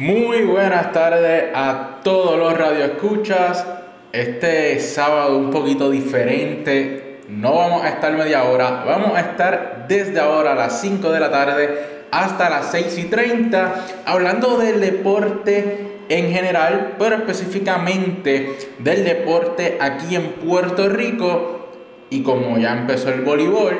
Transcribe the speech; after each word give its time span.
Muy 0.00 0.44
buenas 0.44 0.92
tardes 0.92 1.50
a 1.54 1.98
todos 2.02 2.38
los 2.38 2.56
radioescuchas. 2.56 3.66
Este 4.10 4.80
sábado 4.80 5.36
un 5.36 5.50
poquito 5.50 5.90
diferente. 5.90 7.18
No 7.28 7.56
vamos 7.56 7.84
a 7.84 7.90
estar 7.90 8.10
media 8.14 8.44
hora, 8.44 8.82
vamos 8.86 9.14
a 9.14 9.20
estar 9.20 9.84
desde 9.88 10.18
ahora 10.18 10.52
a 10.52 10.54
las 10.54 10.80
5 10.80 11.12
de 11.12 11.20
la 11.20 11.30
tarde 11.30 11.78
hasta 12.10 12.48
las 12.48 12.70
6 12.70 12.96
y 12.96 13.04
30 13.10 13.74
hablando 14.06 14.56
del 14.56 14.80
deporte 14.80 15.98
en 16.08 16.32
general, 16.32 16.94
pero 16.98 17.16
específicamente 17.16 18.56
del 18.78 19.04
deporte 19.04 19.76
aquí 19.82 20.16
en 20.16 20.28
Puerto 20.32 20.88
Rico. 20.88 21.68
Y 22.08 22.22
como 22.22 22.56
ya 22.56 22.72
empezó 22.72 23.10
el 23.10 23.20
voleibol, 23.20 23.76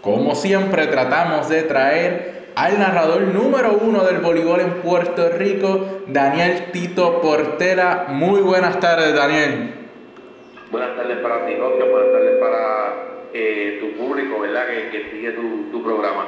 como 0.00 0.34
siempre 0.34 0.86
tratamos 0.86 1.50
de 1.50 1.64
traer 1.64 2.39
al 2.54 2.78
narrador 2.78 3.22
número 3.22 3.78
uno 3.80 4.04
del 4.04 4.18
voleibol 4.18 4.60
en 4.60 4.72
Puerto 4.82 5.28
Rico, 5.30 6.02
Daniel 6.06 6.70
Tito 6.72 7.20
Portela. 7.20 8.06
Muy 8.08 8.40
buenas 8.40 8.78
tardes, 8.80 9.14
Daniel. 9.14 9.74
Buenas 10.70 10.96
tardes 10.96 11.18
para 11.18 11.46
ti, 11.46 11.54
Oscar. 11.54 11.88
Buenas 11.90 12.12
tardes 12.12 12.38
para 12.38 12.94
eh, 13.32 13.78
tu 13.80 14.02
público, 14.02 14.40
¿verdad? 14.40 14.66
Que, 14.90 15.10
sigue 15.10 15.32
tu, 15.32 15.70
tu 15.70 15.82
programa. 15.82 16.26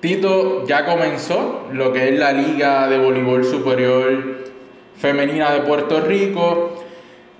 Tito, 0.00 0.66
ya 0.66 0.84
comenzó 0.84 1.68
lo 1.72 1.92
que 1.92 2.08
es 2.08 2.18
la 2.18 2.32
Liga 2.32 2.88
de 2.88 2.98
Voleibol 2.98 3.44
Superior 3.44 4.46
Femenina 4.96 5.52
de 5.52 5.60
Puerto 5.60 6.00
Rico 6.00 6.85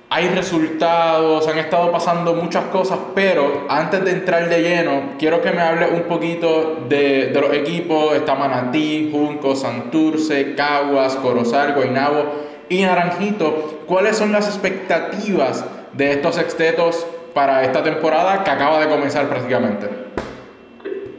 hay 0.09 0.29
resultados, 0.29 1.49
han 1.49 1.59
estado 1.59 1.91
pasando 1.91 2.35
muchas 2.35 2.65
cosas, 2.67 2.99
pero 3.15 3.67
antes 3.69 4.05
de 4.05 4.13
entrar 4.13 4.49
de 4.49 4.63
lleno, 4.63 5.15
quiero 5.19 5.43
que 5.43 5.51
me 5.51 5.61
hable 5.61 5.87
un 5.89 6.03
poquito 6.03 6.85
de, 6.89 7.33
los 7.35 7.53
equipos. 7.53 8.15
Está 8.15 8.37
Manatí, 8.37 9.11
Junco, 9.13 9.57
Santurce, 9.57 10.55
Caguas, 10.55 11.17
Corozal, 11.17 11.75
Guaynabo 11.75 12.25
y 12.69 12.83
Naranjito. 12.83 13.81
¿Cuáles 13.87 14.17
son 14.17 14.31
las 14.31 14.47
expectativas 14.47 15.65
de 15.93 16.13
estos 16.13 16.37
sextetos 16.37 17.05
para 17.35 17.65
esta 17.65 17.83
temporada 17.83 18.45
que 18.45 18.51
acaba 18.51 18.81
de 18.81 18.89
comenzar 18.89 19.29
prácticamente? 19.29 19.89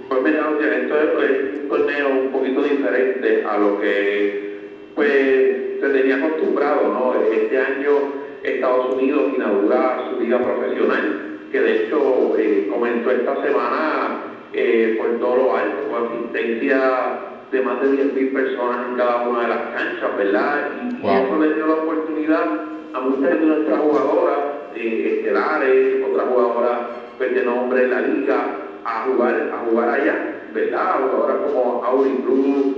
Pues 0.07 0.21
mira, 0.23 0.47
esto 0.61 1.23
es 1.23 1.61
un 1.61 1.67
torneo 1.67 2.09
un 2.09 2.31
poquito 2.31 2.61
diferente 2.63 3.43
a 3.43 3.57
lo 3.57 3.81
que 3.81 4.61
pues 4.95 5.81
se 5.81 5.89
tenía 5.89 6.15
acostumbrado, 6.15 6.87
¿no? 6.87 7.13
Este 7.31 7.59
año 7.59 8.26
Estados 8.43 8.93
Unidos 8.93 9.33
inaugura 9.35 10.09
su 10.09 10.19
liga 10.19 10.39
profesional, 10.39 11.39
que 11.51 11.59
de 11.59 11.85
hecho 11.85 12.35
eh, 12.37 12.67
comenzó 12.69 13.11
esta 13.11 13.41
semana 13.41 14.21
eh, 14.53 14.97
por 14.99 15.19
todo 15.19 15.35
lo 15.35 15.55
alto, 15.55 15.77
con 15.89 16.07
asistencia 16.07 17.19
de 17.51 17.61
más 17.61 17.81
de 17.81 17.87
10.000 17.89 18.33
personas 18.33 18.87
en 18.89 18.95
cada 18.97 19.27
una 19.27 19.41
de 19.41 19.47
las 19.47 19.61
canchas, 19.73 20.17
¿verdad? 20.17 20.69
Y, 20.81 21.07
eso 21.07 21.39
le 21.39 21.53
dio 21.53 21.67
la 21.67 21.73
oportunidad 21.73 22.45
a 22.93 22.99
muchas 22.99 23.39
de 23.39 23.45
nuestras 23.45 23.79
jugadoras 23.79 24.39
eh, 24.75 25.19
estelares, 25.19 26.05
otras 26.09 26.27
jugadoras 26.27 26.79
pues, 27.17 27.33
de 27.33 27.43
nombre 27.43 27.83
en 27.83 27.91
la 27.91 28.01
liga, 28.01 28.57
a 28.83 29.03
jugar, 29.05 29.51
a 29.53 29.57
jugar 29.69 29.89
allá, 29.89 30.15
¿verdad? 30.53 30.95
Jugadoras 30.99 31.37
como 31.51 31.83
Auri 31.83 32.11
Cruz, 32.25 32.77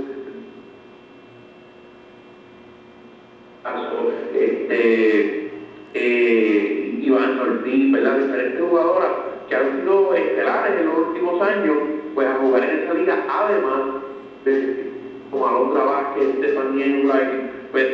este, 4.34 5.49
eh, 5.94 7.00
Iván 7.02 7.40
Ortiz, 7.40 7.92
¿verdad? 7.92 8.18
diferentes 8.20 8.62
jugadoras 8.62 9.10
que 9.48 9.56
han 9.56 9.80
sido 9.80 10.14
estelares 10.14 10.80
en 10.80 10.86
los 10.88 10.98
últimos 11.08 11.42
años, 11.42 11.78
pues 12.14 12.28
a 12.28 12.36
jugar 12.36 12.64
en 12.64 12.80
esa 12.80 12.94
liga, 12.94 13.26
además 13.28 13.82
de 14.46 14.90
como 15.32 15.48
Alondra 15.48 15.84
Vázquez, 15.84 16.28
Stephanie 16.38 16.86
Enright, 16.86 17.72
pues 17.72 17.88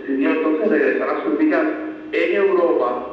decidió 0.00 0.30
entonces 0.30 0.68
regresar 0.68 1.08
a 1.08 1.24
sus 1.24 1.38
ligas 1.38 1.66
en 2.12 2.36
Europa 2.36 3.06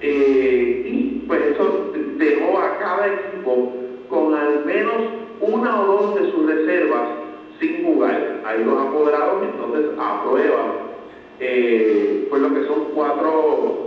eh, 0.00 0.82
y 0.86 1.24
pues 1.26 1.42
eso 1.52 1.92
dejó 2.16 2.58
a 2.58 2.78
cada 2.78 3.06
equipo 3.08 3.72
con 4.08 4.34
al 4.34 4.64
menos 4.64 4.94
una 5.40 5.80
o 5.82 5.86
dos 5.86 6.14
de 6.20 6.30
sus 6.30 6.46
reservas 6.46 7.08
sin 7.60 7.84
jugar. 7.84 8.42
Ahí 8.44 8.64
los 8.64 8.86
apoderados 8.86 9.42
entonces 9.42 9.90
aprueban 9.98 10.86
eh, 11.40 12.26
pues 12.30 12.42
lo 12.42 12.54
que 12.54 12.66
son 12.66 12.86
cuatro 12.94 13.85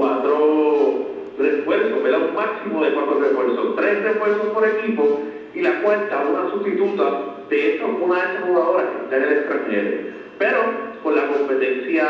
cuatro 0.00 1.06
refuerzos, 1.38 2.02
¿verdad? 2.02 2.20
Un 2.30 2.34
máximo 2.34 2.82
de 2.82 2.92
cuatro 2.92 3.20
refuerzos, 3.20 3.76
tres 3.76 4.02
refuerzos 4.02 4.46
por 4.46 4.66
equipo 4.66 5.20
y 5.54 5.60
la 5.60 5.82
cuarta, 5.82 6.24
una 6.26 6.50
sustituta 6.50 7.04
de 7.50 7.74
estos, 7.74 7.90
una 8.00 8.14
de 8.14 8.32
esas 8.32 8.44
jugadoras 8.44 8.86
que 8.86 9.04
está 9.04 9.16
en 9.16 9.22
el 9.22 9.32
extranjero. 9.38 9.90
Pero 10.38 10.58
con 11.02 11.16
la 11.16 11.26
competencia 11.26 12.08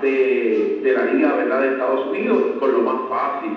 de, 0.00 0.80
de 0.82 0.92
la 0.92 1.04
Liga 1.04 1.34
¿verdad? 1.34 1.60
de 1.60 1.68
Estados 1.68 2.06
Unidos, 2.06 2.42
con 2.58 2.72
lo 2.72 2.78
más 2.78 3.08
fácil 3.10 3.50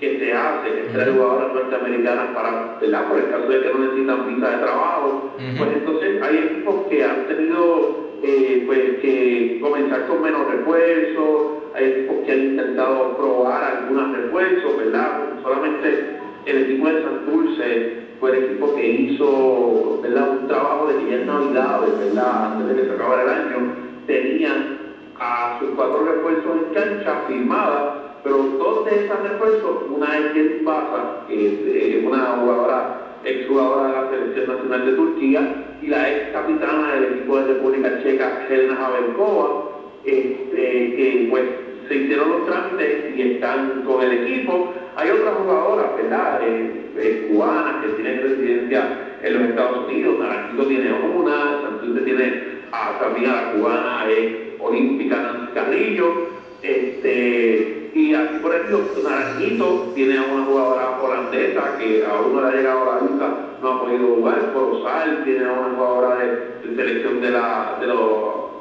que 0.00 0.18
se 0.18 0.32
hace, 0.34 0.68
que 0.68 0.88
traer 0.92 1.14
jugadoras 1.14 1.54
norteamericanas 1.54 2.26
para, 2.34 2.76
¿verdad? 2.78 3.08
por 3.08 3.18
el 3.18 3.30
caso 3.30 3.48
de 3.48 3.60
que 3.60 3.72
no 3.72 3.78
necesitan 3.78 4.34
visa 4.34 4.50
de 4.50 4.56
trabajo, 4.58 5.30
pues 5.56 5.70
entonces 5.72 6.22
hay 6.22 6.36
equipos 6.36 6.74
que 6.90 7.04
han 7.04 7.26
tenido 7.26 8.10
eh, 8.22 8.64
pues, 8.66 8.80
que 9.00 9.58
comenzar 9.62 10.06
con 10.08 10.20
menos 10.20 10.46
refuerzos, 10.50 11.63
hay 11.74 11.90
equipos 11.90 12.16
que 12.24 12.32
han 12.32 12.40
intentado 12.40 13.16
probar 13.16 13.64
algunos 13.64 14.16
refuerzos, 14.16 14.76
¿verdad? 14.76 15.22
Solamente 15.42 16.18
el 16.46 16.62
equipo 16.62 16.88
de 16.88 17.02
Santurce 17.02 17.92
fue 18.20 18.30
el 18.30 18.44
equipo 18.44 18.74
que 18.76 18.90
hizo 18.90 19.98
¿verdad? 20.02 20.38
un 20.40 20.46
trabajo 20.46 20.86
de 20.86 20.98
que 20.98 21.10
ya 21.10 21.24
Navidades, 21.24 21.98
¿verdad? 21.98 22.52
Antes 22.52 22.68
de 22.68 22.82
que 22.82 22.88
se 22.88 22.94
acabara 22.94 23.22
el 23.22 23.28
año, 23.28 23.74
tenían 24.06 24.78
a 25.18 25.58
sus 25.58 25.70
cuatro 25.70 26.04
refuerzos 26.04 26.58
en 26.58 26.74
cancha 26.74 27.22
firmadas, 27.26 27.94
pero 28.22 28.36
dos 28.36 28.84
de 28.84 29.04
esos 29.04 29.22
refuerzos, 29.22 29.82
una 29.90 30.18
es 30.18 30.32
Jenny 30.32 30.64
Baza, 30.64 31.26
que 31.26 31.46
es 31.46 31.54
eh, 31.66 32.04
una 32.06 32.36
jugadora, 32.40 33.00
exjugadora 33.24 33.88
de 33.88 33.92
la 33.92 34.10
Selección 34.10 34.46
Nacional 34.46 34.86
de 34.86 34.92
Turquía, 34.92 35.64
y 35.82 35.88
la 35.88 36.10
ex 36.10 36.32
capitana 36.32 36.94
del 36.94 37.04
equipo 37.04 37.38
de 37.38 37.54
República 37.54 38.02
Checa, 38.02 38.46
Helena 38.48 38.76
Javelkova, 38.76 39.73
este, 40.04 40.96
que 40.96 41.26
pues 41.30 41.44
se 41.88 41.94
hicieron 41.96 42.30
los 42.30 42.46
trámites 42.46 43.16
y 43.16 43.22
están 43.22 43.82
con 43.82 44.02
el 44.02 44.24
equipo. 44.24 44.72
Hay 44.96 45.10
otras 45.10 45.34
jugadoras, 45.34 45.96
¿verdad? 45.96 46.40
Eh, 46.42 46.84
eh, 46.96 47.26
cubanas 47.28 47.84
que 47.84 47.92
tienen 47.92 48.22
residencia 48.22 49.18
en 49.22 49.34
los 49.34 49.42
Estados 49.50 49.86
Unidos. 49.86 50.18
Naranjito 50.18 50.66
tiene 50.66 50.92
una, 50.92 51.60
Santurce 51.62 52.00
tiene 52.02 52.42
a, 52.72 52.98
también 52.98 53.30
a 53.30 53.34
la 53.34 53.52
cubana 53.52 54.04
eh, 54.08 54.56
olímpica 54.60 55.16
Nancy 55.16 55.52
Carrillo. 55.52 56.34
Este, 56.62 57.90
y 57.94 58.14
así 58.14 58.38
por 58.40 58.54
ejemplo, 58.54 58.80
Naranjito 59.02 59.92
tiene 59.94 60.18
a 60.18 60.22
una 60.22 60.44
jugadora 60.44 61.00
holandesa 61.02 61.76
que 61.78 62.04
aún 62.06 62.34
no 62.34 62.40
le 62.42 62.48
ha 62.48 62.52
llegado 62.52 62.90
a 62.90 62.94
la 62.94 63.00
lista, 63.02 63.58
no 63.60 63.68
ha 63.68 63.80
podido 63.82 64.06
jugar. 64.16 64.52
Corozal 64.54 65.24
tiene 65.24 65.44
a 65.44 65.52
una 65.52 65.76
jugadora 65.76 66.16
de, 66.16 66.76
selección 66.76 67.20
de, 67.20 67.30
la, 67.30 67.76
de 67.80 67.86
los 67.86 68.53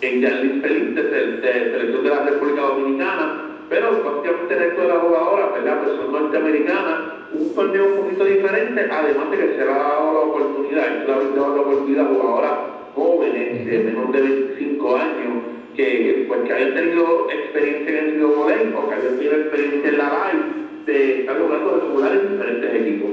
en 0.00 0.20
Yarlin 0.20 0.62
Feliz 0.62 0.94
de, 0.94 1.02
selección 1.42 2.04
de 2.04 2.10
la 2.10 2.24
República 2.24 2.62
Dominicana, 2.62 3.56
pero 3.68 4.02
prácticamente 4.02 4.54
el 4.54 4.60
resto 4.60 4.82
de 4.82 4.88
las 4.88 4.98
jugadoras, 4.98 5.52
¿verdad? 5.52 5.82
Pues 5.82 5.96
son 5.96 6.12
norteamericanas, 6.12 7.00
un 7.32 7.54
torneo 7.54 7.84
un 7.86 8.02
poquito 8.02 8.24
diferente, 8.24 8.88
además 8.90 9.30
de 9.30 9.36
que 9.36 9.48
se 9.56 9.64
le 9.64 9.70
ha 9.70 9.78
dado 9.78 10.12
la 10.12 10.20
oportunidad, 10.20 10.84
se 11.00 11.06
le 11.06 11.12
ha 11.12 11.16
dado 11.16 11.56
la 11.56 11.62
oportunidad 11.62 12.06
a 12.06 12.08
jugadoras 12.08 12.52
jóvenes 12.94 13.66
de 13.66 13.78
menos 13.78 14.12
de 14.12 14.20
25 14.20 14.96
años, 14.96 15.32
que, 15.76 16.24
pues, 16.26 16.40
que 16.40 16.52
hayan 16.52 16.74
tenido 16.74 17.30
experiencia 17.30 17.98
en 17.98 18.04
el 18.04 18.14
sido 18.14 18.40
o 18.40 18.88
que 18.88 18.94
hayan 18.94 19.16
tenido 19.16 19.34
experiencia 19.36 19.90
en 19.90 19.98
la 19.98 20.04
live, 20.04 20.60
de 20.86 21.20
estar 21.20 21.38
jugando 21.38 21.76
de 21.76 21.80
jugar 21.82 22.12
en 22.12 22.32
diferentes 22.32 22.74
equipos. 22.74 23.10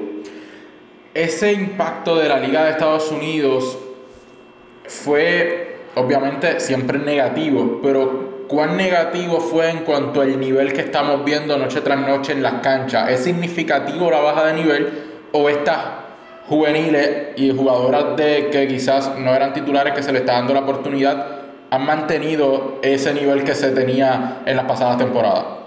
Ese 1.14 1.54
impacto 1.54 2.16
de 2.16 2.30
la 2.30 2.40
Liga 2.40 2.66
de 2.66 2.72
Estados 2.72 3.12
Unidos 3.12 3.78
fue 4.86 5.67
obviamente 5.98 6.60
siempre 6.60 7.00
negativo, 7.00 7.80
pero 7.84 8.46
¿cuán 8.48 8.78
negativo 8.78 9.40
fue 9.40 9.70
en 9.70 9.80
cuanto 9.80 10.22
al 10.22 10.40
nivel 10.40 10.74
que 10.74 10.82
estamos 10.82 11.24
viendo 11.26 11.58
noche 11.58 11.82
tras 11.82 12.00
noche 12.00 12.34
en 12.34 12.44
las 12.44 12.56
canchas? 12.62 13.10
¿Es 13.10 13.24
significativo 13.24 14.10
la 14.10 14.20
baja 14.20 14.46
de 14.46 14.54
nivel 14.54 14.90
o 15.32 15.50
estas 15.50 15.78
juveniles 16.48 17.36
y 17.36 17.52
jugadoras 17.52 18.16
de 18.16 18.50
que 18.50 18.68
quizás 18.68 19.18
no 19.18 19.34
eran 19.34 19.54
titulares 19.54 19.94
que 19.94 20.04
se 20.04 20.12
les 20.12 20.22
está 20.22 20.34
dando 20.34 20.54
la 20.54 20.62
oportunidad 20.62 21.28
han 21.70 21.86
mantenido 21.86 22.80
ese 22.82 23.14
nivel 23.14 23.44
que 23.44 23.54
se 23.54 23.72
tenía 23.72 24.42
en 24.46 24.56
las 24.56 24.66
pasadas 24.66 24.98
temporadas? 24.98 25.67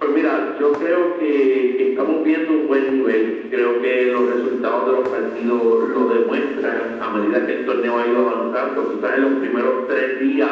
Pues 0.00 0.12
mira, 0.14 0.56
yo 0.58 0.72
creo 0.72 1.18
que 1.18 1.90
estamos 1.90 2.24
viendo 2.24 2.52
un 2.52 2.68
buen 2.68 2.90
nivel. 2.90 3.48
Creo 3.50 3.82
que 3.82 4.06
los 4.06 4.34
resultados 4.34 4.86
de 4.86 4.92
los 4.92 5.08
partidos 5.10 5.88
lo 5.90 6.08
demuestran 6.08 6.98
a 7.02 7.10
medida 7.10 7.46
que 7.46 7.52
el 7.52 7.66
torneo 7.66 7.98
ha 7.98 8.06
ido 8.06 8.30
avanzando. 8.30 8.94
Quizás 8.94 9.16
en 9.16 9.22
los 9.22 9.32
primeros 9.40 9.88
tres 9.88 10.20
días 10.20 10.50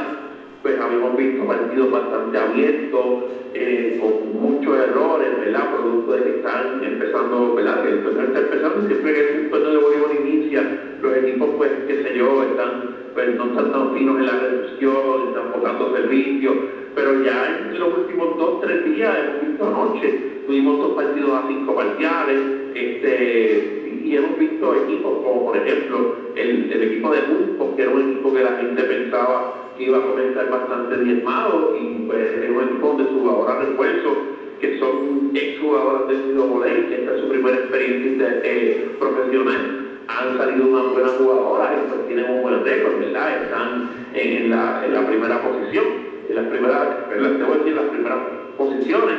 pues 0.60 0.78
habíamos 0.78 1.16
visto 1.16 1.46
partidos 1.46 1.90
bastante 1.90 2.36
abiertos, 2.36 3.24
eh, 3.54 3.98
con 3.98 4.42
muchos 4.42 4.76
errores, 4.76 5.38
¿verdad? 5.40 5.72
Producto 5.72 6.12
de 6.12 6.22
que 6.24 6.36
están 6.38 6.84
empezando, 6.84 7.54
¿verdad? 7.54 7.82
Que 7.84 7.88
el 7.88 8.02
torneo 8.02 8.24
está 8.24 8.40
empezando, 8.40 8.86
siempre 8.86 9.14
que 9.14 9.34
el 9.34 9.50
torneo 9.50 9.70
de 9.70 9.78
voleibol 9.78 10.28
inicia, 10.28 10.62
los 11.00 11.16
equipos, 11.16 11.48
pues, 11.56 11.70
qué 11.86 12.02
sé 12.02 12.18
yo, 12.18 12.42
están 12.42 12.98
pues 13.18 13.34
no 13.34 13.46
están 13.46 13.72
tan 13.72 13.94
finos 13.94 14.18
en 14.18 14.26
la 14.26 14.38
reducción, 14.38 15.28
están 15.28 15.52
botando 15.52 15.92
servicios, 15.96 16.54
pero 16.98 17.22
ya 17.22 17.60
en 17.70 17.78
los 17.78 17.96
últimos 17.96 18.36
dos, 18.36 18.60
tres 18.60 18.84
días, 18.84 19.16
hemos 19.16 19.48
visto 19.48 19.68
anoche, 19.68 20.20
tuvimos 20.48 20.78
dos 20.78 20.92
partidos 20.96 21.30
a 21.30 21.46
cinco 21.46 21.76
parciales, 21.76 22.40
este, 22.74 24.02
y 24.04 24.16
hemos 24.16 24.36
visto 24.36 24.74
equipos 24.74 25.22
como 25.22 25.46
por 25.46 25.56
ejemplo 25.56 26.16
el, 26.34 26.72
equipo 26.72 27.12
de 27.12 27.20
Bulco, 27.20 27.76
que 27.76 27.82
era 27.82 27.92
un 27.92 28.10
equipo 28.10 28.34
que 28.34 28.42
la 28.42 28.56
gente 28.56 28.82
pensaba 28.82 29.54
que 29.76 29.84
iba 29.84 29.98
a 29.98 30.02
comenzar 30.02 30.50
bastante 30.50 31.04
diezmado, 31.04 31.76
y 31.80 32.04
pues 32.08 32.32
es 32.42 32.50
un 32.50 32.64
equipo 32.64 32.96
de 32.98 33.04
sus 33.04 33.28
ahora 33.28 33.60
refuerzos, 33.60 34.18
que 34.60 34.78
son 34.80 35.30
ex 35.34 35.60
jugadores 35.60 36.08
del 36.08 36.32
Ciudad 36.32 36.88
que 36.88 36.94
esta 36.96 37.14
es 37.14 37.20
su 37.20 37.28
primera 37.28 37.56
experiencia 37.58 38.40
eh, 38.42 38.90
profesional 38.98 39.84
han 40.08 40.38
salido 40.38 40.66
una 40.66 40.82
buena 40.90 41.08
jugadora 41.10 41.76
y 41.76 41.88
pues 41.88 42.06
tienen 42.08 42.30
un 42.30 42.42
buen 42.42 42.64
récord, 42.64 42.98
¿verdad? 42.98 43.42
Están 43.42 43.90
en, 44.14 44.50
la, 44.50 44.82
en 44.86 44.94
la 44.94 45.06
primera 45.06 45.42
posición, 45.42 46.07
las 46.34 46.46
primeras, 46.46 47.10
debo 47.10 47.54
decir, 47.54 47.74
las 47.74 47.86
primeras 47.86 48.18
posiciones, 48.56 49.16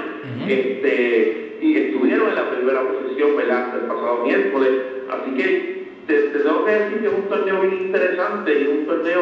este, 0.48 1.58
y 1.62 1.78
estuvieron 1.78 2.30
en 2.30 2.36
la 2.36 2.50
primera 2.52 2.82
posición, 2.82 3.36
¿verdad? 3.38 3.76
El 3.76 3.88
pasado 3.88 4.24
miércoles, 4.26 4.70
así 5.10 5.32
que 5.36 5.88
te, 6.08 6.14
tengo 6.14 6.66
que 6.66 6.72
decir 6.72 7.00
que 7.02 7.08
es 7.08 7.14
un 7.14 7.30
torneo 7.30 7.62
bien 7.62 7.82
interesante 7.82 8.62
y 8.62 8.68
un 8.68 8.86
torneo 8.86 9.22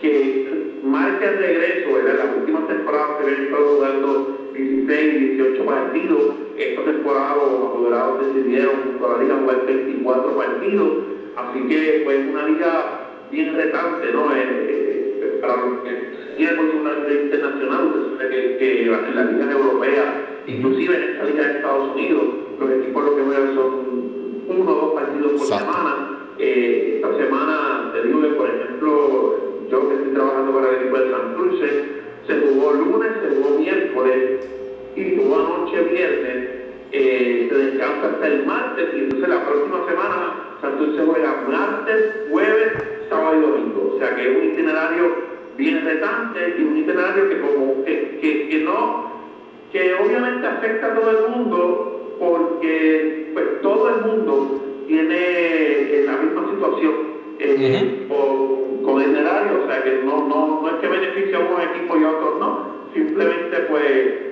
que 0.00 0.80
marca 0.82 1.30
el 1.30 1.38
regreso, 1.38 1.94
¿verdad? 1.94 2.24
Las 2.24 2.36
últimas 2.38 2.68
temporadas 2.68 3.16
que 3.18 3.24
habían 3.24 3.44
estado 3.44 3.66
jugando 3.76 4.50
16 4.54 5.14
y 5.14 5.18
18 5.36 5.64
partidos. 5.64 6.22
Esta 6.56 6.84
temporada 6.84 7.36
los 7.36 7.70
apoderados 7.70 8.34
decidieron 8.34 8.74
junto 8.84 9.06
a 9.06 9.16
la 9.16 9.22
liga 9.22 9.36
jugar 9.36 9.66
24 9.66 10.36
partidos. 10.36 10.88
Así 11.36 11.68
que 11.68 12.02
fue 12.04 12.18
una 12.18 12.46
liga 12.46 13.00
bien 13.30 13.54
retante, 13.54 14.12
¿no? 14.12 14.34
Eh, 14.34 14.42
eh, 14.42 15.38
para 15.40 15.56
los 15.56 15.82
que 15.82 16.11
liga 16.50 17.22
internacional, 17.22 18.12
usted 18.12 18.30
que, 18.30 18.56
que 18.58 18.82
en 18.84 19.16
las 19.16 19.32
ligas 19.32 19.50
europeas, 19.50 20.06
inclusive 20.46 20.96
en 20.96 21.02
esta 21.02 21.24
liga 21.24 21.44
de 21.44 21.52
Estados 21.56 21.94
Unidos, 21.94 22.22
los 22.58 22.70
equipos 22.70 23.04
lo 23.04 23.16
que 23.16 23.22
juegan 23.22 23.54
son 23.54 24.02
uno 24.48 24.70
o 24.70 24.74
dos 24.74 24.94
partidos 24.94 25.32
por 25.32 25.46
semana. 25.46 26.18
Eh, 26.38 26.94
esta 26.96 27.16
semana, 27.16 27.90
te 27.92 28.06
digo 28.06 28.22
que, 28.22 28.28
por 28.28 28.48
ejemplo, 28.48 29.68
yo 29.70 29.88
que 29.88 29.94
estoy 29.94 30.14
trabajando 30.14 30.52
para 30.52 30.68
el 30.70 30.74
equipo 30.76 30.98
de 30.98 31.10
San 31.10 31.34
Cruz, 31.34 31.60
se 32.26 32.40
jugó 32.40 32.72
lunes, 32.72 33.12
se 33.22 33.36
jugó 33.36 33.58
miércoles 33.58 34.48
y 34.96 35.16
jugó 35.16 35.36
anoche 35.36 35.82
viernes, 35.82 36.48
eh, 36.92 37.46
se 37.48 37.54
descansa 37.54 38.06
hasta 38.06 38.26
el 38.26 38.46
martes 38.46 38.88
y 38.94 38.98
entonces 38.98 39.28
la 39.28 39.46
próxima 39.46 39.86
semana 39.88 40.56
Santurce 40.60 41.04
juega 41.04 41.44
martes, 41.48 42.26
jueves, 42.30 42.72
sábado 43.08 43.36
y 43.36 43.40
domingo. 43.40 43.94
O 43.94 43.98
sea 43.98 44.14
que 44.14 44.30
es 44.30 44.36
un 44.36 44.52
itinerario 44.52 45.31
bien 45.56 45.84
retante 45.84 46.56
y 46.58 46.62
un 46.62 46.78
itinerario 46.78 47.28
que 47.28 47.40
como 47.40 47.84
que, 47.84 48.48
que, 48.50 48.58
no, 48.64 49.10
que 49.72 49.94
obviamente 49.94 50.46
afecta 50.46 50.86
a 50.88 50.94
todo 50.94 51.10
el 51.10 51.30
mundo 51.30 52.16
porque 52.18 53.30
pues 53.34 53.60
todo 53.62 53.88
el 53.88 54.04
mundo 54.04 54.60
tiene 54.86 55.16
eh, 55.16 56.04
la 56.06 56.16
misma 56.16 56.50
situación 56.50 56.94
eh, 57.38 58.08
con 58.84 59.00
el 59.00 59.16
erario, 59.16 59.64
o 59.64 59.66
sea 59.66 59.82
que 59.82 60.02
no, 60.04 60.28
no, 60.28 60.62
no 60.62 60.68
es 60.68 60.74
que 60.76 60.88
beneficie 60.88 61.34
a 61.36 61.40
un 61.40 61.60
equipo 61.60 61.96
y 61.96 62.04
a 62.04 62.10
otros 62.10 62.40
no, 62.40 62.66
simplemente 62.94 63.56
pues 63.68 63.84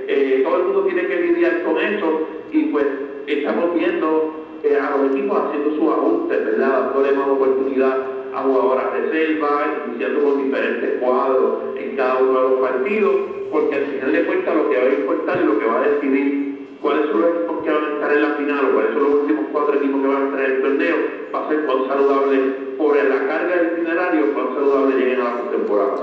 eh, 0.08 0.40
todo 0.44 0.56
el 0.56 0.64
mundo 0.64 0.84
tiene 0.84 1.06
que 1.06 1.20
lidiar 1.20 1.62
con 1.62 1.78
eso 1.78 2.26
y 2.52 2.64
pues 2.64 2.86
estamos 3.26 3.74
viendo 3.74 4.34
eh, 4.62 4.76
a 4.76 4.96
los 4.96 5.12
equipos 5.12 5.38
haciendo 5.38 5.70
sus 5.70 5.90
ajustes, 5.90 6.44
¿verdad? 6.44 6.92
Dándole 6.92 7.12
más 7.12 7.28
oportunidad 7.28 7.96
a 8.34 8.42
jugadoras 8.42 8.92
de 8.94 9.10
selva, 9.10 9.50
iniciando 9.88 10.22
con 10.22 10.44
diferentes 10.44 11.00
cuadros 11.00 11.58
en 11.76 11.96
cada 11.96 12.18
uno 12.18 12.40
de 12.40 12.50
los 12.50 12.60
partidos, 12.60 13.14
porque 13.50 13.76
al 13.76 13.86
final 13.86 14.12
de 14.12 14.24
cuentas 14.24 14.56
lo 14.56 14.70
que 14.70 14.76
va 14.76 14.82
a 14.84 14.94
importar 14.94 15.40
y 15.40 15.44
lo 15.44 15.58
que 15.58 15.66
va 15.66 15.78
a 15.80 15.88
decidir 15.88 16.50
cuáles 16.80 17.06
son 17.10 17.20
los 17.20 17.30
equipos 17.30 17.64
que 17.64 17.70
van 17.70 17.84
a 17.84 17.94
estar 17.94 18.12
en 18.12 18.22
la 18.22 18.34
final 18.36 18.64
o 18.64 18.74
cuáles 18.74 18.92
son 18.92 19.02
los 19.02 19.14
últimos 19.14 19.44
cuatro 19.52 19.74
equipos 19.74 20.00
que 20.00 20.08
van 20.08 20.22
a 20.22 20.26
estar 20.26 20.40
en 20.40 20.52
el 20.52 20.62
torneo, 20.62 20.96
va 21.34 21.44
a 21.44 21.48
ser 21.48 21.66
cuán 21.66 21.88
saludable 21.88 22.38
por 22.78 22.96
la 22.96 23.26
carga 23.26 23.56
del 23.56 23.72
itinerario, 23.72 24.34
cuán 24.34 24.46
saludable 24.54 24.96
lleguen 24.96 25.20
a 25.20 25.24
la 25.24 25.36
postemporada. 25.42 25.94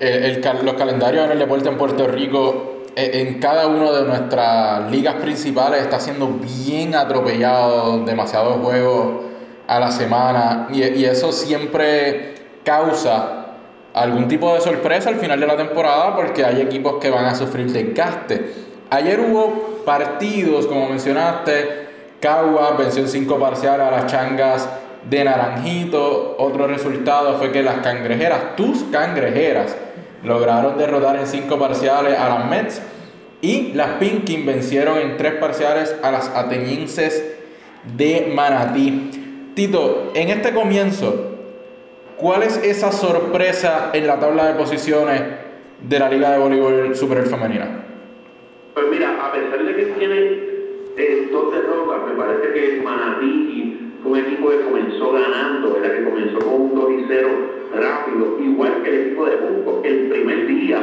Eh, 0.00 0.42
los 0.64 0.74
calendarios 0.74 1.24
en 1.26 1.32
el 1.32 1.38
deporte 1.38 1.68
en 1.68 1.78
Puerto 1.78 2.06
Rico, 2.08 2.82
eh, 2.96 3.26
en 3.26 3.38
cada 3.38 3.68
una 3.68 3.92
de 3.92 4.04
nuestras 4.06 4.90
ligas 4.90 5.14
principales, 5.14 5.82
está 5.82 6.00
siendo 6.00 6.28
bien 6.66 6.94
atropellado, 6.94 8.04
demasiados 8.04 8.56
juegos 8.56 9.33
a 9.66 9.80
la 9.80 9.90
semana, 9.90 10.68
y, 10.70 11.04
eso 11.04 11.32
siempre 11.32 12.34
causa 12.64 13.46
algún 13.92 14.28
tipo 14.28 14.52
de 14.54 14.60
sorpresa 14.60 15.08
al 15.10 15.16
final 15.16 15.38
de 15.38 15.46
la 15.46 15.56
temporada 15.56 16.16
porque 16.16 16.44
hay 16.44 16.60
equipos 16.60 16.96
que 17.00 17.10
van 17.10 17.26
a 17.26 17.34
sufrir 17.34 17.70
desgaste. 17.70 18.64
Ayer 18.90 19.20
hubo 19.20 19.82
partidos, 19.84 20.66
como 20.66 20.88
mencionaste, 20.88 21.84
Cagua 22.20 22.74
venció 22.78 23.02
en 23.02 23.08
cinco 23.08 23.38
parciales 23.38 23.86
a 23.86 23.90
las 23.90 24.06
changas 24.06 24.68
de 25.08 25.24
Naranjito. 25.24 26.36
Otro 26.38 26.66
resultado 26.66 27.36
fue 27.38 27.52
que 27.52 27.62
las 27.62 27.76
cangrejeras, 27.76 28.56
tus 28.56 28.84
cangrejeras, 28.84 29.76
lograron 30.22 30.78
derrotar 30.78 31.16
en 31.16 31.26
cinco 31.26 31.58
parciales 31.58 32.18
a 32.18 32.28
las 32.28 32.46
Mets. 32.48 32.80
Y 33.42 33.72
las 33.74 33.98
Pinkin 33.98 34.46
vencieron 34.46 34.98
en 34.98 35.18
tres 35.18 35.34
parciales 35.34 35.94
a 36.02 36.10
las 36.10 36.28
atenienses 36.28 37.22
de 37.94 38.32
Manatí. 38.34 39.23
Tito, 39.54 40.10
en 40.14 40.30
este 40.30 40.52
comienzo, 40.52 41.36
¿cuál 42.16 42.42
es 42.42 42.56
esa 42.64 42.90
sorpresa 42.90 43.90
en 43.92 44.04
la 44.08 44.18
tabla 44.18 44.48
de 44.48 44.54
posiciones 44.54 45.22
de 45.80 45.98
la 46.00 46.10
Liga 46.10 46.32
de 46.32 46.38
Voleibol 46.38 46.96
Super 46.96 47.24
Femenina? 47.24 47.84
Pues 48.74 48.86
mira, 48.90 49.14
a 49.24 49.30
pesar 49.30 49.64
de 49.64 49.76
que 49.76 49.84
tienen 49.92 50.44
eh, 50.96 51.28
dos 51.30 51.54
derrotas, 51.54 52.00
me 52.08 52.16
parece 52.16 52.52
que 52.52 52.82
Manatí 52.82 53.92
fue 54.02 54.10
un 54.10 54.18
equipo 54.18 54.50
que 54.50 54.60
comenzó 54.62 55.12
ganando, 55.12 55.74
¿verdad? 55.74 55.98
que 55.98 56.04
comenzó 56.04 56.38
con 56.40 56.60
un 56.60 56.74
2 56.74 56.90
y 56.90 57.04
0 57.06 57.28
rápido, 57.76 58.40
igual 58.40 58.82
que 58.82 58.88
el 58.88 59.00
equipo 59.06 59.26
de 59.26 59.36
Junco, 59.36 59.82
el 59.84 60.08
primer 60.08 60.48
día, 60.48 60.80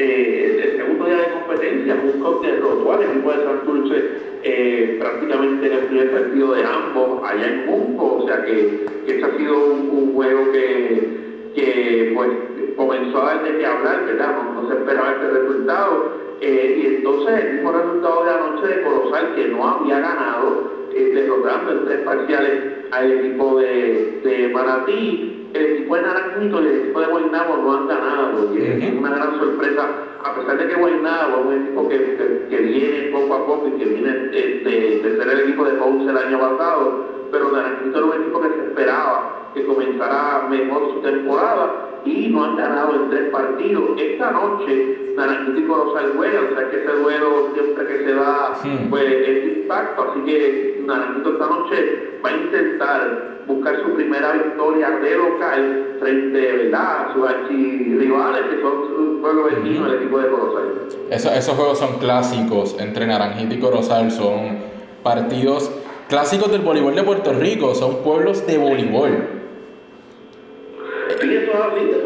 eh, 0.00 0.62
el 0.64 0.76
segundo 0.78 1.04
día 1.04 1.16
de 1.18 1.32
competencia, 1.32 1.96
Junco 2.02 2.40
derrotó 2.42 2.92
al 2.92 3.02
equipo 3.02 3.32
de 3.32 3.44
Santurce 3.44 4.04
eh, 4.42 4.96
prácticamente 4.98 5.66
en 5.66 5.72
el 5.72 5.78
primer 5.80 6.10
partido 6.10 6.54
de 6.54 6.64
ambos 6.64 7.22
allá 7.22 7.46
en 7.46 7.66
Junco, 7.66 8.16
o 8.16 8.26
sea 8.26 8.42
que, 8.44 8.86
que 9.04 9.12
este 9.12 9.24
ha 9.24 9.36
sido 9.36 9.58
un, 9.58 10.14
juego 10.14 10.52
que, 10.52 11.52
que 11.54 12.12
pues 12.14 12.30
comenzó 12.76 13.22
a 13.22 13.34
dar 13.34 13.42
de 13.44 13.66
hablar, 13.66 14.06
¿verdad? 14.06 14.36
No, 14.36 14.62
no 14.62 14.68
se 14.68 14.74
esperaba 14.74 15.12
este 15.12 15.28
resultado 15.28 16.12
eh, 16.40 16.80
y 16.82 16.86
entonces 16.96 17.44
el 17.44 17.52
mismo 17.54 17.72
resultado 17.72 18.24
de 18.24 18.30
anoche 18.30 18.66
de 18.66 18.82
Colosal, 18.82 19.34
que 19.34 19.48
no 19.48 19.68
había 19.68 20.00
ganado, 20.00 20.79
eh, 20.94 21.10
derrotando 21.14 21.72
en 21.72 21.84
tres 21.84 22.00
parciales 22.00 22.62
al 22.90 23.12
equipo 23.12 23.58
de, 23.58 24.20
de 24.24 24.48
Maratí, 24.48 25.48
el 25.52 25.66
equipo 25.66 25.96
de 25.96 26.02
Naranjito 26.02 26.62
y 26.62 26.66
el 26.66 26.80
equipo 26.80 27.00
de 27.00 27.06
Guaynabo 27.06 27.56
no 27.56 27.72
han 27.72 27.88
ganado, 27.88 28.54
y 28.54 28.62
es 28.62 28.92
una 28.92 29.10
gran 29.10 29.38
sorpresa, 29.38 29.88
a 30.24 30.34
pesar 30.34 30.58
de 30.58 30.68
que 30.68 30.74
Guaynabo 30.74 31.38
es 31.38 31.46
un 31.46 31.62
equipo 31.62 31.88
que, 31.88 32.46
que, 32.48 32.56
viene 32.56 33.10
poco 33.12 33.34
a 33.34 33.46
poco 33.46 33.68
y 33.68 33.72
que 33.72 33.84
viene 33.84 34.30
este, 34.32 34.70
de 34.70 35.16
ser 35.16 35.28
el 35.28 35.40
equipo 35.40 35.64
de 35.64 35.72
Ponce 35.72 36.10
el 36.10 36.16
año 36.16 36.38
pasado, 36.38 37.04
pero 37.30 37.50
Naranjito 37.50 37.98
era 37.98 38.06
un 38.06 38.22
equipo 38.22 38.40
que 38.40 38.48
se 38.48 38.66
esperaba 38.68 39.50
que 39.54 39.66
comenzara 39.66 40.46
mejor 40.48 40.92
su 40.94 41.00
temporada 41.00 41.89
y 42.04 42.28
no 42.28 42.44
han 42.44 42.56
ganado 42.56 42.94
en 42.94 43.10
tres 43.10 43.30
partidos. 43.30 43.82
Esta 43.98 44.30
noche 44.30 45.14
Naranjito 45.16 45.58
y 45.58 45.64
Corozal 45.64 46.12
juegan, 46.16 46.44
o 46.44 46.56
sea 46.56 46.70
que 46.70 46.76
ese 46.82 46.92
duelo 46.92 47.50
siempre 47.54 47.86
que 47.86 48.04
se 48.04 48.14
da 48.14 48.54
pues 48.88 49.04
es 49.04 49.56
impacto, 49.58 50.10
así 50.10 50.20
que 50.24 50.82
Naranjito 50.86 51.32
esta 51.32 51.46
noche 51.46 52.20
va 52.24 52.28
a 52.28 52.32
intentar 52.32 53.40
buscar 53.46 53.82
su 53.82 53.94
primera 53.94 54.32
victoria 54.32 54.90
de 54.90 55.16
local 55.16 55.96
frente 56.00 56.72
a 56.74 57.10
sus 57.12 57.28
archirrivales 57.28 58.42
que 58.42 58.62
son 58.62 58.72
su 58.88 59.20
pueblo 59.20 59.44
vecino, 59.44 59.86
el 59.86 59.94
equipo 59.94 60.18
de 60.18 60.30
Corozal. 60.30 60.64
esos 61.10 61.54
juegos 61.54 61.78
son 61.78 61.98
clásicos 61.98 62.76
entre 62.78 63.06
Naranjito 63.06 63.54
y 63.54 63.58
Corozal, 63.58 64.10
son 64.10 64.58
partidos 65.02 65.70
clásicos 66.08 66.50
del 66.50 66.62
voleibol 66.62 66.94
de 66.94 67.02
Puerto 67.02 67.32
Rico, 67.32 67.74
son 67.74 68.02
pueblos 68.02 68.46
de 68.46 68.58
voleibol. 68.58 69.10
Sí, 69.10 69.14
eso 69.14 69.39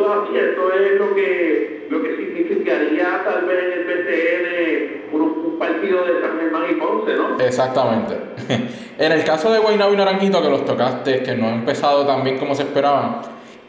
es 0.05 0.29
así, 0.29 0.39
esto 0.39 0.73
es 0.73 0.99
lo 0.99 1.15
que, 1.15 1.87
lo 1.91 2.03
que 2.03 2.17
significaría 2.17 3.23
tal 3.25 3.45
vez 3.47 3.65
en 3.65 3.73
el 3.73 3.85
PCN 3.85 5.15
un, 5.15 5.59
partido 5.59 6.05
de 6.05 6.21
San 6.21 6.39
Germán 6.39 6.65
y 6.71 6.75
Ponce, 6.75 7.15
¿no? 7.15 7.39
Exactamente. 7.39 8.17
en 8.99 9.13
el 9.13 9.25
caso 9.25 9.53
de 9.53 9.61
Guaynabo 9.61 9.95
y 9.95 9.97
Naranjito, 9.97 10.43
que 10.43 10.51
los 10.51 10.65
tocaste, 10.65 11.23
que 11.23 11.37
no 11.37 11.47
ha 11.47 11.53
empezado 11.53 12.05
tan 12.07 12.25
bien 12.25 12.39
como 12.39 12.55
se 12.55 12.63
esperaban, 12.63 13.21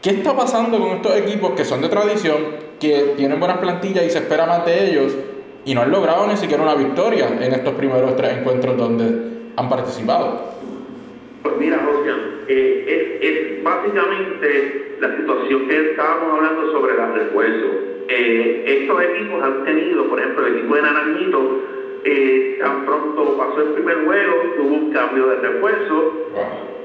¿qué 0.02 0.10
está 0.10 0.36
pasando 0.36 0.78
con 0.78 0.90
estos 0.90 1.16
equipos 1.16 1.52
que 1.52 1.64
son 1.64 1.80
de 1.80 1.88
tradición, 1.88 2.36
que 2.80 3.14
tienen 3.16 3.38
buenas 3.38 3.58
plantillas 3.58 4.04
y 4.04 4.10
se 4.10 4.18
espera 4.18 4.46
más 4.46 4.66
de 4.66 4.90
ellos, 4.90 5.14
y 5.64 5.74
no 5.74 5.82
han 5.82 5.90
logrado 5.90 6.26
ni 6.26 6.36
siquiera 6.36 6.62
una 6.62 6.74
victoria 6.74 7.28
en 7.28 7.52
estos 7.52 7.74
primeros 7.74 8.16
tres 8.16 8.38
encuentros 8.38 8.76
donde 8.76 9.52
han 9.56 9.68
participado? 9.68 10.56
Pues 11.42 11.54
mira, 11.58 11.78
José, 11.84 12.35
es, 12.48 13.22
es 13.22 13.62
básicamente 13.62 14.96
la 15.00 15.16
situación 15.16 15.68
que 15.68 15.90
estábamos 15.90 16.38
hablando 16.38 16.72
sobre 16.72 16.94
los 16.94 17.14
refuerzos. 17.14 17.70
Eh, 18.08 18.64
estos 18.66 19.02
equipos 19.02 19.42
han 19.42 19.64
tenido, 19.64 20.04
por 20.08 20.20
ejemplo, 20.20 20.46
el 20.46 20.56
equipo 20.58 20.76
de 20.76 20.82
Naranjito, 20.82 21.62
eh, 22.04 22.56
tan 22.60 22.86
pronto 22.86 23.36
pasó 23.36 23.62
el 23.62 23.68
primer 23.70 24.04
juego, 24.04 24.34
tuvo 24.56 24.74
un 24.74 24.92
cambio 24.92 25.26
de 25.26 25.36
refuerzo. 25.36 26.12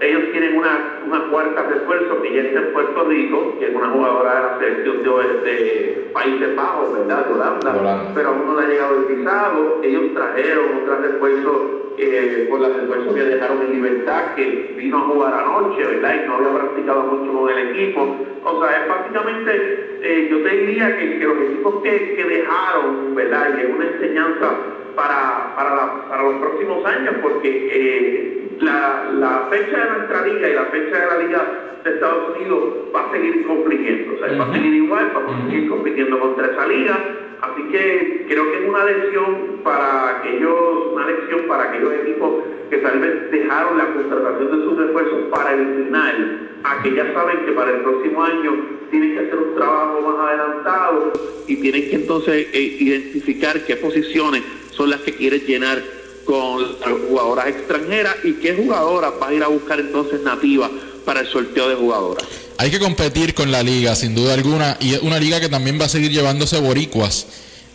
Ellos 0.01 0.31
tienen 0.31 0.57
una, 0.57 0.99
una 1.05 1.29
cuarta 1.29 1.61
refuerzo 1.61 2.23
que 2.23 2.33
ya 2.33 2.41
está 2.41 2.59
en 2.59 2.73
Puerto 2.73 3.03
Rico, 3.03 3.55
que 3.59 3.67
es 3.67 3.75
una 3.75 3.89
jugadora 3.89 4.33
de 4.33 4.41
la 4.41 4.57
selección 4.57 5.43
de, 5.43 6.09
Países 6.11 6.55
Bajos, 6.55 6.93
¿verdad? 6.93 7.25
De 7.25 7.33
Holanda, 7.33 8.11
pero 8.13 8.29
aún 8.29 8.45
no 8.47 8.59
le 8.59 8.65
ha 8.65 8.69
llegado 8.69 8.97
el 8.97 9.15
visado. 9.15 9.79
Ellos 9.81 10.13
trajeron 10.13 10.65
otra 10.81 10.97
refuerzo 10.97 11.93
eh, 11.97 12.47
por 12.49 12.59
la 12.59 12.67
situación 12.81 13.15
que 13.15 13.23
dejaron 13.23 13.61
en 13.61 13.71
libertad, 13.71 14.35
que 14.35 14.73
vino 14.75 14.97
a 14.97 15.01
jugar 15.01 15.33
anoche, 15.33 15.85
¿verdad? 15.85 16.15
Y 16.15 16.27
no 16.27 16.35
había 16.35 16.59
practicado 16.59 17.03
mucho 17.03 17.39
con 17.39 17.49
el 17.49 17.69
equipo. 17.69 18.15
O 18.43 18.61
sea, 18.61 18.81
es 18.81 18.89
básicamente, 18.89 19.99
eh, 20.01 20.27
yo 20.31 20.41
te 20.41 20.49
diría 20.49 20.97
que, 20.97 21.19
los 21.19 21.37
equipos 21.37 21.75
que, 21.83 22.15
que, 22.15 22.23
dejaron, 22.25 23.15
¿verdad? 23.15 23.55
Y 23.55 23.61
es 23.61 23.69
una 23.69 23.85
enseñanza 23.85 24.55
para, 24.95 25.55
para, 25.55 26.09
para 26.09 26.23
los 26.23 26.35
próximos 26.35 26.85
años, 26.85 27.15
porque 27.21 27.69
eh, 27.71 28.57
la, 28.59 29.11
la, 29.13 29.47
fecha 29.49 29.77
de 29.77 29.89
nuestra 29.91 30.25
liga 30.27 30.49
y 30.49 30.53
la 30.53 30.65
fecha 30.65 30.99
de 30.99 31.05
la 31.07 31.17
liga 31.17 31.45
de 31.83 31.89
Estados 31.89 32.35
Unidos 32.35 32.63
va 32.95 33.07
a 33.07 33.11
seguir 33.11 33.45
compitiendo, 33.47 34.13
o 34.13 34.19
sea, 34.19 34.37
va 34.37 34.45
a 34.49 34.53
seguir 34.53 34.73
igual, 34.73 35.11
vamos 35.13 35.35
a 35.35 35.49
seguir 35.49 35.69
compitiendo 35.69 36.19
contra 36.19 36.47
esa 36.47 36.67
liga 36.67 36.97
Así 37.41 37.63
que 37.71 38.25
creo 38.29 38.51
que 38.51 38.63
es 38.63 38.69
una 38.69 38.85
lección 38.85 39.61
para 39.63 40.19
aquellos, 40.19 40.93
una 40.93 41.07
lección 41.07 41.47
para 41.47 41.63
aquellos 41.69 41.93
equipos 41.93 42.43
que 42.69 42.77
tal 42.77 42.99
vez 42.99 43.31
dejaron 43.31 43.77
la 43.79 43.93
contratación 43.93 44.59
de 44.59 44.65
sus 44.65 44.77
refuerzos 44.77 45.21
para 45.31 45.53
el 45.53 45.83
final, 45.83 46.49
a 46.63 46.83
que 46.83 46.93
ya 46.93 47.11
saben 47.13 47.45
que 47.45 47.51
para 47.53 47.71
el 47.71 47.81
próximo 47.81 48.23
año 48.23 48.53
tienen 48.91 49.13
que 49.13 49.19
hacer 49.21 49.35
un 49.35 49.55
trabajo 49.55 50.01
más 50.01 50.29
adelantado 50.29 51.13
y 51.47 51.55
tienen 51.55 51.89
que 51.89 51.95
entonces 51.95 52.47
eh, 52.53 52.77
identificar 52.79 53.65
qué 53.65 53.75
posiciones 53.75 54.43
son 54.69 54.91
las 54.91 55.01
que 55.01 55.13
quieren 55.13 55.41
llenar 55.41 55.81
con 56.25 56.63
jugadoras 57.07 57.47
extranjeras 57.47 58.17
y 58.23 58.33
qué 58.33 58.53
jugadoras 58.53 59.13
va 59.21 59.29
a 59.29 59.33
ir 59.33 59.43
a 59.43 59.47
buscar 59.47 59.79
entonces 59.79 60.21
nativas 60.21 60.69
para 61.05 61.21
el 61.21 61.27
sorteo 61.27 61.69
de 61.69 61.75
jugadoras. 61.75 62.25
Hay 62.57 62.69
que 62.69 62.79
competir 62.79 63.33
con 63.33 63.51
la 63.51 63.63
liga, 63.63 63.95
sin 63.95 64.13
duda 64.13 64.33
alguna, 64.33 64.77
y 64.79 64.93
es 64.93 65.01
una 65.01 65.19
liga 65.19 65.39
que 65.39 65.49
también 65.49 65.79
va 65.79 65.85
a 65.85 65.89
seguir 65.89 66.11
llevándose 66.11 66.59
boricuas. 66.59 67.25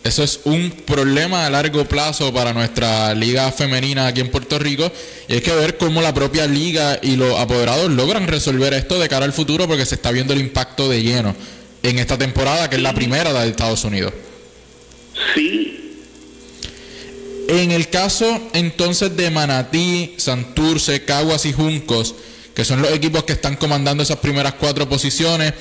Eso 0.03 0.23
es 0.23 0.39
un 0.45 0.71
problema 0.71 1.45
a 1.45 1.49
largo 1.49 1.83
plazo 1.83 2.31
para 2.33 2.53
nuestra 2.53 3.13
liga 3.13 3.51
femenina 3.51 4.07
aquí 4.07 4.21
en 4.21 4.31
Puerto 4.31 4.57
Rico. 4.57 4.89
Y 5.27 5.33
hay 5.33 5.41
que 5.41 5.53
ver 5.53 5.77
cómo 5.77 6.01
la 6.01 6.13
propia 6.13 6.47
liga 6.47 6.97
y 7.01 7.17
los 7.17 7.37
apoderados 7.37 7.91
logran 7.91 8.27
resolver 8.27 8.73
esto 8.73 8.99
de 8.99 9.09
cara 9.09 9.25
al 9.25 9.33
futuro 9.33 9.67
porque 9.67 9.85
se 9.85 9.95
está 9.95 10.11
viendo 10.11 10.33
el 10.33 10.39
impacto 10.39 10.87
de 10.87 11.03
lleno 11.03 11.35
en 11.83 11.99
esta 11.99 12.17
temporada, 12.17 12.69
que 12.69 12.77
es 12.77 12.81
la 12.81 12.93
primera 12.93 13.33
de 13.33 13.49
Estados 13.49 13.83
Unidos. 13.83 14.13
Sí. 15.35 16.03
En 17.49 17.71
el 17.71 17.89
caso 17.89 18.49
entonces 18.53 19.15
de 19.17 19.29
Manatí, 19.29 20.13
Santurce, 20.17 21.03
Caguas 21.03 21.45
y 21.45 21.53
Juncos, 21.53 22.15
que 22.57 22.65
son 22.65 22.81
los 22.81 22.91
equipos 22.91 23.23
que 23.23 23.33
están 23.33 23.55
comandando 23.55 24.01
esas 24.01 24.17
primeras 24.17 24.55
cuatro 24.55 24.89
posiciones. 24.89 25.53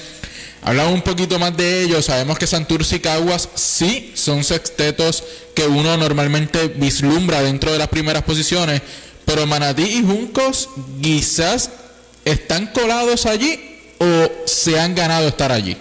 Hablamos 0.62 0.94
un 0.94 1.02
poquito 1.02 1.38
más 1.38 1.54
de 1.54 1.82
ellos. 1.82 2.06
Sabemos 2.06 2.38
que 2.38 2.46
Santurce 2.46 2.96
y 2.96 3.00
Caguas 3.00 3.50
sí 3.54 4.12
son 4.14 4.42
sextetos 4.42 5.22
que 5.54 5.66
uno 5.66 5.94
normalmente 5.98 6.68
vislumbra 6.68 7.42
dentro 7.42 7.70
de 7.70 7.76
las 7.76 7.88
primeras 7.88 8.22
posiciones, 8.22 8.80
pero 9.26 9.46
Manatí 9.46 9.82
y 9.82 10.02
Juncos 10.04 10.70
quizás 11.02 11.70
están 12.24 12.68
colados 12.68 13.26
allí 13.26 13.60
o 13.98 14.32
se 14.46 14.80
han 14.80 14.94
ganado 14.94 15.28
estar 15.28 15.52
allí. 15.52 15.76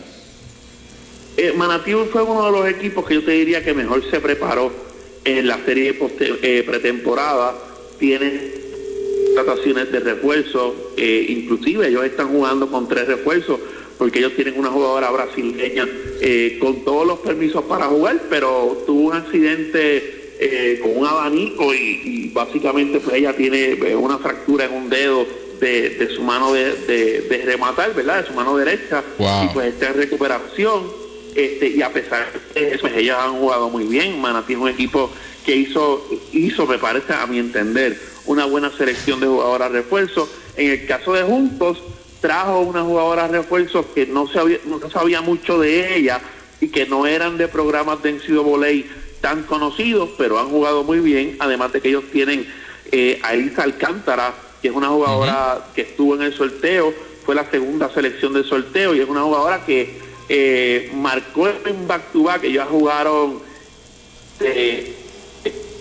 Eh, 1.38 1.54
Manatí 1.56 1.94
fue 2.12 2.24
uno 2.24 2.46
de 2.48 2.52
los 2.52 2.68
equipos 2.68 3.06
que 3.06 3.14
yo 3.14 3.24
te 3.24 3.32
diría 3.32 3.64
que 3.64 3.74
mejor 3.74 4.04
se 4.12 4.20
preparó 4.20 4.70
en 5.24 5.48
la 5.48 5.64
serie 5.64 5.98
eh, 6.20 6.64
pretemporada. 6.68 7.56
Tiene 7.98 8.65
trataciones 9.36 9.92
de 9.92 10.00
refuerzo, 10.00 10.94
eh, 10.98 11.26
inclusive 11.30 11.88
ellos 11.88 12.06
están 12.06 12.30
jugando 12.30 12.68
con 12.72 12.88
tres 12.88 13.08
refuerzos 13.08 13.60
porque 13.98 14.20
ellos 14.20 14.34
tienen 14.36 14.58
una 14.58 14.70
jugadora 14.70 15.10
brasileña 15.12 15.88
eh, 16.22 16.58
con 16.60 16.84
todos 16.84 17.06
los 17.06 17.20
permisos 17.20 17.64
para 17.66 17.86
jugar, 17.86 18.24
pero 18.30 18.84
tuvo 18.86 19.10
un 19.10 19.14
accidente 19.14 20.34
eh, 20.40 20.80
con 20.82 20.98
un 20.98 21.06
abanico 21.06 21.74
y, 21.74 22.32
básicamente 22.34 23.00
pues 23.00 23.16
ella 23.16 23.34
tiene 23.34 23.76
una 23.96 24.18
fractura 24.18 24.66
en 24.66 24.74
un 24.74 24.90
dedo 24.90 25.26
de, 25.62 26.10
su 26.14 26.22
mano 26.22 26.52
de, 26.52 27.42
rematar, 27.46 27.94
¿verdad? 27.94 28.22
De 28.22 28.28
su 28.28 28.34
mano 28.34 28.58
derecha 28.58 29.02
y 29.18 29.54
pues 29.54 29.68
está 29.68 29.88
en 29.88 29.94
recuperación. 29.94 31.06
Este, 31.34 31.68
y 31.68 31.82
a 31.82 31.92
pesar 31.92 32.28
de 32.54 32.70
eso, 32.70 32.82
pues 32.82 32.96
ellas 32.96 33.18
han 33.20 33.34
jugado 33.38 33.70
muy 33.70 33.86
bien. 33.86 34.20
Manatí 34.20 34.54
es 34.54 34.60
un 34.60 34.70
equipo 34.70 35.10
que 35.46 35.56
hizo, 35.56 36.06
hizo, 36.34 36.66
me 36.66 36.78
parece, 36.78 37.14
a 37.14 37.26
mi 37.28 37.40
entender, 37.40 37.98
una 38.26 38.46
buena 38.46 38.72
selección 38.72 39.20
de 39.20 39.28
jugadoras 39.28 39.72
refuerzos. 39.72 40.30
En 40.58 40.72
el 40.72 40.86
caso 40.86 41.14
de 41.14 41.24
Juntos, 41.24 41.82
trajo 42.22 42.60
una 42.62 42.84
jugadora 42.84 43.28
refuerzos 43.28 43.86
que 43.94 44.06
no, 44.06 44.28
sabía, 44.28 44.60
no 44.66 44.90
sabía 44.90 45.22
mucho 45.22 45.60
de 45.60 45.98
ella 45.98 46.22
y 46.60 46.70
que 46.70 46.86
no 46.86 47.06
eran 47.06 47.38
de 47.38 47.48
programas 47.48 48.02
de 48.02 48.20
volei 48.38 48.86
tan 49.22 49.44
conocidos, 49.44 50.10
pero 50.18 50.40
han 50.40 50.50
jugado 50.50 50.84
muy 50.84 51.00
bien, 51.00 51.36
además 51.40 51.74
de 51.74 51.82
que 51.82 51.90
ellos 51.90 52.06
tienen 52.12 52.48
eh, 52.92 53.20
a 53.24 53.34
Elisa 53.34 53.64
Alcántara, 53.64 54.34
que 54.62 54.70
es 54.70 54.74
una 54.74 54.88
jugadora 54.90 55.68
que 55.76 55.82
estuvo 55.82 56.16
en 56.16 56.22
el 56.22 56.34
sorteo, 56.34 56.94
fue 57.26 57.36
la 57.36 57.50
segunda 57.50 57.92
selección 57.94 58.34
del 58.34 58.46
sorteo 58.46 58.96
y 58.96 59.00
es 59.00 59.10
una 59.10 59.22
jugadora 59.22 59.66
que 59.66 60.00
eh, 60.30 60.92
marcó 60.96 61.48
en 61.48 61.88
back 61.88 62.12
to 62.12 62.24
back, 62.24 62.44
ellos 62.44 62.68
jugaron 62.70 63.40
eh, 64.40 64.95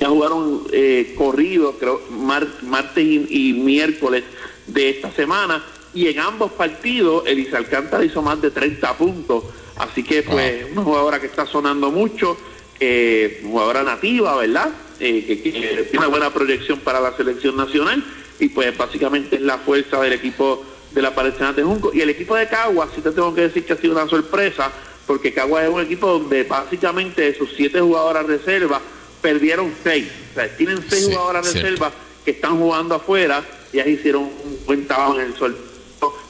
ya 0.05 0.11
jugaron 0.11 0.65
eh, 0.71 1.15
corridos, 1.17 1.77
creo, 1.81 1.99
martes 2.11 3.03
y, 3.03 3.55
miércoles 3.55 4.23
de 4.67 4.91
esta 4.91 5.11
semana, 5.13 5.65
y 5.95 6.09
en 6.09 6.19
ambos 6.19 6.53
partidos 6.53 7.27
Elisa 7.27 7.57
Alcántara 7.57 8.05
hizo 8.05 8.21
más 8.21 8.39
de 8.43 8.51
30 8.51 8.99
puntos, 8.99 9.45
así 9.77 10.03
que 10.03 10.23
pues 10.23 10.67
una 10.73 10.83
jugadora 10.83 11.21
que 11.21 11.27
está 11.27 11.47
sonando 11.47 11.91
mucho, 11.91 12.37
eh, 12.81 13.41
jugadora 13.45 13.83
nativa, 13.83 14.37
¿verdad? 14.37 14.73
Eh, 15.01 15.25
que, 15.27 15.37
tiene 15.37 15.99
una 15.99 16.09
buena 16.09 16.31
proyección 16.35 16.81
para 16.81 17.01
la 17.01 17.17
selección 17.17 17.57
nacional, 17.57 18.05
y 18.39 18.49
pues 18.49 18.77
básicamente 18.77 19.37
es 19.37 19.43
la 19.43 19.57
fuerza 19.57 20.03
del 20.03 20.13
equipo 20.13 20.63
de 20.93 21.01
la 21.01 21.15
Parecena 21.15 21.55
de 21.55 21.63
Junco. 21.63 21.93
Y 21.95 22.03
el 22.03 22.11
equipo 22.11 22.37
de 22.37 22.47
Cagua, 22.47 22.91
sí 22.95 23.01
te 23.01 23.11
tengo 23.11 23.35
que 23.35 23.41
decir 23.41 23.65
que 23.65 23.73
ha 23.73 23.77
sido 23.77 23.95
una 23.95 24.07
sorpresa, 24.07 24.71
porque 25.07 25.33
Cagua 25.33 25.65
es 25.65 25.71
un 25.71 25.81
equipo 25.81 26.07
donde 26.09 26.45
básicamente 26.45 27.35
sus 27.39 27.55
siete 27.57 27.81
jugadoras 27.81 28.27
reservas, 28.27 28.83
perdieron 29.25 29.73
seis. 29.83 30.07
O 30.33 30.35
sea, 30.35 30.55
tienen 30.55 30.85
seis 30.87 31.07
jugadoras 31.07 31.47
de 31.47 31.63
reserva 31.63 31.91
que 32.27 32.33
están 32.33 32.59
jugando 32.59 32.95
afuera. 32.97 33.43
y 33.73 33.81
ahí 33.81 33.93
hicieron 33.93 34.25
un 34.25 34.59
buen 34.67 34.87
trabajo 34.87 35.19
en 35.19 35.29
el 35.29 35.35
sol, 35.35 35.57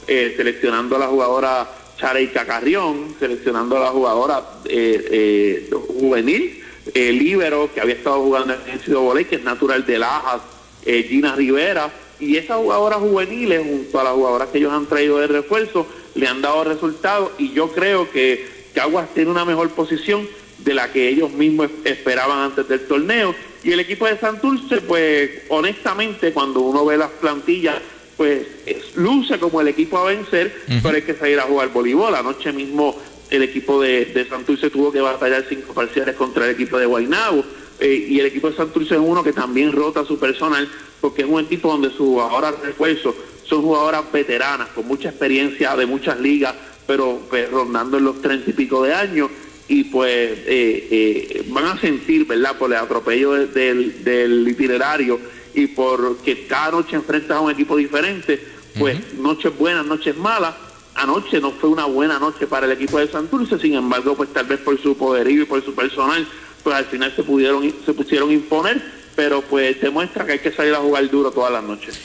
eh, 0.07 0.33
seleccionando 0.37 0.95
a 0.95 0.99
la 0.99 1.07
jugadora 1.07 1.69
Chareika 1.97 2.45
Carrión, 2.45 3.13
seleccionando 3.19 3.75
a 3.75 3.81
la 3.81 3.89
jugadora 3.89 4.41
eh, 4.63 5.07
eh, 5.11 5.69
juvenil, 5.99 6.63
Libero, 6.93 7.69
que 7.73 7.81
había 7.81 7.95
estado 7.95 8.21
jugando 8.21 8.53
en 8.53 8.71
el 8.71 8.79
Ciudad 8.79 9.01
Voley, 9.01 9.25
que 9.25 9.35
es 9.35 9.43
natural 9.43 9.85
de 9.85 9.99
Lajas, 9.99 10.41
Gina 10.85 11.35
Rivera. 11.35 11.91
Y 12.21 12.37
esas 12.37 12.57
jugadoras 12.57 12.99
juveniles, 12.99 13.61
junto 13.61 13.99
a 13.99 14.05
las 14.05 14.13
jugadoras 14.13 14.49
que 14.49 14.59
ellos 14.59 14.71
han 14.71 14.85
traído 14.85 15.17
de 15.17 15.27
refuerzo, 15.27 15.85
le 16.13 16.27
han 16.27 16.41
dado 16.41 16.63
resultados. 16.63 17.31
Y 17.39 17.51
yo 17.51 17.73
creo 17.73 18.09
que 18.09 18.47
Caguas 18.73 19.13
tiene 19.13 19.31
una 19.31 19.43
mejor 19.43 19.69
posición 19.71 20.25
de 20.65 20.73
la 20.73 20.91
que 20.91 21.07
ellos 21.07 21.31
mismos 21.31 21.69
esperaban 21.83 22.39
antes 22.39 22.67
del 22.67 22.81
torneo. 22.81 23.33
Y 23.63 23.71
el 23.71 23.79
equipo 23.79 24.07
de 24.07 24.17
Santurce, 24.17 24.81
pues 24.81 25.43
honestamente, 25.49 26.33
cuando 26.33 26.61
uno 26.61 26.83
ve 26.85 26.97
las 26.97 27.11
plantillas, 27.11 27.75
pues 28.17 28.47
luce 28.95 29.37
como 29.39 29.61
el 29.61 29.67
equipo 29.67 29.97
a 29.97 30.05
vencer, 30.05 30.63
pero 30.81 30.95
hay 30.95 31.03
que 31.03 31.13
salir 31.13 31.39
a 31.39 31.43
jugar 31.43 31.71
voleibol. 31.71 32.15
Anoche 32.15 32.51
mismo 32.51 32.95
el 33.29 33.43
equipo 33.43 33.81
de, 33.81 34.05
de 34.05 34.27
Santurce 34.27 34.69
tuvo 34.69 34.91
que 34.91 35.01
batallar 35.01 35.45
cinco 35.47 35.73
parciales 35.73 36.15
contra 36.15 36.45
el 36.45 36.51
equipo 36.51 36.77
de 36.77 36.85
Guaynabo. 36.85 37.43
Eh, 37.79 38.07
y 38.09 38.19
el 38.19 38.25
equipo 38.25 38.49
de 38.49 38.55
Santurce 38.55 38.95
es 38.95 39.01
uno 39.03 39.23
que 39.23 39.33
también 39.33 39.71
rota 39.71 40.05
su 40.05 40.17
personal, 40.17 40.67
porque 41.01 41.23
es 41.23 41.27
un 41.27 41.43
equipo 41.43 41.69
donde 41.69 41.89
sus 41.89 42.07
jugadoras 42.07 42.59
refuerzos 42.61 43.13
son 43.43 43.61
jugadoras 43.61 44.11
veteranas, 44.11 44.69
con 44.69 44.87
mucha 44.87 45.09
experiencia 45.09 45.75
de 45.75 45.85
muchas 45.85 46.19
ligas, 46.19 46.55
pero 46.87 47.19
pues, 47.29 47.51
rondando 47.51 47.97
en 47.97 48.05
los 48.05 48.21
treinta 48.21 48.49
y 48.49 48.53
pico 48.53 48.81
de 48.81 48.93
años 48.93 49.29
y 49.67 49.85
pues 49.85 50.31
eh, 50.45 50.87
eh, 50.91 51.43
van 51.47 51.65
a 51.65 51.79
sentir, 51.79 52.25
¿verdad?, 52.27 52.57
por 52.57 52.71
el 52.71 52.77
atropello 52.77 53.33
del, 53.33 54.03
del 54.03 54.47
itinerario 54.47 55.19
y 55.53 55.67
porque 55.67 56.45
cada 56.47 56.71
noche 56.71 56.95
enfrentas 56.95 57.37
a 57.37 57.39
un 57.39 57.51
equipo 57.51 57.75
diferente, 57.77 58.39
pues 58.77 59.13
noches 59.15 59.57
buenas, 59.57 59.85
noches 59.85 60.15
malas. 60.17 60.53
Anoche 60.95 61.41
no 61.41 61.51
fue 61.51 61.69
una 61.69 61.85
buena 61.85 62.19
noche 62.19 62.47
para 62.47 62.65
el 62.65 62.71
equipo 62.73 62.99
de 62.99 63.09
Santurce, 63.09 63.59
sin 63.59 63.73
embargo, 63.73 64.15
pues 64.15 64.31
tal 64.31 64.45
vez 64.45 64.59
por 64.59 64.81
su 64.81 64.95
poderío 64.95 65.43
y 65.43 65.45
por 65.45 65.63
su 65.63 65.73
personal, 65.73 66.27
pues 66.63 66.75
al 66.75 66.85
final 66.85 67.13
se 67.15 67.23
pudieron 67.23 67.73
se 67.85 67.93
pusieron 67.93 68.31
imponer, 68.31 68.81
pero 69.15 69.41
pues 69.41 69.79
demuestra 69.81 70.25
que 70.25 70.33
hay 70.33 70.39
que 70.39 70.51
salir 70.51 70.73
a 70.73 70.77
jugar 70.77 71.09
duro 71.09 71.31
todas 71.31 71.51
las 71.51 71.63
noches. 71.63 71.99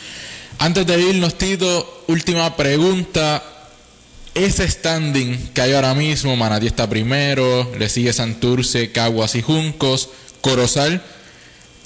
Antes 0.59 0.87
de 0.87 1.00
irnos, 1.00 1.38
Tito, 1.38 2.05
última 2.09 2.57
pregunta 2.57 3.60
ese 4.44 4.68
standing 4.68 5.50
que 5.54 5.61
hay 5.61 5.73
ahora 5.73 5.94
mismo, 5.94 6.37
Manatí 6.37 6.66
está 6.66 6.88
primero, 6.88 7.70
le 7.78 7.88
sigue 7.88 8.12
Santurce, 8.12 8.92
Caguas 8.92 9.35
y 9.35 9.42
Juncos, 9.42 10.11
Corozal 10.40 11.02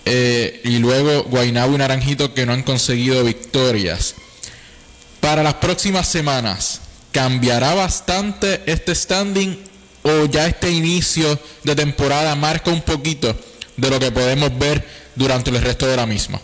eh, 0.05 0.61
y 0.65 0.79
luego 0.79 1.25
Guaynabo 1.25 1.75
y 1.75 1.79
Naranjito 1.79 2.35
que 2.35 2.47
no 2.47 2.53
han 2.53 2.63
conseguido 2.63 3.25
victorias. 3.25 4.15
Para 5.21 5.43
las 5.43 5.55
próximas 5.55 6.07
semanas, 6.07 6.81
¿cambiará 7.13 7.75
bastante 7.75 8.63
este 8.67 8.95
standing 8.95 9.59
o 10.03 10.27
ya 10.27 10.47
este 10.47 10.71
inicio 10.71 11.39
de 11.63 11.75
temporada 11.75 12.35
marca 12.35 12.71
un 12.71 12.83
poquito 12.83 13.35
de 13.77 13.91
lo 13.91 13.99
que 13.99 14.13
podemos 14.13 14.57
ver 14.59 14.87
durante 15.15 15.51
el 15.51 15.63
resto 15.63 15.87
de 15.87 15.97
la 15.97 16.07
misma? 16.07 16.41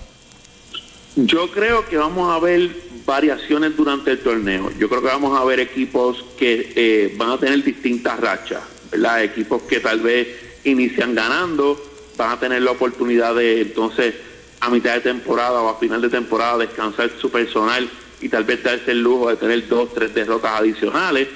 Yo 1.16 1.50
creo 1.50 1.86
que 1.86 1.96
vamos 1.96 2.34
a 2.34 2.38
ver 2.38 2.70
variaciones 3.10 3.76
durante 3.76 4.12
el 4.12 4.20
torneo. 4.20 4.70
Yo 4.78 4.88
creo 4.88 5.02
que 5.02 5.08
vamos 5.08 5.38
a 5.38 5.44
ver 5.44 5.58
equipos 5.58 6.24
que 6.38 6.72
eh, 6.76 7.12
van 7.16 7.30
a 7.30 7.38
tener 7.38 7.62
distintas 7.64 8.20
rachas, 8.20 8.62
¿verdad? 8.88 9.24
Equipos 9.24 9.62
que 9.62 9.80
tal 9.80 9.98
vez 9.98 10.28
inician 10.62 11.12
ganando, 11.16 11.76
van 12.16 12.30
a 12.30 12.38
tener 12.38 12.62
la 12.62 12.70
oportunidad 12.70 13.34
de 13.34 13.62
entonces 13.62 14.14
a 14.60 14.70
mitad 14.70 14.94
de 14.94 15.00
temporada 15.00 15.60
o 15.60 15.68
a 15.68 15.78
final 15.80 16.00
de 16.00 16.08
temporada 16.08 16.58
descansar 16.58 17.10
su 17.20 17.30
personal 17.32 17.90
y 18.20 18.28
tal 18.28 18.44
vez 18.44 18.62
darse 18.62 18.92
el 18.92 19.02
lujo 19.02 19.28
de 19.28 19.36
tener 19.36 19.66
dos, 19.66 19.92
tres 19.92 20.14
derrotas 20.14 20.60
adicionales. 20.60 21.26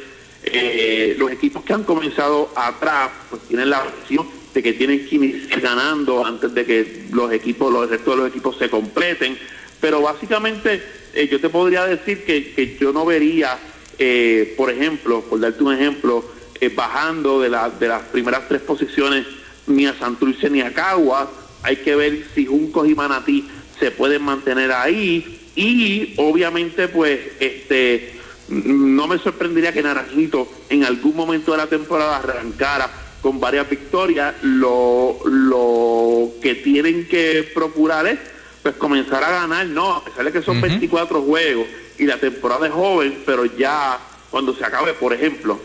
Eh, 0.45 1.17
los 1.19 1.33
equipos 1.33 1.65
que 1.65 1.73
han 1.73 1.83
comenzado 1.83 2.53
atrás 2.55 3.11
pues 3.31 3.43
tienen 3.49 3.71
la 3.71 3.83
opción 3.83 4.29
de 4.55 4.63
que 4.63 4.75
tienen 4.75 5.09
que 5.09 5.17
iniciar 5.17 5.61
ganando 5.61 6.25
antes 6.25 6.55
de 6.55 6.65
que 6.65 7.07
los 7.11 7.33
equipos, 7.33 7.73
los 7.73 7.91
restos 7.91 8.15
de 8.15 8.23
los 8.23 8.29
equipos 8.29 8.57
se 8.59 8.71
completen 8.71 9.37
pero 9.85 10.01
básicamente 10.01 10.83
eh, 11.13 11.29
yo 11.31 11.39
te 11.39 11.51
podría 11.51 11.85
decir 11.85 12.25
que, 12.25 12.79
yo 12.81 12.91
no 12.91 13.05
vería, 13.05 13.59
eh, 13.99 14.55
por 14.57 14.71
ejemplo, 14.71 15.21
por 15.21 15.39
darte 15.39 15.63
un 15.63 15.75
ejemplo, 15.75 16.25
eh, 16.59 16.71
bajando 16.75 17.43
de, 17.43 17.51
de 17.51 17.89
las 17.89 18.03
primeras 18.05 18.49
tres 18.49 18.63
posiciones 18.63 19.27
ni 19.67 19.85
a 19.85 19.93
Santurce 19.93 20.49
ni 20.49 20.63
a 20.63 20.73
Cagua. 20.73 21.31
Hay 21.63 21.77
que 21.77 21.95
ver 21.97 22.25
si 22.35 22.47
Juncos 22.47 22.89
y 22.89 22.95
Manatí 22.95 23.47
se 23.79 23.91
pueden 23.91 24.23
mantener 24.23 24.73
ahí 24.73 25.51
y 25.55 26.15
obviamente 26.17 26.89
pues 26.89 27.21
este 27.39 28.15
no 28.49 29.07
me 29.07 29.19
sorprendería 29.19 29.75
que 29.75 29.83
Naranjito 29.83 30.49
en 30.71 30.85
algún 30.85 31.15
momento 31.15 31.53
de 31.53 31.59
la 31.59 31.67
temporada 31.67 32.17
arrancara 32.17 32.91
con 33.21 33.39
varias 33.39 33.69
victorias. 33.69 34.35
Lo, 34.41 35.19
lo 35.27 36.31
que 36.41 36.55
tienen 36.55 37.07
que 37.07 37.51
procurar 37.55 38.07
es 38.07 38.34
pues 38.65 38.77
comenzar 38.77 39.23
a 39.23 39.31
ganar, 39.31 39.67
no, 39.67 39.97
a 39.97 40.05
pesar 40.05 40.25
de 40.25 40.33
que 40.33 40.41
son 40.41 40.59
24 40.59 41.21
juegos 41.21 41.67
y 41.99 42.07
la 42.07 42.17
temporada 42.17 42.67
es 42.67 42.73
joven, 42.73 43.23
pero 43.27 43.45
ya 43.45 43.99
cuando 44.31 44.57
se 44.57 44.65
acabe, 44.65 44.95
por 44.95 45.13
ejemplo, 45.13 45.61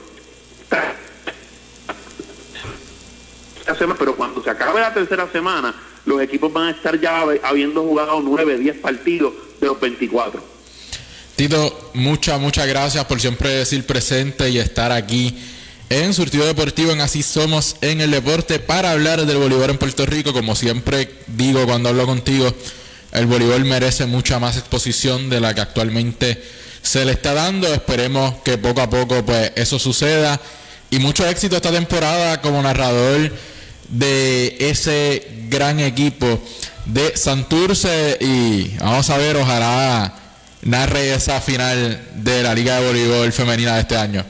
pero 3.97 4.15
cuando 4.17 4.43
se 4.43 4.49
acabe 4.49 4.81
la 4.81 4.93
tercera 4.93 5.31
semana, 5.31 5.73
los 6.05 6.21
equipos 6.21 6.51
van 6.51 6.67
a 6.67 6.71
estar 6.71 6.99
ya 6.99 7.21
habiendo 7.43 7.83
jugado 7.83 8.19
9, 8.21 8.57
10 8.57 8.77
partidos 8.79 9.33
de 9.61 9.67
los 9.67 9.79
24. 9.79 10.43
Tito, 11.37 11.91
muchas, 11.93 12.37
muchas 12.41 12.67
gracias 12.67 13.05
por 13.05 13.21
siempre 13.21 13.49
decir 13.49 13.85
presente 13.85 14.49
y 14.49 14.57
estar 14.57 14.91
aquí 14.91 15.37
en 15.89 16.13
Surtido 16.13 16.45
Deportivo, 16.45 16.91
en 16.91 16.99
Así 16.99 17.23
Somos 17.23 17.77
en 17.79 18.01
el 18.01 18.11
Deporte, 18.11 18.59
para 18.59 18.91
hablar 18.91 19.25
del 19.25 19.37
voleibol 19.37 19.69
en 19.69 19.77
Puerto 19.77 20.05
Rico. 20.05 20.33
Como 20.33 20.53
siempre 20.53 21.09
digo 21.27 21.65
cuando 21.65 21.87
hablo 21.87 22.05
contigo, 22.05 22.53
el 23.11 23.25
voleibol 23.25 23.65
merece 23.65 24.05
mucha 24.05 24.39
más 24.39 24.57
exposición 24.57 25.29
de 25.29 25.41
la 25.41 25.53
que 25.53 25.61
actualmente 25.61 26.41
se 26.81 27.05
le 27.05 27.13
está 27.13 27.33
dando. 27.33 27.73
Esperemos 27.73 28.35
que 28.43 28.57
poco 28.57 28.81
a 28.81 28.89
poco 28.89 29.25
pues 29.25 29.51
eso 29.55 29.79
suceda. 29.79 30.39
Y 30.91 30.99
mucho 30.99 31.27
éxito 31.27 31.55
esta 31.55 31.71
temporada 31.71 32.41
como 32.41 32.61
narrador 32.61 33.31
de 33.89 34.55
ese 34.59 35.27
gran 35.49 35.79
equipo 35.79 36.41
de 36.85 37.15
Santurce. 37.17 38.17
Y 38.19 38.75
vamos 38.79 39.09
a 39.09 39.17
ver, 39.17 39.37
ojalá 39.37 40.13
narre 40.61 41.13
esa 41.13 41.41
final 41.41 42.01
de 42.15 42.43
la 42.43 42.53
Liga 42.53 42.79
de 42.79 42.87
Voleibol 42.87 43.31
Femenina 43.31 43.75
de 43.75 43.81
este 43.81 43.97
año. 43.97 44.25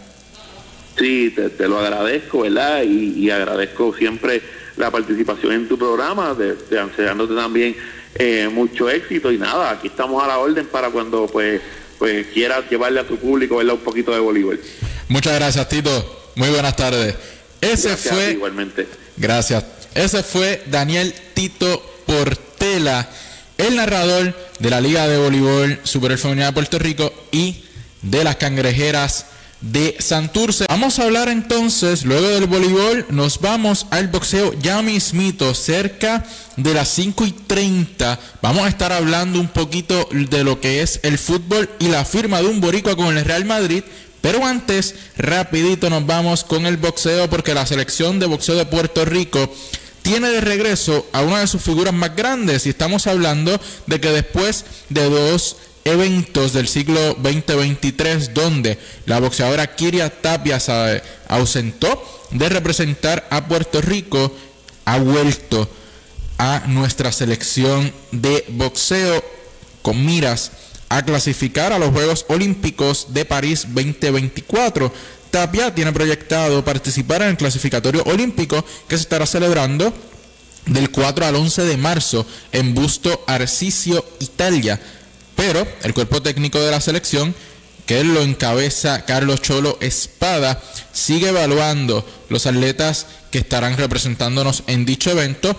Sí, 0.98 1.34
te, 1.34 1.68
lo 1.68 1.80
agradezco, 1.80 2.42
¿verdad? 2.42 2.84
Y, 2.84 3.30
agradezco 3.30 3.96
siempre 3.96 4.42
la 4.76 4.92
participación 4.92 5.54
en 5.54 5.68
tu 5.68 5.78
programa, 5.78 6.34
de, 6.34 6.56
de 6.56 7.36
también 7.36 7.76
eh, 8.16 8.50
mucho 8.52 8.90
éxito 8.90 9.32
y 9.32 9.38
nada, 9.38 9.72
aquí 9.72 9.88
estamos 9.88 10.24
a 10.24 10.28
la 10.28 10.40
orden 10.40 10.66
para 10.68 10.90
cuando 10.90 11.28
pues 11.28 11.62
pues 11.98 12.28
quieras 12.28 12.64
llevarle 12.70 13.02
a 13.02 13.08
tu 13.08 13.18
público 13.18 13.58
un 13.58 13.78
poquito 13.80 14.12
de 14.12 14.20
voleibol. 14.20 14.60
Muchas 15.10 15.36
gracias 15.36 15.68
Tito, 15.68 16.32
muy 16.36 16.50
buenas 16.50 16.76
tardes. 16.76 17.16
Ese 17.62 17.98
fue 17.98 18.32
igualmente. 18.32 18.88
Gracias. 19.18 19.66
Ese 19.94 20.24
fue 20.24 20.64
Daniel 20.68 21.14
Tito 21.34 21.84
Portela, 22.06 23.10
el 23.58 23.76
narrador 23.76 24.34
de 24.60 24.70
la 24.70 24.80
Liga 24.80 25.08
de 25.08 25.18
Voleibol 25.18 25.80
Superior 25.84 26.20
Femenina 26.20 26.48
de 26.48 26.54
Puerto 26.54 26.80
Rico 26.80 27.12
y 27.32 27.66
de 28.02 28.24
las 28.24 28.38
Cangrejeras 28.38 29.26
de 29.62 29.96
Santurce. 30.00 30.66
Vamos 30.70 31.00
a 31.00 31.04
hablar 31.04 31.30
entonces, 31.30 32.06
luego 32.06 32.28
del 32.28 32.48
voleibol, 32.48 33.06
nos 33.10 33.40
vamos 33.40 33.88
al 33.92 34.08
boxeo 34.08 34.54
ya 34.62 34.82
mismito, 34.82 35.54
cerca 35.54 36.26
de 36.56 36.74
las 36.74 36.90
5 36.90 37.26
y 37.26 37.32
30. 37.32 38.20
Vamos 38.42 38.66
a 38.66 38.70
estar 38.70 38.94
hablando 38.94 39.40
un 39.40 39.50
poquito 39.50 40.08
de 40.12 40.44
lo 40.44 40.62
que 40.62 40.82
es 40.82 41.00
el 41.04 41.18
fútbol 41.18 41.70
y 41.80 41.88
la 41.90 42.06
firma 42.06 42.42
de 42.42 42.48
un 42.48 42.62
boricua 42.62 42.96
con 42.96 43.18
el 43.18 43.26
Real 43.26 43.46
Madrid. 43.46 43.84
Pero 44.22 44.46
antes, 44.46 44.96
rapidito 45.18 45.90
nos 45.90 46.06
vamos 46.06 46.44
con 46.44 46.66
el 46.66 46.78
boxeo 46.78 47.30
porque 47.30 47.54
la 47.54 47.66
selección 47.66 48.20
de 48.20 48.26
boxeo 48.26 48.56
de 48.56 48.66
Puerto 48.66 49.06
Rico 49.06 49.50
tiene 50.02 50.30
de 50.30 50.42
regreso 50.42 51.06
a 51.14 51.22
una 51.22 51.40
de 51.40 51.48
sus 51.48 51.62
figuras 51.62 51.94
más 51.94 52.16
grandes 52.16 52.66
y 52.66 52.70
estamos 52.70 53.08
hablando 53.08 53.60
de 53.86 54.00
que 54.00 54.10
después 54.10 54.66
de 54.90 55.10
dos 55.10 55.58
eventos 55.92 56.54
del 56.54 56.68
siglo 56.68 57.16
2023 57.16 58.34
donde 58.34 58.78
la 59.06 59.20
boxeadora 59.20 59.76
Kiria 59.76 60.10
Tapia 60.10 60.60
se 60.60 61.02
ausentó 61.28 62.28
de 62.32 62.50
representar 62.50 63.28
a 63.30 63.48
Puerto 63.48 63.82
Rico, 63.82 64.34
ha 64.86 64.98
vuelto 64.98 65.70
a 66.38 66.64
nuestra 66.68 67.12
selección 67.12 67.92
de 68.12 68.46
boxeo 68.50 69.24
con 69.82 70.06
miras 70.06 70.52
a 70.90 71.04
clasificar 71.04 71.72
a 71.72 71.80
los 71.80 71.92
Juegos 71.92 72.26
Olímpicos 72.30 73.08
de 73.14 73.26
París 73.26 73.68
2024. 73.70 74.92
Tapia 75.32 75.74
tiene 75.76 75.94
proyectado 75.94 76.64
participar 76.66 77.22
en 77.22 77.30
el 77.30 77.38
clasificatorio 77.38 78.04
olímpico 78.04 78.64
que 78.88 78.96
se 78.96 79.04
estará 79.04 79.26
celebrando 79.26 79.94
del 80.66 80.90
4 80.90 81.26
al 81.26 81.36
11 81.36 81.64
de 81.64 81.78
marzo 81.78 82.26
en 82.52 82.74
Busto 82.74 83.24
Arcisio, 83.28 84.04
Italia. 84.20 84.80
Pero 85.40 85.66
el 85.84 85.94
cuerpo 85.94 86.22
técnico 86.22 86.60
de 86.60 86.70
la 86.70 86.82
selección, 86.82 87.34
que 87.86 88.04
lo 88.04 88.22
encabeza 88.22 89.06
Carlos 89.06 89.42
Cholo 89.42 89.78
Espada, 89.80 90.62
sigue 90.92 91.30
evaluando 91.30 92.06
los 92.28 92.46
atletas 92.46 93.06
que 93.32 93.38
estarán 93.38 93.78
representándonos 93.78 94.64
en 94.68 94.84
dicho 94.84 95.12
evento. 95.12 95.58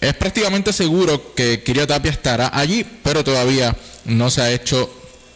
Es 0.00 0.14
prácticamente 0.14 0.72
seguro 0.72 1.36
que 1.36 1.62
Kiria 1.62 1.86
Tapia 1.86 2.10
estará 2.10 2.50
allí, 2.52 2.84
pero 3.04 3.22
todavía 3.22 3.76
no 4.06 4.28
se 4.28 4.42
ha 4.42 4.50
hecho 4.50 4.92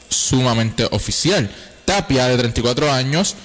sumamente 0.09 0.89
oficial. 0.91 1.49
Tapia, 1.85 2.27
de 2.27 2.39
34 2.39 2.91
años, 2.91 3.37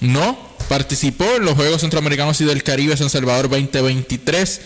no 0.00 0.36
participó 0.68 1.36
en 1.36 1.44
los 1.44 1.54
Juegos 1.54 1.82
Centroamericanos 1.82 2.40
y 2.40 2.44
del 2.44 2.64
Caribe 2.64 2.96
San 2.96 3.10
Salvador 3.10 3.48
2023 3.48 4.60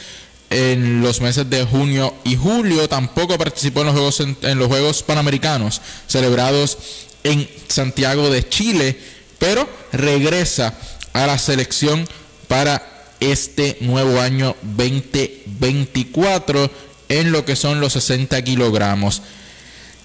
en 0.50 1.02
los 1.02 1.20
meses 1.20 1.50
de 1.50 1.64
junio 1.64 2.14
y 2.24 2.36
julio. 2.36 2.88
Tampoco 2.88 3.36
participó 3.38 3.80
en 3.80 3.86
los 3.86 3.94
Juegos, 3.94 4.20
en, 4.20 4.36
los 4.58 4.68
Juegos 4.68 5.02
Panamericanos 5.02 5.80
celebrados 6.06 6.78
en 7.24 7.50
Santiago 7.68 8.30
de 8.30 8.48
Chile, 8.48 8.96
pero 9.38 9.68
regresa 9.92 10.74
a 11.12 11.26
la 11.26 11.36
selección 11.38 12.08
para 12.46 12.86
este 13.20 13.78
nuevo 13.80 14.20
año 14.20 14.54
2024 14.62 16.70
en 17.08 17.32
lo 17.32 17.44
que 17.44 17.56
son 17.56 17.80
los 17.80 17.94
60 17.94 18.40
kilogramos. 18.42 19.22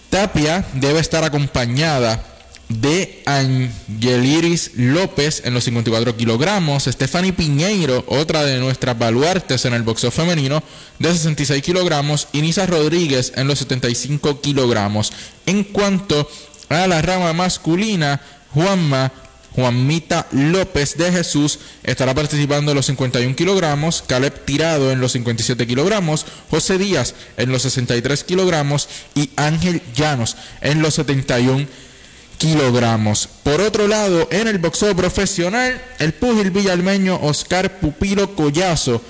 Tapia 0.09 0.65
debe 0.73 0.99
estar 0.99 1.23
acompañada 1.23 2.32
de 2.69 3.21
Angeliris 3.25 4.71
López 4.75 5.41
en 5.45 5.53
los 5.53 5.63
54 5.65 6.15
kilogramos, 6.17 6.85
Stephanie 6.85 7.33
Piñeiro, 7.33 8.03
otra 8.07 8.43
de 8.43 8.59
nuestras 8.59 8.97
baluartes 8.97 9.65
en 9.65 9.73
el 9.73 9.83
boxeo 9.83 10.11
femenino, 10.11 10.63
de 10.99 11.11
66 11.11 11.61
kilogramos, 11.61 12.27
y 12.31 12.41
Nisa 12.41 12.65
Rodríguez 12.65 13.33
en 13.35 13.47
los 13.47 13.59
75 13.59 14.41
kilogramos. 14.41 15.13
En 15.45 15.63
cuanto 15.63 16.29
a 16.69 16.87
la 16.87 17.01
rama 17.01 17.33
masculina, 17.33 18.21
Juanma 18.53 19.11
Juanmita 19.55 20.27
López 20.31 20.97
de 20.97 21.11
Jesús 21.11 21.59
estará 21.83 22.13
participando 22.15 22.71
en 22.71 22.75
los 22.75 22.87
51 22.87 23.35
kilogramos, 23.35 24.03
Caleb 24.05 24.45
Tirado 24.45 24.91
en 24.91 24.99
los 24.99 25.11
57 25.11 25.67
kilogramos, 25.67 26.25
José 26.49 26.77
Díaz 26.77 27.13
en 27.37 27.51
los 27.51 27.61
63 27.61 28.23
kilogramos. 28.23 28.89
Y 29.15 29.29
Ángel 29.35 29.81
Llanos 29.95 30.37
en 30.61 30.81
los 30.81 30.95
71 30.95 31.57
kilogramos 31.57 31.92
kilogramos. 32.37 33.27
Por 33.43 33.61
otro 33.61 33.87
lado, 33.87 34.27
en 34.31 34.47
el 34.47 34.57
boxeo 34.57 34.95
profesional, 34.95 35.81
el 35.99 36.13
púgil 36.13 36.51
villalmeño 36.51 37.19
Oscar 37.21 37.79
Pupilo 37.79 38.35
Collazo 38.35 39.01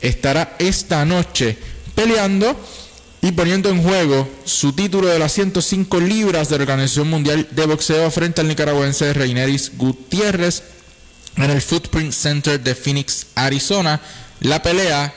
estará 0.00 0.56
esta 0.58 1.04
noche 1.04 1.58
peleando 1.94 2.56
y 3.20 3.32
poniendo 3.32 3.68
en 3.68 3.82
juego 3.82 4.28
su 4.44 4.72
título 4.72 5.08
de 5.08 5.18
las 5.18 5.32
105 5.32 6.00
libras 6.00 6.48
de 6.48 6.56
la 6.56 6.62
Organización 6.62 7.10
Mundial 7.10 7.48
de 7.50 7.66
Boxeo 7.66 8.10
frente 8.10 8.40
al 8.40 8.48
nicaragüense 8.48 9.12
Reineris 9.12 9.72
Gutiérrez 9.76 10.62
en 11.36 11.50
el 11.50 11.60
Footprint 11.60 12.12
Center 12.12 12.60
de 12.60 12.74
Phoenix, 12.74 13.26
Arizona. 13.34 14.00
La 14.40 14.62
pelea 14.62 15.12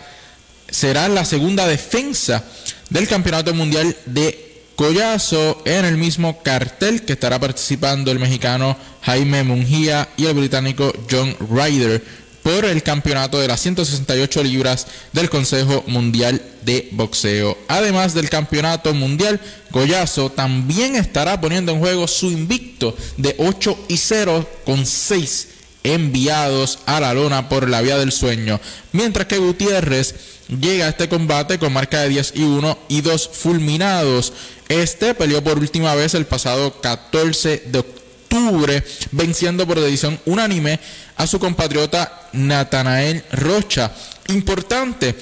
será 0.69 1.07
la 1.09 1.25
segunda 1.25 1.67
defensa 1.67 2.43
del 2.89 3.07
Campeonato 3.07 3.53
Mundial 3.53 3.95
de 4.05 4.50
Collazo 4.75 5.61
en 5.65 5.85
el 5.85 5.97
mismo 5.97 6.41
cartel 6.41 7.03
que 7.03 7.13
estará 7.13 7.39
participando 7.39 8.11
el 8.11 8.19
mexicano 8.19 8.77
Jaime 9.03 9.43
Mungía 9.43 10.09
y 10.17 10.25
el 10.25 10.33
británico 10.33 10.91
John 11.09 11.35
Ryder 11.39 12.03
por 12.43 12.65
el 12.65 12.81
campeonato 12.81 13.39
de 13.39 13.47
las 13.47 13.61
168 13.61 14.43
libras 14.43 14.87
del 15.13 15.29
Consejo 15.29 15.83
Mundial 15.87 16.41
de 16.63 16.89
Boxeo. 16.91 17.57
Además 17.67 18.13
del 18.13 18.29
campeonato 18.29 18.93
mundial, 18.93 19.39
Collazo 19.71 20.31
también 20.31 20.95
estará 20.95 21.39
poniendo 21.39 21.71
en 21.71 21.79
juego 21.79 22.07
su 22.07 22.31
invicto 22.31 22.95
de 23.17 23.35
8 23.37 23.85
y 23.89 23.97
0 23.97 24.49
con 24.65 24.85
6 24.85 25.47
enviados 25.83 26.79
a 26.85 26.99
la 26.99 27.13
lona 27.13 27.49
por 27.49 27.69
la 27.69 27.81
vía 27.81 27.97
del 27.97 28.11
sueño, 28.11 28.59
mientras 28.91 29.27
que 29.27 29.39
Gutiérrez 29.39 30.30
llega 30.59 30.85
a 30.85 30.89
este 30.89 31.09
combate 31.09 31.57
con 31.57 31.73
marca 31.73 32.01
de 32.01 32.09
10 32.09 32.33
y 32.35 32.43
1 32.43 32.77
y 32.89 33.01
2 33.01 33.29
fulminados. 33.33 34.33
Este 34.67 35.13
peleó 35.13 35.43
por 35.43 35.57
última 35.57 35.95
vez 35.95 36.13
el 36.13 36.25
pasado 36.25 36.79
14 36.81 37.63
de 37.67 37.79
octubre, 37.79 38.83
venciendo 39.11 39.65
por 39.65 39.79
decisión 39.79 40.19
unánime 40.25 40.79
a 41.15 41.27
su 41.27 41.39
compatriota 41.39 42.29
Natanael 42.33 43.23
Rocha. 43.31 43.91
Importante 44.27 45.15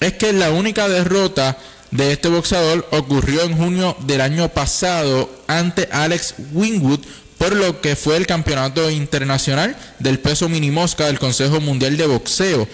es 0.00 0.12
que 0.14 0.32
la 0.32 0.50
única 0.50 0.88
derrota 0.88 1.56
de 1.90 2.12
este 2.12 2.28
boxeador 2.28 2.86
ocurrió 2.90 3.42
en 3.42 3.56
junio 3.56 3.96
del 4.00 4.20
año 4.20 4.48
pasado 4.48 5.30
ante 5.46 5.88
Alex 5.90 6.34
Wingwood 6.52 7.00
por 7.38 7.54
lo 7.54 7.80
que 7.80 7.96
fue 7.96 8.16
el 8.16 8.26
campeonato 8.26 8.90
internacional 8.90 9.76
del 10.00 10.18
peso 10.18 10.48
minimosca 10.48 11.06
del 11.06 11.20
Consejo 11.20 11.60
Mundial 11.60 11.96
de 11.96 12.06
Boxeo. 12.06 12.68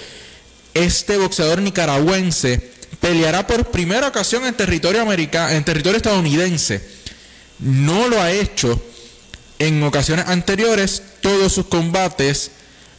Este 0.75 1.17
boxeador 1.17 1.63
nicaragüense 1.63 2.73
peleará 3.01 3.47
por 3.47 3.71
primera 3.71 4.09
ocasión 4.09 4.45
en 4.45 4.55
territorio 4.55 5.03
americano, 5.03 5.51
en 5.51 5.65
territorio 5.65 5.97
estadounidense. 5.97 6.87
No 7.61 8.09
lo 8.09 8.21
ha 8.21 8.33
hecho 8.33 8.81
en 9.59 9.83
ocasiones 9.83 10.27
anteriores. 10.29 11.03
Todos 11.21 11.53
sus 11.53 11.67
combates 11.67 12.51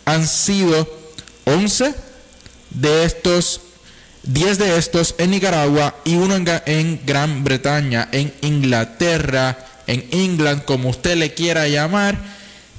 han 0.05 0.27
sido 0.27 0.87
11 1.45 1.93
de 2.71 3.03
estos 3.05 3.61
10 4.27 4.57
de 4.57 4.77
estos 4.77 5.15
en 5.17 5.31
Nicaragua 5.31 5.95
y 6.03 6.15
uno 6.15 6.35
en, 6.35 7.01
Gran 7.05 7.43
Bretaña, 7.43 8.09
en 8.11 8.33
Inglaterra, 8.41 9.57
en 9.87 10.05
England, 10.11 10.65
como 10.65 10.89
usted 10.89 11.15
le 11.15 11.33
quiera 11.33 11.67
llamar, 11.67 12.17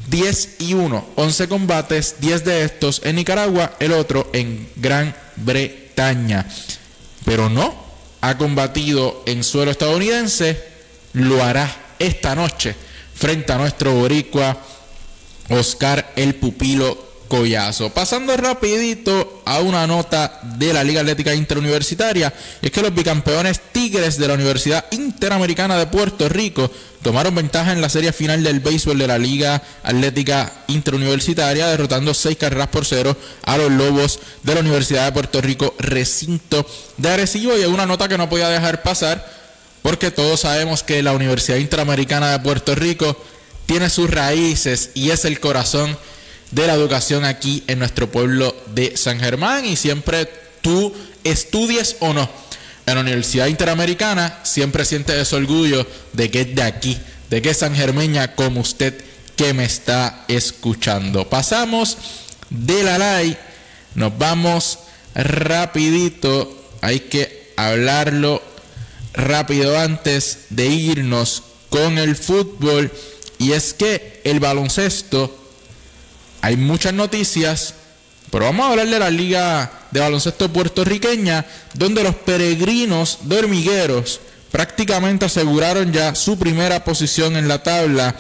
10 0.09 0.57
y 0.61 0.75
1, 0.75 1.07
11 1.17 1.49
combates, 1.49 2.17
10 2.21 2.45
de 2.45 2.65
estos 2.65 3.03
en 3.05 3.17
Nicaragua, 3.17 3.75
el 3.81 3.93
otro 3.93 4.31
en 4.33 4.69
Gran 4.77 5.15
Bretaña. 5.37 6.47
Pero 7.25 7.49
no, 7.49 7.75
ha 8.21 8.39
combatido 8.39 9.23
en 9.27 9.43
suelo 9.43 9.71
estadounidense, 9.71 10.63
lo 11.13 11.43
hará 11.43 11.75
esta 11.99 12.35
noche 12.35 12.75
frente 13.15 13.53
a 13.53 13.59
nuestro 13.59 13.95
boricua 13.95 14.57
Oscar 15.49 16.13
el 16.17 16.35
Pupilo 16.35 17.06
Collazo. 17.29 17.91
Pasando 17.91 18.37
rapidito 18.37 19.43
a 19.45 19.61
una 19.61 19.87
nota 19.87 20.41
de 20.59 20.73
la 20.73 20.85
Liga 20.85 21.01
Atlética 21.01 21.35
Interuniversitaria, 21.35 22.33
es 22.63 22.71
que 22.71 22.83
los 22.83 22.95
bicampeones 22.95 23.61
Tigres 23.73 24.19
de 24.19 24.29
la 24.29 24.35
Universidad 24.35 24.85
Interamericana 24.93 25.79
de 25.79 25.87
Puerto 25.87 26.29
Rico 26.29 26.71
tomaron 27.03 27.35
ventaja 27.35 27.73
en 27.73 27.81
la 27.81 27.89
serie 27.89 28.13
final 28.13 28.43
del 28.43 28.61
béisbol 28.61 28.99
de 28.99 29.07
la 29.07 29.19
Liga 29.19 29.63
Atlética 29.83 30.53
Interuniversitaria, 30.67 31.69
derrotando 31.69 32.15
seis 32.15 32.37
carreras 32.37 32.69
por 32.69 32.85
cero 32.85 33.17
a 33.45 33.57
los 33.57 33.71
Lobos 33.71 34.19
de 34.43 34.55
la 34.55 34.61
Universidad 34.61 35.07
de 35.07 35.13
Puerto 35.13 35.41
Rico, 35.41 35.75
recinto 35.79 36.67
de 36.97 37.09
Arecibo. 37.09 37.57
Y 37.57 37.63
hay 37.63 37.71
una 37.71 37.87
nota 37.87 38.09
que 38.09 38.19
no 38.19 38.29
podía 38.29 38.49
dejar 38.49 38.83
pasar, 38.83 39.25
porque 39.83 40.11
todos 40.11 40.41
sabemos 40.41 40.83
que 40.83 41.03
la 41.03 41.13
Universidad 41.13 41.59
Interamericana 41.59 42.33
de 42.33 42.41
Puerto 42.41 42.75
Rico 42.75 43.17
tiene 43.67 43.91
sus 43.91 44.11
raíces 44.11 44.91
y 44.95 45.11
es 45.11 45.25
el 45.25 45.41
corazón 45.41 45.97
de 46.51 46.67
la 46.67 46.75
educación 46.75 47.25
aquí 47.25 47.65
en 47.67 47.79
nuestro 47.79 48.11
pueblo 48.11 48.55
de 48.75 48.97
San 48.97 49.21
Germán 49.21 49.65
y 49.65 49.77
siempre 49.77 50.29
tú 50.61 50.93
estudies 51.25 51.97
o 52.01 52.13
no 52.13 52.29
en 52.87 52.95
la 52.95 53.01
Universidad 53.01 53.49
Interamericana, 53.49 54.39
siempre 54.45 54.85
sientes 54.85 55.17
ese 55.17 55.37
orgullo 55.37 55.87
de 56.13 56.31
que 56.31 56.43
es 56.43 56.55
de 56.55 56.63
aquí, 56.63 56.97
de 57.31 57.43
que 57.43 57.51
es 57.51 57.59
San 57.59 57.75
Germeña 57.75 58.35
como 58.35 58.61
usted 58.61 58.95
que 59.35 59.53
me 59.53 59.65
está 59.65 60.25
escuchando. 60.29 61.29
Pasamos 61.29 61.99
de 62.49 62.85
la 62.85 62.99
LAI, 62.99 63.37
nos 63.97 64.17
vamos 64.17 64.79
rapidito, 65.15 66.57
hay 66.81 67.01
que 67.01 67.53
hablarlo 67.57 68.41
rápido 69.15 69.79
antes 69.79 70.47
de 70.51 70.67
irnos 70.67 71.43
con 71.71 71.99
el 71.99 72.15
fútbol 72.15 72.93
y 73.39 73.53
es 73.53 73.75
que 73.75 74.21
el 74.25 74.39
baloncesto 74.41 75.46
hay 76.47 76.57
muchas 76.57 76.95
noticias, 76.95 77.75
pero 78.31 78.45
vamos 78.45 78.67
a 78.67 78.71
hablar 78.71 78.87
de 78.87 79.01
la 79.01 79.11
Liga 79.11 79.69
de 79.91 79.99
Baloncesto 79.99 80.49
Puertorriqueña, 80.53 81.45
donde 81.75 82.05
los 82.05 82.15
peregrinos 82.15 83.19
de 83.23 83.39
hormigueros 83.39 84.21
prácticamente 84.53 85.25
aseguraron 85.25 85.93
ya 85.93 86.15
su 86.15 86.39
primera 86.39 86.85
posición 86.85 87.37
en 87.37 87.49
la 87.49 87.65
tabla 87.65 88.15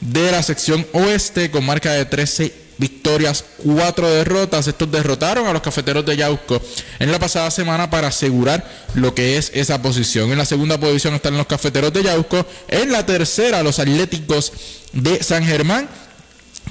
de 0.00 0.32
la 0.32 0.42
sección 0.42 0.86
oeste 0.94 1.50
con 1.50 1.66
marca 1.66 1.92
de 1.92 2.06
13 2.06 2.50
victorias, 2.78 3.44
4 3.62 4.08
derrotas. 4.10 4.66
Estos 4.68 4.90
derrotaron 4.90 5.46
a 5.46 5.52
los 5.52 5.60
cafeteros 5.60 6.06
de 6.06 6.16
Yauco 6.16 6.58
en 6.98 7.12
la 7.12 7.18
pasada 7.18 7.50
semana 7.50 7.90
para 7.90 8.08
asegurar 8.08 8.66
lo 8.94 9.14
que 9.14 9.36
es 9.36 9.52
esa 9.52 9.82
posición. 9.82 10.32
En 10.32 10.38
la 10.38 10.46
segunda 10.46 10.80
posición 10.80 11.12
están 11.12 11.36
los 11.36 11.46
cafeteros 11.46 11.92
de 11.92 12.04
Yauco. 12.04 12.46
En 12.68 12.90
la 12.90 13.04
tercera, 13.04 13.62
los 13.62 13.78
atléticos 13.80 14.54
de 14.94 15.22
San 15.22 15.44
Germán 15.44 15.90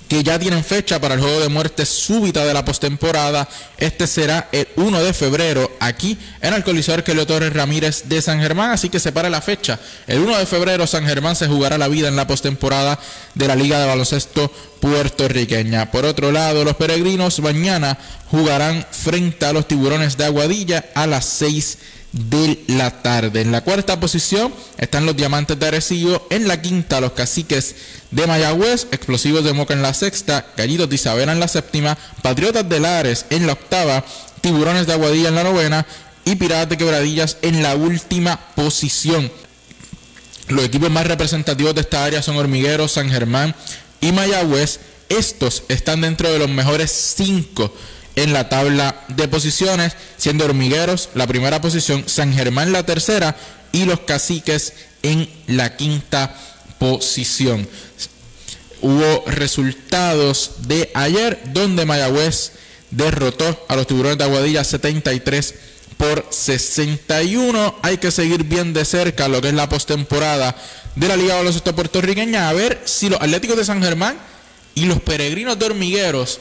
que 0.07 0.23
ya 0.23 0.37
tienen 0.37 0.63
fecha 0.63 0.99
para 0.99 1.15
el 1.15 1.21
juego 1.21 1.39
de 1.39 1.49
muerte 1.49 1.85
súbita 1.85 2.45
de 2.45 2.53
la 2.53 2.65
postemporada. 2.65 3.47
Este 3.77 4.07
será 4.07 4.49
el 4.51 4.67
1 4.75 5.03
de 5.03 5.13
febrero 5.13 5.71
aquí 5.79 6.17
en 6.41 6.53
el 6.53 6.63
Coliseo 6.63 6.95
Arquelio 6.95 7.25
Torres 7.25 7.53
Ramírez 7.53 8.03
de 8.05 8.21
San 8.21 8.39
Germán, 8.39 8.71
así 8.71 8.89
que 8.89 8.99
se 8.99 9.11
para 9.11 9.29
la 9.29 9.41
fecha. 9.41 9.79
El 10.07 10.19
1 10.21 10.37
de 10.37 10.45
febrero 10.45 10.87
San 10.87 11.05
Germán 11.05 11.35
se 11.35 11.47
jugará 11.47 11.77
la 11.77 11.87
vida 11.87 12.07
en 12.07 12.15
la 12.15 12.27
postemporada 12.27 12.99
de 13.33 13.47
la 13.47 13.55
Liga 13.55 13.79
de 13.79 13.87
Baloncesto 13.87 14.51
puertorriqueña. 14.85 15.89
Por 15.89 16.05
otro 16.05 16.31
lado, 16.31 16.63
los 16.63 16.75
peregrinos 16.75 17.39
mañana 17.39 17.97
jugarán 18.29 18.85
frente 18.91 19.47
a 19.47 19.51
los 19.51 19.67
tiburones 19.67 20.15
de 20.15 20.25
Aguadilla 20.25 20.85
a 20.93 21.07
las 21.07 21.25
6 21.25 21.77
de 22.11 22.63
la 22.67 23.01
tarde. 23.01 23.41
En 23.41 23.51
la 23.51 23.61
cuarta 23.61 23.99
posición 23.99 24.53
están 24.77 25.07
los 25.07 25.17
Diamantes 25.17 25.57
de 25.57 25.65
Arecibo. 25.65 26.27
En 26.29 26.47
la 26.47 26.61
quinta, 26.61 27.01
los 27.01 27.13
Caciques 27.13 27.75
de 28.11 28.27
Mayagüez. 28.27 28.87
Explosivos 28.91 29.43
de 29.43 29.53
Moca 29.53 29.73
en 29.73 29.81
la 29.81 29.95
sexta. 29.95 30.45
Gallitos 30.55 30.87
de 30.87 30.95
Isabela 30.95 31.31
en 31.31 31.39
la 31.39 31.47
séptima. 31.47 31.97
Patriotas 32.21 32.69
de 32.69 32.79
Lares 32.79 33.25
en 33.31 33.47
la 33.47 33.53
octava. 33.53 34.05
Tiburones 34.41 34.85
de 34.85 34.93
Aguadilla 34.93 35.29
en 35.29 35.35
la 35.35 35.43
novena. 35.43 35.87
Y 36.25 36.35
Piratas 36.35 36.69
de 36.69 36.77
Quebradillas 36.77 37.37
en 37.41 37.63
la 37.63 37.73
última 37.73 38.39
posición. 38.53 39.31
Los 40.47 40.63
equipos 40.63 40.91
más 40.91 41.07
representativos 41.07 41.73
de 41.73 41.81
esta 41.81 42.05
área 42.05 42.21
son 42.21 42.37
Hormigueros, 42.37 42.91
San 42.91 43.09
Germán 43.09 43.55
y 44.01 44.11
Mayagüez. 44.11 44.79
Estos 45.07 45.63
están 45.69 46.01
dentro 46.01 46.31
de 46.31 46.39
los 46.39 46.49
mejores 46.49 46.91
cinco 47.15 47.71
en 48.15 48.33
la 48.33 48.49
tabla 48.49 49.03
de 49.09 49.27
posiciones, 49.27 49.93
siendo 50.17 50.45
Hormigueros 50.45 51.09
la 51.13 51.27
primera 51.27 51.61
posición, 51.61 52.03
San 52.07 52.33
Germán 52.33 52.71
la 52.71 52.85
tercera 52.85 53.35
y 53.71 53.85
los 53.85 54.01
Caciques 54.01 54.73
en 55.03 55.29
la 55.47 55.75
quinta 55.75 56.35
posición. 56.79 57.67
Hubo 58.81 59.23
resultados 59.27 60.51
de 60.67 60.91
ayer 60.93 61.41
donde 61.53 61.85
Mayagüez 61.85 62.53
derrotó 62.91 63.65
a 63.67 63.75
los 63.75 63.87
tiburones 63.87 64.17
de 64.17 64.23
Aguadilla 64.23 64.63
73 64.63 65.55
por 65.97 66.25
61. 66.29 67.75
Hay 67.81 67.97
que 67.97 68.11
seguir 68.11 68.43
bien 68.43 68.73
de 68.73 68.85
cerca 68.85 69.27
lo 69.27 69.41
que 69.41 69.49
es 69.49 69.53
la 69.53 69.69
postemporada 69.69 70.55
de 70.95 71.07
la 71.07 71.15
Liga 71.15 71.33
de 71.33 71.39
Baloncesto 71.39 71.75
Puertorriqueña. 71.75 72.49
A 72.49 72.53
ver 72.53 72.81
si 72.85 73.09
los 73.09 73.21
Atléticos 73.21 73.57
de 73.57 73.65
San 73.65 73.81
Germán 73.81 74.17
y 74.73 74.85
los 74.85 75.01
Peregrinos 75.01 75.59
de 75.59 75.65
Hormigueros 75.65 76.39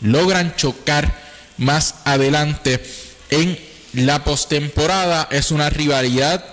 logran 0.00 0.54
chocar 0.56 1.14
más 1.58 1.96
adelante 2.04 2.82
en 3.30 3.58
la 3.92 4.24
postemporada. 4.24 5.28
Es 5.30 5.50
una 5.50 5.70
rivalidad 5.70 6.44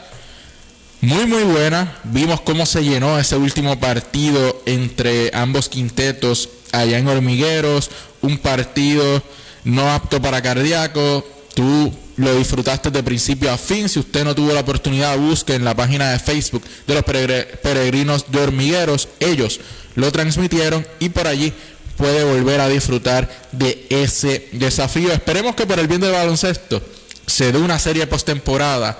muy 1.02 1.26
muy 1.26 1.44
buena. 1.44 1.98
Vimos 2.04 2.42
cómo 2.42 2.66
se 2.66 2.84
llenó 2.84 3.20
ese 3.20 3.38
último 3.38 3.80
partido 3.80 4.62
entre 4.66 5.32
ambos 5.34 5.70
quintetos 5.70 6.50
allá 6.72 6.98
en 6.98 7.08
Hormigueros, 7.08 7.90
un 8.22 8.38
partido 8.38 9.24
no 9.64 9.92
apto 9.92 10.22
para 10.22 10.42
cardíaco. 10.42 11.26
Tú 11.54 11.94
lo 12.18 12.36
disfrutaste 12.36 12.92
de 12.92 13.04
principio 13.04 13.52
a 13.52 13.58
fin. 13.58 13.88
Si 13.88 14.00
usted 14.00 14.24
no 14.24 14.36
tuvo 14.36 14.54
la 14.54 14.62
oportunidad, 14.62 15.18
busque 15.18 15.56
en 15.56 15.64
la 15.64 15.76
página 15.76 16.12
de 16.12 16.20
Facebook 16.20 16.64
de 16.86 16.96
los 16.96 17.04
peregrinos 17.04 18.26
de 18.30 18.42
hormigueros. 18.42 19.08
Ellos 19.20 19.60
lo 19.96 20.12
transmitieron 20.12 20.86
y 21.00 21.10
por 21.10 21.28
allí 21.28 21.54
puede 21.96 22.24
volver 22.24 22.60
a 22.60 22.70
disfrutar 22.70 23.30
de 23.52 23.86
ese 23.90 24.50
desafío. 24.52 25.12
Esperemos 25.12 25.56
que 25.56 25.66
por 25.66 25.80
el 25.80 25.88
bien 25.88 26.02
del 26.02 26.12
baloncesto 26.12 26.82
se 27.26 27.52
dé 27.52 27.60
una 27.60 27.80
serie 27.80 28.08
postemporada 28.08 29.00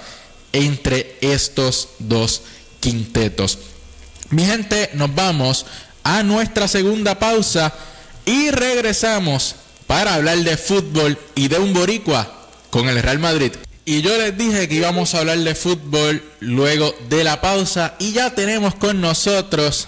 entre 0.54 1.18
estos 1.22 1.90
dos 2.00 2.44
quintetos. 2.80 3.60
Mi 4.30 4.46
gente, 4.46 4.92
nos 4.94 5.14
vamos 5.14 5.66
a 6.04 6.24
nuestra 6.24 6.68
segunda 6.68 7.18
pausa 7.18 7.74
y 8.26 8.52
regresamos 8.52 9.56
para 9.88 10.16
hablar 10.16 10.38
de 10.40 10.58
fútbol 10.58 11.18
y 11.34 11.48
de 11.48 11.58
un 11.60 11.74
boricua 11.74 12.37
con 12.70 12.90
el 12.90 13.02
Real 13.02 13.20
Madrid. 13.20 13.52
Y 13.86 14.02
yo 14.02 14.18
les 14.18 14.38
dije 14.38 14.68
que 14.68 14.76
íbamos 14.76 15.16
a 15.16 15.20
hablar 15.20 15.38
de 15.38 15.56
fútbol 15.56 16.22
luego 16.40 16.94
de 17.10 17.24
la 17.24 17.40
pausa 17.40 17.96
y 18.00 18.12
ya 18.12 18.36
tenemos 18.36 18.76
con 18.76 19.00
nosotros 19.00 19.88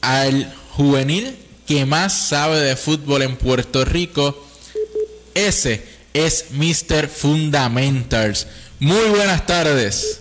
al 0.00 0.52
juvenil 0.70 1.36
que 1.66 1.84
más 1.86 2.12
sabe 2.28 2.58
de 2.58 2.76
fútbol 2.76 3.22
en 3.22 3.36
Puerto 3.36 3.84
Rico. 3.84 4.44
Ese 5.34 5.82
es 6.14 6.46
Mr. 6.52 7.08
Fundamentals. 7.08 8.48
Muy 8.80 9.08
buenas 9.10 9.46
tardes. 9.46 10.20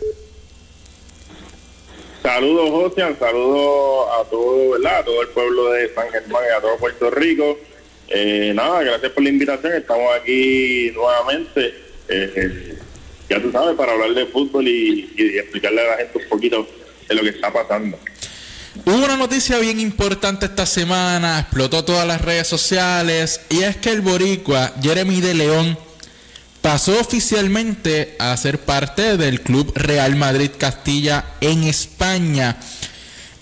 Saludos, 2.22 2.70
José, 2.70 3.16
saludos 3.18 4.08
a 4.20 4.24
todo, 4.30 4.72
¿verdad? 4.72 5.00
a 5.00 5.06
todo 5.06 5.22
el 5.22 5.30
pueblo 5.30 5.72
de 5.72 5.94
San 5.94 6.10
Germán 6.10 6.44
y 6.50 6.58
a 6.58 6.60
todo 6.60 6.78
Puerto 6.78 7.10
Rico. 7.10 7.58
Eh, 8.10 8.52
nada, 8.54 8.84
gracias 8.84 9.12
por 9.14 9.24
la 9.24 9.30
invitación. 9.30 9.74
Estamos 9.74 10.14
aquí 10.14 10.92
nuevamente, 10.94 11.74
eh, 12.10 12.78
ya 13.30 13.42
tú 13.42 13.52
sabes, 13.52 13.76
para 13.76 13.94
hablar 13.94 14.14
de 14.14 14.26
fútbol 14.28 14.68
y, 14.68 15.10
explicarle 15.18 15.82
a 15.82 15.92
la 15.92 15.98
gente 15.98 16.20
un 16.20 16.30
poquito 16.30 16.68
de 17.08 17.16
lo 17.16 17.22
que 17.22 17.30
está 17.30 17.52
pasando. 17.52 18.00
Hubo 18.86 19.06
una 19.06 19.18
noticia 19.18 19.58
bien 19.58 19.80
importante 19.80 20.46
esta 20.46 20.66
semana, 20.66 21.40
explotó 21.40 21.84
todas 21.84 22.08
las 22.08 22.22
redes 22.22 22.48
sociales, 22.48 23.42
y 23.50 23.64
es 23.64 23.78
que 23.78 23.92
el 23.92 24.02
boricua 24.02 24.74
Jeremy 24.82 25.20
de 25.20 25.34
León 25.34 25.78
pasó 26.62 27.00
oficialmente 27.00 28.16
a 28.20 28.36
ser 28.38 28.60
parte 28.60 29.18
del 29.18 29.42
Club 29.42 29.72
Real 29.76 30.16
Madrid 30.16 30.52
Castilla 30.58 31.26
en 31.42 31.64
España. 31.64 32.58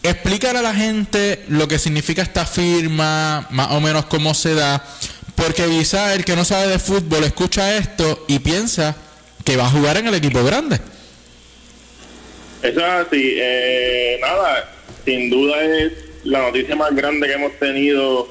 Explícale 0.03 0.59
a 0.59 0.61
la 0.61 0.75
gente 0.75 1.43
lo 1.47 1.67
que 1.67 1.79
significa 1.79 2.21
esta 2.21 2.45
firma, 2.45 3.47
más 3.49 3.71
o 3.71 3.81
menos 3.81 4.05
cómo 4.05 4.35
se 4.35 4.53
da, 4.53 4.85
porque 5.35 5.65
quizá 5.65 6.13
el 6.13 6.25
que 6.25 6.35
no 6.35 6.45
sabe 6.45 6.67
de 6.67 6.79
fútbol 6.79 7.23
escucha 7.23 7.77
esto 7.77 8.25
y 8.27 8.39
piensa 8.39 8.95
que 9.43 9.57
va 9.57 9.65
a 9.65 9.69
jugar 9.69 9.97
en 9.97 10.07
el 10.07 10.15
equipo 10.15 10.43
grande. 10.43 10.79
Eso 12.61 12.79
es 12.79 12.85
así. 12.85 13.35
Eh, 13.37 14.17
nada, 14.21 14.73
sin 15.03 15.29
duda 15.29 15.63
es 15.63 15.91
la 16.23 16.39
noticia 16.39 16.75
más 16.75 16.95
grande 16.95 17.27
que 17.27 17.33
hemos 17.33 17.53
tenido 17.59 18.27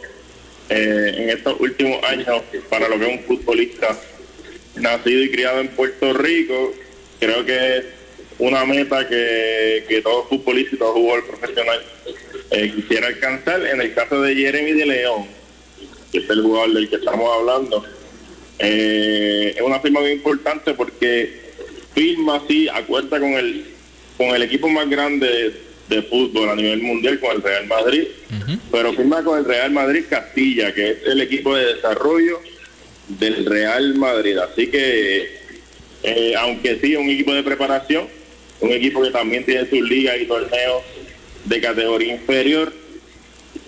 eh, 0.68 1.14
en 1.16 1.30
estos 1.30 1.60
últimos 1.60 2.02
años 2.04 2.42
para 2.68 2.88
lo 2.88 2.98
que 2.98 3.12
es 3.12 3.18
un 3.18 3.24
futbolista 3.24 3.96
nacido 4.76 5.22
y 5.22 5.30
criado 5.30 5.60
en 5.60 5.68
Puerto 5.68 6.12
Rico. 6.14 6.74
Creo 7.20 7.44
que 7.44 7.76
es 7.76 7.84
una 8.38 8.64
meta 8.64 9.06
que, 9.08 9.84
que 9.88 10.02
todo 10.02 10.24
futbolista 10.24 10.74
y 10.74 10.78
todo 10.78 10.94
jugador 10.94 11.26
profesional 11.26 11.80
eh, 12.50 12.72
quisiera 12.74 13.06
alcanzar. 13.06 13.64
En 13.66 13.80
el 13.80 13.94
caso 13.94 14.20
de 14.20 14.34
Jeremy 14.34 14.72
de 14.72 14.86
León, 14.86 15.26
que 16.14 16.24
es 16.24 16.30
el 16.30 16.42
jugador 16.42 16.72
del 16.72 16.88
que 16.88 16.96
estamos 16.96 17.28
hablando, 17.36 17.84
eh, 18.60 19.52
es 19.56 19.62
una 19.62 19.80
firma 19.80 20.00
muy 20.00 20.12
importante 20.12 20.74
porque 20.74 21.40
firma 21.92 22.36
así, 22.36 22.68
acuerda 22.68 23.18
con 23.18 23.32
el, 23.32 23.66
con 24.16 24.28
el 24.28 24.42
equipo 24.42 24.68
más 24.68 24.88
grande 24.88 25.54
de, 25.88 26.02
fútbol 26.02 26.50
a 26.50 26.54
nivel 26.54 26.82
mundial, 26.82 27.18
con 27.18 27.36
el 27.36 27.42
Real 27.42 27.66
Madrid, 27.66 28.04
pero 28.70 28.92
firma 28.92 29.22
con 29.22 29.38
el 29.38 29.44
Real 29.44 29.70
Madrid 29.72 30.04
Castilla, 30.08 30.72
que 30.72 30.90
es 30.90 30.98
el 31.06 31.20
equipo 31.20 31.54
de 31.54 31.74
desarrollo 31.74 32.40
del 33.08 33.44
Real 33.44 33.94
Madrid. 33.94 34.38
Así 34.38 34.68
que, 34.68 35.38
eh, 36.02 36.34
aunque 36.38 36.78
sí, 36.80 36.96
un 36.96 37.10
equipo 37.10 37.34
de 37.34 37.42
preparación, 37.42 38.06
un 38.60 38.70
equipo 38.70 39.02
que 39.02 39.10
también 39.10 39.44
tiene 39.44 39.68
sus 39.68 39.82
ligas 39.82 40.16
y 40.20 40.26
torneos 40.26 40.82
de 41.44 41.60
categoría 41.60 42.14
inferior. 42.14 42.72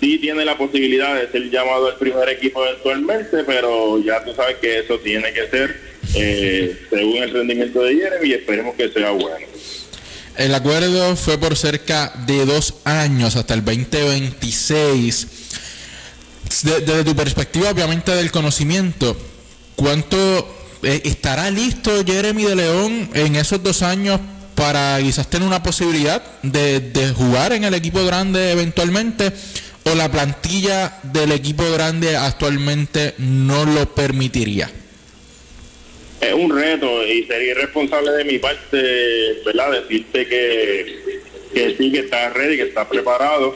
Sí 0.01 0.19
tiene 0.19 0.45
la 0.45 0.59
posibilidad 0.59 1.15
de 1.15 1.31
ser 1.31 1.51
llamado 1.51 1.89
el 1.89 1.97
primer 1.97 2.29
equipo 2.29 2.65
eventualmente, 2.65 3.45
pero 3.45 3.99
ya 4.03 4.25
tú 4.25 4.35
sabes 4.35 4.57
que 4.57 4.81
eso 4.81 4.99
tiene 4.99 5.33
que 5.33 5.49
ser 5.49 5.81
eh, 6.15 6.77
según 6.91 7.23
el 7.23 7.31
rendimiento 7.31 7.83
de 7.83 7.95
Jeremy 7.95 8.29
y 8.29 8.33
esperemos 8.35 8.75
que 8.75 8.91
sea 8.91 9.11
bueno. 9.11 9.47
El 10.37 10.55
acuerdo 10.55 11.17
fue 11.17 11.39
por 11.39 11.57
cerca 11.57 12.13
de 12.27 12.45
dos 12.45 12.75
años 12.85 13.37
hasta 13.37 13.55
el 13.55 13.65
2026. 13.65 15.27
Desde 16.63 17.05
tu 17.05 17.17
perspectiva, 17.17 17.71
obviamente, 17.71 18.15
del 18.15 18.31
conocimiento, 18.31 19.17
¿cuánto 19.77 20.57
eh, 20.83 21.01
estará 21.05 21.51
listo 21.51 22.05
Jeremy 22.05 22.45
de 22.45 22.57
León 22.57 23.11
en 23.15 23.37
esos 23.37 23.63
dos 23.63 23.83
años 23.83 24.21
para 24.55 24.99
quizás 25.01 25.29
tener 25.29 25.47
una 25.47 25.63
posibilidad 25.63 26.23
de, 26.43 27.13
jugar 27.17 27.53
en 27.53 27.65
el 27.65 27.75
equipo 27.75 28.05
grande 28.05 28.53
eventualmente 28.53 29.33
o 29.87 29.95
la 29.95 30.11
plantilla 30.11 30.99
del 31.03 31.33
equipo 31.33 31.65
grande 31.73 32.17
actualmente 32.17 33.15
no 33.19 33.65
lo 33.65 33.87
permitiría? 33.95 34.71
Es 36.21 36.33
un 36.33 36.55
reto 36.55 37.07
y 37.07 37.25
sería 37.25 37.53
irresponsable 37.53 38.11
de 38.13 38.25
mi 38.25 38.39
parte, 38.39 39.43
¿verdad? 39.45 39.83
Decirte 39.83 40.27
que, 40.27 41.21
que 41.55 41.77
sí, 41.77 41.93
que 41.93 42.01
está 42.01 42.31
ready, 42.31 42.57
que 42.57 42.65
está 42.65 42.89
preparado, 42.89 43.55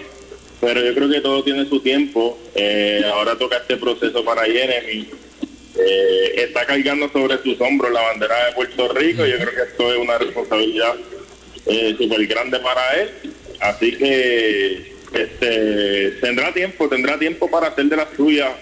pero 0.61 0.85
yo 0.85 0.95
creo 0.95 1.09
que 1.09 1.21
todo 1.21 1.43
tiene 1.43 1.69
su 1.69 1.81
tiempo. 1.81 2.39
Eh, 2.55 3.03
ahora 3.13 3.37
toca 3.37 3.57
este 3.57 3.77
proceso 3.77 4.25
para 4.25 4.45
Jeremy 4.45 5.09
eh, 5.79 6.45
está 6.45 6.67
cargando 6.67 7.09
sobre 7.11 7.39
sus 7.43 7.61
hombros 7.61 7.93
la 7.93 8.03
bandera 8.03 8.47
de 8.47 8.53
Puerto 8.53 8.89
Rico. 8.89 9.25
Yo 9.25 9.37
creo 9.37 9.55
que 9.55 9.71
esto 9.71 9.93
es 9.93 9.99
una 9.99 10.19
responsabilidad 10.19 10.95
eh, 11.67 11.95
súper 11.97 12.27
grande 12.27 12.59
para 12.61 13.01
él. 13.01 13.11
Así 13.61 13.93
que 13.97 14.90
este, 15.13 16.13
tendrá 16.21 16.53
tiempo, 16.53 16.89
tendrá 16.89 17.19
tiempo 17.19 17.51
para 17.51 17.69
hacer 17.69 17.87
de 17.87 17.97
la 17.97 18.09
suya 18.17 18.55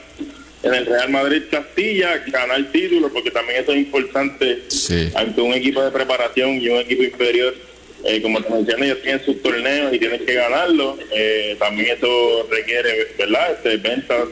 en 0.62 0.74
el 0.74 0.86
Real 0.86 1.10
Madrid 1.10 1.42
Castilla, 1.50 2.22
ganar 2.26 2.64
título, 2.72 3.12
porque 3.12 3.30
también 3.30 3.62
eso 3.62 3.72
es 3.72 3.78
importante 3.78 4.62
ante 5.14 5.40
un 5.40 5.54
equipo 5.54 5.82
de 5.82 5.90
preparación 5.90 6.60
y 6.60 6.68
un 6.68 6.78
equipo 6.78 7.02
inferior. 7.02 7.54
Eh, 8.04 8.22
como 8.22 8.40
te 8.40 8.50
mencioné, 8.50 8.86
ellos 8.86 9.02
tienen 9.02 9.24
sus 9.24 9.42
torneos 9.42 9.92
y 9.92 9.98
tienen 9.98 10.24
que 10.24 10.34
ganarlo. 10.34 10.96
Eh, 11.12 11.56
también 11.58 11.96
eso 11.96 12.48
requiere, 12.50 13.08
¿verdad? 13.18 13.52
Este, 13.52 13.76
ventas 13.76 14.28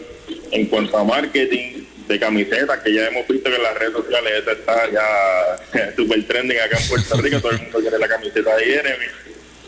en 0.52 0.66
cuanto 0.66 0.96
a 0.96 1.05
marketing 1.05 1.85
de 2.09 2.18
camisetas 2.18 2.79
que 2.83 2.92
ya 2.92 3.09
hemos 3.09 3.26
visto 3.26 3.50
que 3.50 3.57
en 3.57 3.62
las 3.62 3.76
redes 3.76 3.94
sociales 3.94 4.33
esta 4.38 4.52
está 4.52 4.90
ya 4.92 5.92
super 5.96 6.24
trending 6.24 6.59
acá 6.59 6.79
en 6.81 6.88
Puerto 6.88 7.16
Rico, 7.16 7.40
todo 7.40 7.52
el 7.52 7.62
mundo 7.62 7.81
quiere 7.81 7.98
la 7.98 8.09
camiseta 8.09 8.57
de 8.57 8.64
Jeremy. 8.64 9.05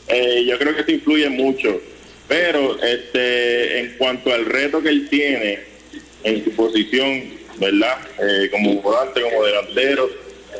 Eh, 0.08 0.44
yo 0.46 0.58
creo 0.58 0.74
que 0.74 0.80
esto 0.80 0.92
influye 0.92 1.28
mucho, 1.28 1.80
pero 2.28 2.80
este 2.82 3.80
en 3.80 3.96
cuanto 3.96 4.32
al 4.32 4.44
reto 4.44 4.82
que 4.82 4.90
él 4.90 5.08
tiene 5.08 5.60
en 6.22 6.44
su 6.44 6.52
posición, 6.52 7.24
¿verdad? 7.56 7.98
Eh, 8.20 8.50
como 8.50 8.74
volante, 8.82 9.22
como 9.22 9.44
delantero, 9.44 10.10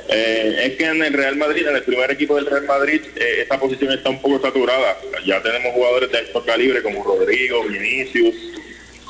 eh, 0.09 0.63
es 0.65 0.77
que 0.77 0.85
en 0.87 1.03
el 1.03 1.13
Real 1.13 1.37
Madrid, 1.37 1.67
en 1.69 1.77
el 1.77 1.83
primer 1.83 2.11
equipo 2.11 2.37
del 2.37 2.47
Real 2.47 2.65
Madrid, 2.65 3.03
esta 3.15 3.61
posición 3.61 3.93
está 3.93 4.09
un 4.09 4.23
poco 4.23 4.41
saturada. 4.41 4.99
Ya 5.27 5.43
tenemos 5.43 5.75
jugadores 5.75 6.11
de 6.11 6.19
alto 6.19 6.45
calibre 6.45 6.83
como 6.83 7.05
Rodrigo, 7.05 7.65
Vinicius, 7.65 8.35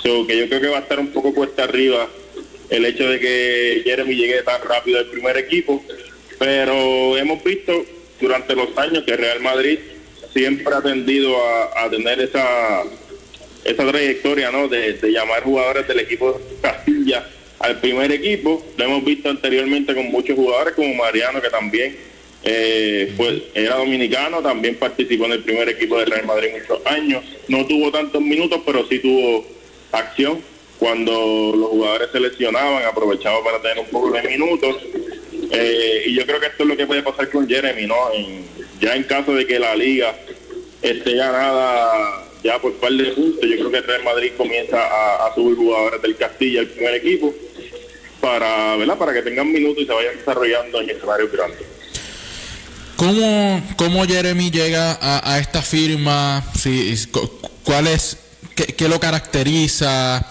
que 0.03 0.38
yo 0.38 0.49
creo 0.49 0.61
que 0.61 0.68
va 0.68 0.79
a 0.79 0.81
estar 0.81 0.99
un 0.99 1.09
poco 1.09 1.35
cuesta 1.35 1.64
arriba 1.64 2.09
el 2.71 2.85
hecho 2.85 3.09
de 3.09 3.21
que 3.21 3.83
Jeremy 3.85 4.14
llegue 4.14 4.42
tan 4.42 4.61
rápido 4.62 4.99
al 4.99 5.07
primer 5.07 5.37
equipo, 5.37 5.85
pero 6.38 7.16
hemos 7.16 7.42
visto 7.44 7.85
durante 8.21 8.55
los 8.55 8.77
años 8.77 9.05
que 9.05 9.16
Real 9.16 9.40
Madrid 9.40 9.79
siempre 10.33 10.75
ha 10.75 10.83
tendido 10.83 11.37
a, 11.77 11.88
tener 11.91 12.21
esa 12.21 12.83
esa 13.64 13.87
trayectoria 13.87 14.51
¿no? 14.51 14.69
De, 14.69 14.99
llamar 15.03 15.43
jugadores 15.43 15.87
del 15.88 16.01
equipo 16.01 16.41
Castilla 16.62 17.27
al 17.59 17.81
primer 17.81 18.12
equipo. 18.12 18.64
Lo 18.77 18.85
hemos 18.85 19.05
visto 19.05 19.29
anteriormente 19.29 19.95
con 19.95 20.07
muchos 20.11 20.37
jugadores, 20.37 20.75
como 20.75 20.95
Mariano, 20.95 21.43
que 21.43 21.51
también 21.51 21.97
eh, 22.45 23.12
pues, 23.17 23.43
era 23.55 23.77
dominicano, 23.77 24.41
también 24.41 24.77
participó 24.77 25.27
en 25.27 25.33
el 25.33 25.43
primer 25.43 25.69
equipo 25.69 25.99
de 25.99 26.05
Real 26.07 26.27
Madrid 26.27 26.51
muchos 26.53 26.87
años. 26.87 27.25
No 27.49 27.67
tuvo 27.67 27.91
tantos 27.91 28.23
minutos, 28.23 28.61
pero 28.64 28.87
sí 28.87 29.01
tuvo 29.01 29.45
acción 29.93 30.41
cuando 30.79 31.53
los 31.57 31.71
jugadores 31.71 32.09
se 32.12 32.21
lesionaban, 32.21 32.85
aprovechaba 32.85 33.43
para 33.43 33.61
tener 33.61 33.81
un 33.81 33.87
poco 33.87 34.12
de 34.12 34.23
minutos. 34.23 34.77
Eh, 35.51 36.05
y 36.07 36.14
yo 36.14 36.25
creo 36.27 36.38
que 36.41 36.47
esto 36.47 36.62
es 36.62 36.69
lo 36.69 36.77
que 36.77 36.87
puede 36.87 37.03
pasar 37.03 37.29
con 37.31 37.49
Jeremy, 37.49 37.87
¿no? 37.87 37.97
Ya 38.81 38.95
en 38.95 39.05
caso 39.05 39.35
de 39.35 39.47
que 39.47 39.59
la 39.59 39.75
liga 39.75 40.14
esté 40.83 41.14
ganada 41.14 42.25
ya 42.43 42.59
por 42.61 42.73
par 42.75 42.93
de 42.93 43.05
puntos, 43.07 43.49
yo 43.49 43.57
creo 43.57 43.71
que 43.71 43.81
Real 43.81 44.05
Madrid 44.05 44.33
comienza 44.37 44.79
a, 44.79 45.35
subir 45.35 45.57
jugadores 45.57 46.01
del 46.03 46.17
Castilla, 46.17 46.61
el 46.61 46.69
primer 46.69 46.95
equipo, 46.95 47.35
para, 48.21 48.77
¿verdad? 48.77 48.97
para 48.97 49.12
que 49.12 49.23
tengan 49.23 49.53
minutos 49.53 49.83
y 49.83 49.87
se 49.87 49.93
vayan 49.93 50.17
desarrollando 50.17 50.81
en 50.81 50.91
escenarios 50.91 51.33
grandes. 51.33 51.67
¿Cómo, 52.97 53.62
¿Cómo 53.77 54.05
Jeremy 54.05 54.51
llega 54.51 54.99
a, 55.01 55.38
esta 55.38 55.62
firma? 55.62 56.45
¿Cuál 57.62 57.87
es, 57.87 58.17
qué, 58.55 58.88
lo 58.88 58.99
caracteriza? 58.99 60.27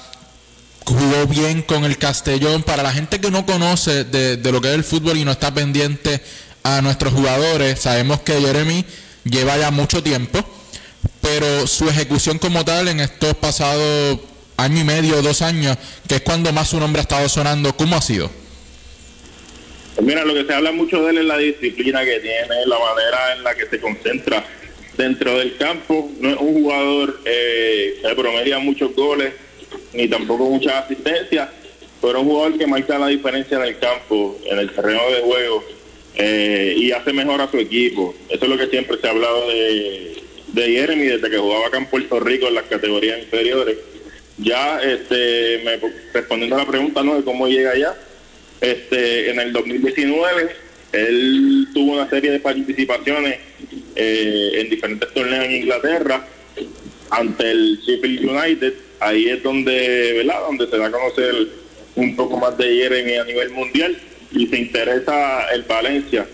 ¿Jugó 0.84 1.28
bien 1.28 1.62
con 1.62 1.86
el 1.86 1.98
Castellón? 1.98 2.64
Para 2.64 2.84
la 2.84 2.92
gente 2.92 3.22
que 3.22 3.32
no 3.32 3.46
conoce 3.46 4.04
de, 4.04 4.36
de 4.36 4.52
lo 4.52 4.60
que 4.60 4.70
es 4.70 4.76
el 4.76 4.84
fútbol 4.84 5.18
y 5.18 5.24
no 5.24 5.32
está 5.32 5.54
pendiente 5.54 6.22
a 6.68 6.82
nuestros 6.82 7.14
jugadores, 7.14 7.80
sabemos 7.80 8.20
que 8.22 8.34
Jeremy 8.34 8.84
lleva 9.24 9.58
ya 9.58 9.72
mucho 9.72 10.04
tiempo, 10.04 10.44
pero 11.22 11.66
su 11.66 11.88
ejecución 11.90 12.40
como 12.40 12.66
tal 12.66 12.90
en 12.90 13.00
estos 13.00 13.36
pasados 13.36 14.20
año 14.58 14.82
y 14.82 14.84
medio, 14.84 15.22
dos 15.22 15.42
años, 15.42 15.78
que 16.10 16.16
es 16.16 16.22
cuando 16.22 16.52
más 16.52 16.68
su 16.68 16.78
nombre 16.78 17.00
ha 17.00 17.04
estado 17.04 17.30
sonando, 17.30 17.76
¿cómo 17.78 17.96
ha 17.96 18.02
sido? 18.02 18.30
Pues 19.96 20.06
mira, 20.06 20.26
lo 20.26 20.34
que 20.34 20.44
se 20.44 20.54
habla 20.54 20.74
mucho 20.74 21.02
de 21.04 21.12
él 21.12 21.18
es 21.20 21.26
la 21.26 21.38
disciplina 21.38 22.04
que 22.04 22.20
tiene, 22.20 22.66
la 22.66 22.78
manera 22.80 23.34
en 23.38 23.44
la 23.44 23.56
que 23.56 23.68
se 23.68 23.80
concentra 23.80 24.46
dentro 24.98 25.38
del 25.38 25.56
campo. 25.56 26.12
No 26.20 26.32
es 26.32 26.38
un 26.38 26.54
jugador 26.54 27.22
eh, 27.24 28.00
que 28.02 28.16
promedia 28.16 28.60
muchos 28.60 28.94
goles, 28.94 29.34
ni 29.94 30.10
tampoco 30.10 30.50
muchas 30.50 30.84
asistencias, 30.84 31.50
pero 32.02 32.20
un 32.22 32.28
jugador 32.28 32.58
que 32.58 32.68
marca 32.68 33.00
la 33.00 33.08
diferencia 33.08 33.58
en 33.58 33.64
el 33.64 33.80
campo, 33.80 34.38
en 34.46 34.60
el 34.60 34.70
terreno 34.72 35.02
de 35.10 35.22
juego, 35.22 35.64
eh, 36.18 36.74
y 36.76 36.92
hace 36.92 37.14
mejor 37.14 37.42
a 37.42 37.50
su 37.50 37.58
equipo. 37.58 38.16
Eso 38.30 38.46
es 38.46 38.50
lo 38.50 38.58
que 38.58 38.68
siempre 38.68 38.98
se 39.00 39.08
ha 39.08 39.12
hablado 39.12 39.48
de, 39.50 40.24
de 40.48 40.64
Jeremy 40.64 41.06
desde 41.06 41.30
que 41.30 41.38
jugaba 41.38 41.68
acá 41.68 41.78
en 41.78 41.86
Puerto 41.86 42.20
Rico 42.20 42.48
en 42.48 42.56
las 42.56 42.66
categorías 42.66 43.20
inferiores. 43.20 43.78
Ya 44.40 44.80
este, 44.82 45.62
me, 45.64 45.80
respondiendo 46.14 46.56
a 46.56 46.60
la 46.60 46.68
pregunta 46.68 47.04
¿no? 47.04 47.16
de 47.16 47.24
cómo 47.24 47.48
llega 47.48 47.72
allá, 47.72 47.96
este, 48.62 49.30
en 49.30 49.40
el 49.40 49.54
2019 49.54 50.68
él 50.94 51.68
tuvo 51.74 51.94
una 51.94 52.10
serie 52.10 52.32
de 52.32 52.40
participaciones 52.40 53.40
eh, 53.96 54.52
en 54.56 54.70
diferentes 54.70 55.14
torneos 55.14 55.46
en 55.46 55.52
Inglaterra 55.52 56.26
ante 57.10 57.52
el 57.52 57.80
Sheffield 57.86 58.26
United. 58.26 58.74
Ahí 59.00 59.30
es 59.30 59.44
donde, 59.44 60.14
¿verdad? 60.14 60.42
donde 60.48 60.68
se 60.68 60.78
da 60.78 60.88
a 60.88 60.92
conocer 60.92 61.36
un 61.96 62.16
poco 62.16 62.38
más 62.38 62.58
de 62.58 62.66
Jeremy 62.66 63.16
a 63.16 63.24
nivel 63.26 63.50
mundial 63.52 63.98
y 64.32 64.48
se 64.48 64.58
interesa 64.58 65.50
el 65.54 65.64
Valencia, 65.64 66.28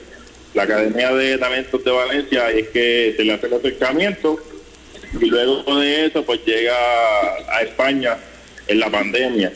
la 0.54 0.64
Academia 0.64 1.14
de 1.14 1.38
Talentos 1.38 1.84
de 1.84 1.92
Valencia, 1.92 2.54
y 2.54 2.60
es 2.60 2.68
que 2.70 3.14
se 3.18 3.24
le 3.24 3.34
hace 3.34 3.48
el 3.48 3.54
acercamiento 3.54 4.40
y 5.20 5.26
luego 5.26 5.80
de 5.80 6.06
eso 6.08 6.24
pues 6.24 6.40
llega 6.46 6.76
a 7.50 7.62
España 7.62 8.18
en 8.68 8.80
la 8.80 8.90
pandemia 8.90 9.52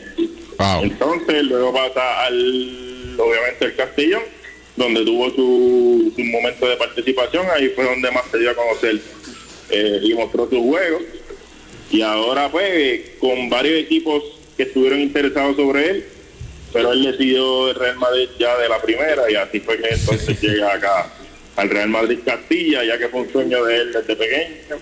entonces, 0.82 1.44
luego 1.44 1.72
pasa 1.72 2.24
al, 2.24 3.16
obviamente, 3.18 3.66
el 3.66 3.76
Castellón, 3.76 4.22
donde 4.76 5.04
tuvo 5.04 5.30
su, 5.30 6.12
momento 6.16 6.68
de 6.68 6.76
participación, 6.76 7.46
ahí 7.54 7.68
fue 7.70 7.84
donde 7.84 8.10
más 8.10 8.24
se 8.30 8.38
dio 8.38 8.50
a 8.50 8.54
conocer 8.54 9.00
eh, 9.70 10.00
y 10.02 10.14
mostró 10.14 10.48
su 10.50 10.62
juego. 10.62 10.98
Y 11.90 12.02
ahora, 12.02 12.50
pues, 12.50 13.00
con 13.20 13.48
varios 13.48 13.80
equipos 13.80 14.22
que 14.56 14.64
estuvieron 14.64 15.00
interesados 15.00 15.56
sobre 15.56 15.90
él, 15.90 16.04
pero 16.72 16.92
él 16.92 17.02
decidió 17.04 17.70
el 17.70 17.74
Real 17.74 17.96
Madrid 17.96 18.28
ya 18.38 18.56
de 18.58 18.68
la 18.68 18.80
primera 18.80 19.30
y 19.30 19.34
así 19.34 19.60
fue 19.60 19.78
que 19.78 19.88
entonces 19.88 20.40
llega 20.40 20.74
acá 20.74 21.10
al 21.56 21.70
Real 21.70 21.88
Madrid 21.88 22.20
Castilla, 22.24 22.84
ya 22.84 22.98
que 22.98 23.08
fue 23.08 23.22
un 23.22 23.32
sueño 23.32 23.64
de 23.64 23.76
él 23.76 23.92
desde 23.92 24.14
pequeño. 24.14 24.76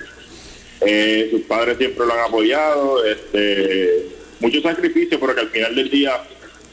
Eh, 0.83 1.29
sus 1.31 1.43
padres 1.43 1.79
siempre 1.79 2.05
lo 2.05 2.13
han 2.13 2.21
apoyado, 2.21 3.05
este 3.05 4.09
mucho 4.41 4.61
sacrificio, 4.61 5.19
pero 5.19 5.35
que 5.35 5.41
al 5.41 5.51
final 5.51 5.75
del 5.75 5.91
día 5.91 6.23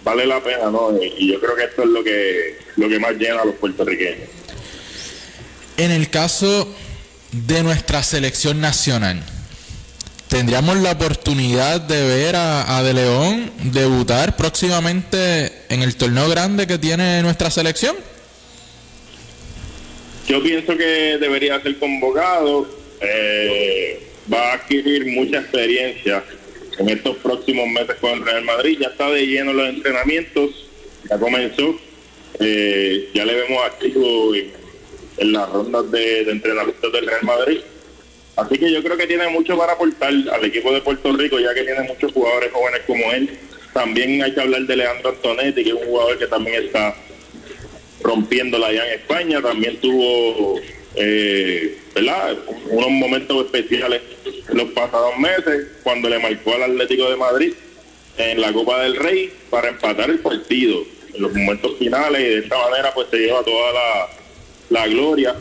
vale 0.04 0.26
la 0.26 0.44
pena, 0.44 0.70
¿no? 0.70 0.92
Y 1.02 1.32
yo 1.32 1.40
creo 1.40 1.56
que 1.56 1.64
esto 1.64 1.84
es 1.84 1.90
lo 1.90 2.04
que, 2.04 2.58
lo 2.76 2.90
que 2.90 3.00
más 3.00 3.14
llena 3.14 3.42
a 3.42 3.46
los 3.46 3.56
puertorriqueños. 3.56 4.30
En 5.78 5.92
el 5.92 6.10
caso 6.10 6.68
de 7.32 7.64
nuestra 7.64 8.04
selección 8.04 8.60
nacional, 8.60 9.24
¿tendríamos 10.34 10.78
la 10.78 10.94
oportunidad 10.94 11.80
de 11.80 12.08
ver 12.08 12.36
a, 12.36 12.82
De 12.82 12.92
León 12.92 13.52
debutar 13.66 14.36
próximamente 14.36 15.52
en 15.70 15.84
el 15.84 15.96
torneo 15.96 16.28
grande 16.28 16.66
que 16.66 16.80
tiene 16.80 17.22
nuestra 17.22 17.52
selección? 17.52 17.96
Yo 20.28 20.42
pienso 20.42 20.76
que 20.76 21.20
debería 21.20 21.62
ser 21.62 21.78
convocado, 21.78 22.68
eh, 23.00 24.02
va 24.32 24.50
a 24.50 24.54
adquirir 24.54 25.06
mucha 25.06 25.38
experiencia 25.38 26.24
en 26.80 26.90
estos 26.90 27.18
próximos 27.18 27.68
meses 27.68 27.96
con 28.02 28.14
el 28.14 28.26
Real 28.26 28.44
Madrid. 28.44 28.80
Ya 28.82 28.88
está 28.88 29.12
de 29.12 29.28
lleno 29.28 29.54
los 29.54 29.70
entrenamientos, 29.70 30.50
ya 31.12 31.20
comenzó. 31.20 31.80
Eh, 32.40 33.12
ya 33.14 33.24
le 33.24 33.36
vemos 33.36 33.64
activo 33.64 34.34
en, 34.34 34.52
en 35.18 35.32
las 35.32 35.48
rondas 35.48 35.92
de, 35.92 36.26
de 36.26 36.32
entrenamiento 36.32 36.90
del 36.90 37.06
Real 37.06 37.24
Madrid. 37.24 37.60
Así 38.36 38.58
que 38.58 38.72
yo 38.72 38.82
creo 38.82 38.98
que 38.98 39.06
tiene 39.06 39.28
mucho 39.28 39.58
para 39.58 39.74
aportar 39.74 40.12
al 40.12 40.46
equipo 40.46 40.74
de 40.74 40.82
Puerto 40.82 41.14
Rico, 41.14 41.40
ya 41.40 41.54
que 41.54 41.64
tiene 41.64 41.82
muchos 41.82 42.12
jugadores 42.12 42.52
jóvenes 42.52 42.82
como 42.88 43.12
él. 43.12 43.30
También 43.74 44.22
hay 44.24 44.34
que 44.34 44.42
hablar 44.42 44.62
de 44.64 44.76
Leandro 44.76 45.10
Antonetti, 45.10 45.64
que 45.64 45.70
es 45.70 45.76
un 45.76 45.86
jugador 45.86 46.18
que 46.18 46.28
también 46.28 46.64
está 46.64 46.96
rompiéndola 48.02 48.68
allá 48.68 48.88
en 48.88 49.00
España. 49.00 49.42
También 49.42 49.78
tuvo 49.78 50.60
eh, 50.96 51.78
¿verdad? 51.94 52.36
unos 52.70 52.90
momentos 52.90 53.46
especiales 53.46 54.02
los 54.52 54.72
pasados 54.72 55.18
meses 55.18 55.68
cuando 55.84 56.10
le 56.10 56.20
marcó 56.20 56.54
al 56.56 56.64
Atlético 56.64 57.10
de 57.10 57.16
Madrid 57.16 57.54
en 58.18 58.42
la 58.42 58.52
Copa 58.52 58.84
del 58.84 58.96
Rey 58.96 59.32
para 59.50 59.70
empatar 59.70 60.10
el 60.10 60.20
partido 60.20 60.84
en 61.14 61.22
los 61.22 61.34
momentos 61.34 61.78
finales 61.80 62.22
y 62.22 62.26
de 62.26 62.40
esta 62.40 62.58
manera 62.58 62.94
pues 62.94 63.08
se 63.10 63.18
lleva 63.18 63.44
toda 63.44 63.74
la, 63.74 64.10
la 64.70 64.88
gloria 64.88 65.36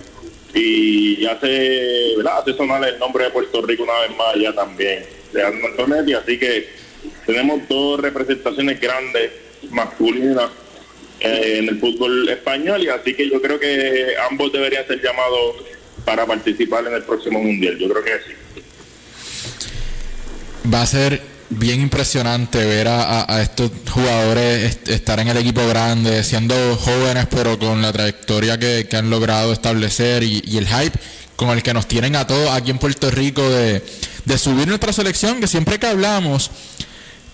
y 0.54 1.24
hace, 1.26 2.14
¿verdad? 2.16 2.38
hace 2.40 2.54
sonar 2.54 2.86
el 2.86 2.98
nombre 2.98 3.24
de 3.24 3.30
Puerto 3.30 3.62
Rico 3.62 3.84
una 3.84 4.00
vez 4.00 4.16
más 4.16 4.34
ya 4.36 4.52
también 4.54 5.04
de 5.32 5.42
Antonetti, 5.42 6.12
así 6.14 6.38
que 6.38 6.68
tenemos 7.26 7.60
dos 7.68 8.00
representaciones 8.00 8.80
grandes 8.80 9.30
masculinas 9.70 10.50
eh, 11.20 11.58
en 11.58 11.68
el 11.68 11.78
fútbol 11.78 12.28
español 12.28 12.82
y 12.82 12.88
así 12.88 13.14
que 13.14 13.30
yo 13.30 13.40
creo 13.40 13.58
que 13.58 14.14
ambos 14.30 14.52
deberían 14.52 14.86
ser 14.86 15.00
llamados 15.00 15.56
para 16.04 16.26
participar 16.26 16.86
en 16.86 16.94
el 16.94 17.02
próximo 17.04 17.40
mundial. 17.40 17.78
Yo 17.78 17.88
creo 17.88 18.04
que 18.04 18.10
sí. 18.10 18.32
Va 20.72 20.82
a 20.82 20.86
ser 20.86 21.20
bien 21.58 21.80
impresionante 21.80 22.64
ver 22.64 22.88
a, 22.88 23.40
estos 23.42 23.70
jugadores 23.90 24.78
estar 24.86 25.20
en 25.20 25.28
el 25.28 25.36
equipo 25.36 25.66
grande, 25.66 26.24
siendo 26.24 26.54
jóvenes, 26.76 27.26
pero 27.30 27.58
con 27.58 27.82
la 27.82 27.92
trayectoria 27.92 28.58
que, 28.58 28.86
han 28.92 29.10
logrado 29.10 29.52
establecer 29.52 30.22
y, 30.22 30.42
y, 30.44 30.58
el 30.58 30.66
hype 30.66 30.98
con 31.36 31.50
el 31.50 31.62
que 31.62 31.74
nos 31.74 31.86
tienen 31.86 32.16
a 32.16 32.26
todos 32.26 32.50
aquí 32.50 32.70
en 32.70 32.78
Puerto 32.78 33.10
Rico 33.10 33.42
de, 33.48 33.84
de 34.24 34.38
subir 34.38 34.68
nuestra 34.68 34.92
selección, 34.92 35.40
que 35.40 35.46
siempre 35.46 35.78
que 35.78 35.86
hablamos 35.86 36.50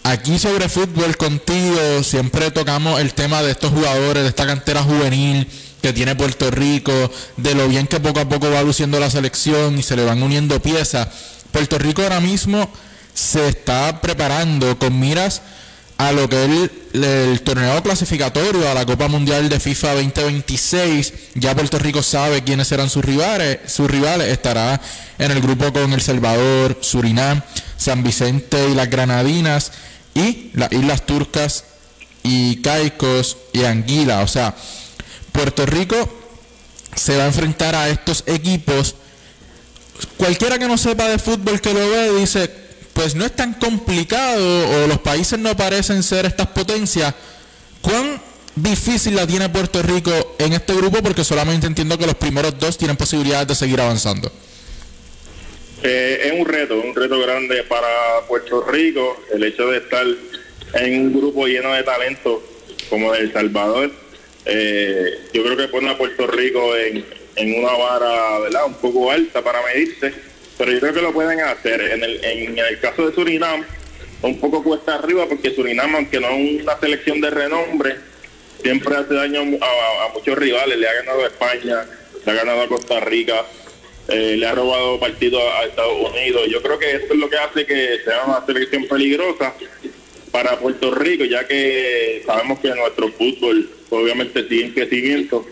Aquí 0.04 0.38
sobre 0.38 0.70
fútbol 0.70 1.18
contigo 1.18 2.02
siempre 2.02 2.50
tocamos 2.50 2.98
el 2.98 3.12
tema 3.12 3.42
de 3.42 3.50
estos 3.50 3.72
jugadores, 3.72 4.22
de 4.22 4.30
esta 4.30 4.46
cantera 4.46 4.82
juvenil 4.82 5.46
que 5.82 5.92
tiene 5.92 6.16
Puerto 6.16 6.50
Rico, 6.50 7.10
de 7.36 7.54
lo 7.54 7.68
bien 7.68 7.86
que 7.86 8.00
poco 8.00 8.20
a 8.20 8.28
poco 8.28 8.50
va 8.50 8.62
luciendo 8.62 8.98
la 8.98 9.10
selección 9.10 9.78
y 9.78 9.82
se 9.82 9.96
le 9.96 10.04
van 10.04 10.22
uniendo 10.22 10.62
piezas. 10.62 11.08
Puerto 11.52 11.78
Rico 11.78 12.02
ahora 12.02 12.20
mismo 12.20 12.70
se 13.18 13.48
está 13.48 14.00
preparando 14.00 14.78
con 14.78 14.98
miras 14.98 15.42
a 15.96 16.12
lo 16.12 16.28
que 16.28 16.44
es 16.44 16.70
el, 16.94 17.40
torneo 17.40 17.82
clasificatorio 17.82 18.70
a 18.70 18.74
la 18.74 18.86
Copa 18.86 19.08
Mundial 19.08 19.48
de 19.48 19.58
FIFA 19.58 19.94
2026. 19.94 21.12
Ya 21.34 21.52
Puerto 21.56 21.80
Rico 21.80 22.00
sabe 22.00 22.44
quiénes 22.44 22.68
serán 22.68 22.88
sus 22.88 23.04
rivales. 23.04 23.58
Sus 23.66 23.90
rivales 23.90 24.28
estará 24.28 24.80
en 25.18 25.32
el 25.32 25.40
grupo 25.40 25.72
con 25.72 25.92
El 25.92 26.00
Salvador, 26.00 26.78
Surinam, 26.80 27.42
San 27.76 28.04
Vicente 28.04 28.68
y 28.70 28.74
las 28.76 28.88
Granadinas 28.88 29.72
y 30.14 30.52
las 30.54 30.70
Islas 30.70 31.04
Turcas 31.04 31.64
y 32.22 32.62
Caicos 32.62 33.36
y 33.52 33.64
Anguila. 33.64 34.20
O 34.20 34.28
sea, 34.28 34.54
Puerto 35.32 35.66
Rico 35.66 36.08
se 36.94 37.16
va 37.16 37.24
a 37.24 37.28
enfrentar 37.28 37.74
a 37.74 37.88
estos 37.88 38.22
equipos. 38.26 38.94
Cualquiera 40.16 40.60
que 40.60 40.68
no 40.68 40.78
sepa 40.78 41.08
de 41.08 41.18
fútbol 41.18 41.60
que 41.60 41.74
lo 41.74 41.80
ve 41.90 42.20
dice, 42.20 42.67
pues 42.98 43.14
no 43.14 43.24
es 43.24 43.30
tan 43.30 43.54
complicado 43.54 44.42
o 44.70 44.88
los 44.88 44.98
países 44.98 45.38
no 45.38 45.56
parecen 45.56 46.02
ser 46.02 46.26
estas 46.26 46.48
potencias. 46.48 47.14
¿Cuán 47.80 48.20
difícil 48.56 49.14
la 49.14 49.24
tiene 49.24 49.48
Puerto 49.48 49.80
Rico 49.84 50.34
en 50.40 50.52
este 50.52 50.74
grupo? 50.74 51.00
Porque 51.00 51.22
solamente 51.22 51.68
entiendo 51.68 51.96
que 51.96 52.06
los 52.06 52.16
primeros 52.16 52.58
dos 52.58 52.76
tienen 52.76 52.96
posibilidades 52.96 53.46
de 53.46 53.54
seguir 53.54 53.80
avanzando. 53.80 54.32
Eh, 55.84 56.22
es 56.24 56.40
un 56.40 56.44
reto, 56.44 56.80
un 56.80 56.92
reto 56.92 57.20
grande 57.20 57.62
para 57.62 57.86
Puerto 58.26 58.66
Rico, 58.66 59.22
el 59.32 59.44
hecho 59.44 59.68
de 59.68 59.78
estar 59.78 60.04
en 60.74 61.00
un 61.00 61.12
grupo 61.12 61.46
lleno 61.46 61.72
de 61.74 61.84
talento 61.84 62.42
como 62.90 63.14
El 63.14 63.32
Salvador. 63.32 63.92
Eh, 64.44 65.20
yo 65.32 65.44
creo 65.44 65.56
que 65.56 65.68
pone 65.68 65.88
a 65.88 65.96
Puerto 65.96 66.26
Rico 66.26 66.74
en, 66.74 67.04
en 67.36 67.60
una 67.60 67.74
vara, 67.74 68.40
¿verdad? 68.40 68.66
Un 68.66 68.74
poco 68.74 69.08
alta 69.12 69.40
para 69.40 69.60
medirse, 69.62 70.12
pero 70.58 70.72
yo 70.72 70.80
creo 70.80 70.92
que 70.92 71.02
lo 71.02 71.12
pueden 71.12 71.40
hacer. 71.40 71.80
En 71.80 72.02
el, 72.02 72.24
en 72.24 72.58
el 72.58 72.80
caso 72.80 73.08
de 73.08 73.14
Surinam, 73.14 73.64
un 74.22 74.40
poco 74.40 74.62
cuesta 74.62 74.96
arriba 74.96 75.26
porque 75.28 75.54
Surinam, 75.54 75.94
aunque 75.94 76.20
no 76.20 76.28
es 76.30 76.62
una 76.62 76.78
selección 76.78 77.20
de 77.20 77.30
renombre, 77.30 77.96
siempre 78.62 78.96
hace 78.96 79.14
daño 79.14 79.40
a, 79.60 80.12
muchos 80.12 80.36
rivales. 80.36 80.76
Le 80.76 80.88
ha 80.88 80.94
ganado 80.94 81.24
a 81.24 81.26
España, 81.28 81.86
le 82.26 82.32
ha 82.32 82.34
ganado 82.34 82.62
a 82.62 82.68
Costa 82.68 83.00
Rica, 83.00 83.46
eh, 84.08 84.36
le 84.36 84.46
ha 84.46 84.52
robado 84.52 84.98
partidos 84.98 85.42
a 85.42 85.64
Estados 85.64 86.10
Unidos. 86.10 86.48
Yo 86.50 86.60
creo 86.60 86.78
que 86.78 86.96
esto 86.96 87.14
es 87.14 87.20
lo 87.20 87.30
que 87.30 87.36
hace 87.36 87.64
que 87.64 88.00
sea 88.04 88.24
una 88.24 88.44
selección 88.44 88.86
peligrosa 88.86 89.54
para 90.32 90.58
Puerto 90.58 90.94
Rico, 90.94 91.24
ya 91.24 91.46
que 91.46 92.22
sabemos 92.26 92.58
que 92.58 92.68
nuestro 92.74 93.08
fútbol 93.12 93.70
obviamente 93.90 94.46
sigue 94.48 94.66
en 94.66 94.72
crecimiento 94.72 95.46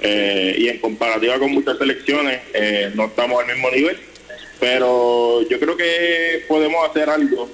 eh, 0.00 0.56
y 0.58 0.68
en 0.68 0.78
comparativa 0.78 1.38
con 1.38 1.52
muchas 1.52 1.78
selecciones 1.78 2.40
eh, 2.54 2.90
no 2.94 3.06
estamos 3.06 3.40
al 3.40 3.46
mismo 3.46 3.70
nivel. 3.70 3.96
Pero 4.60 5.42
yo 5.48 5.60
creo 5.60 5.76
que 5.76 6.44
podemos 6.48 6.88
hacer 6.88 7.08
algo, 7.08 7.48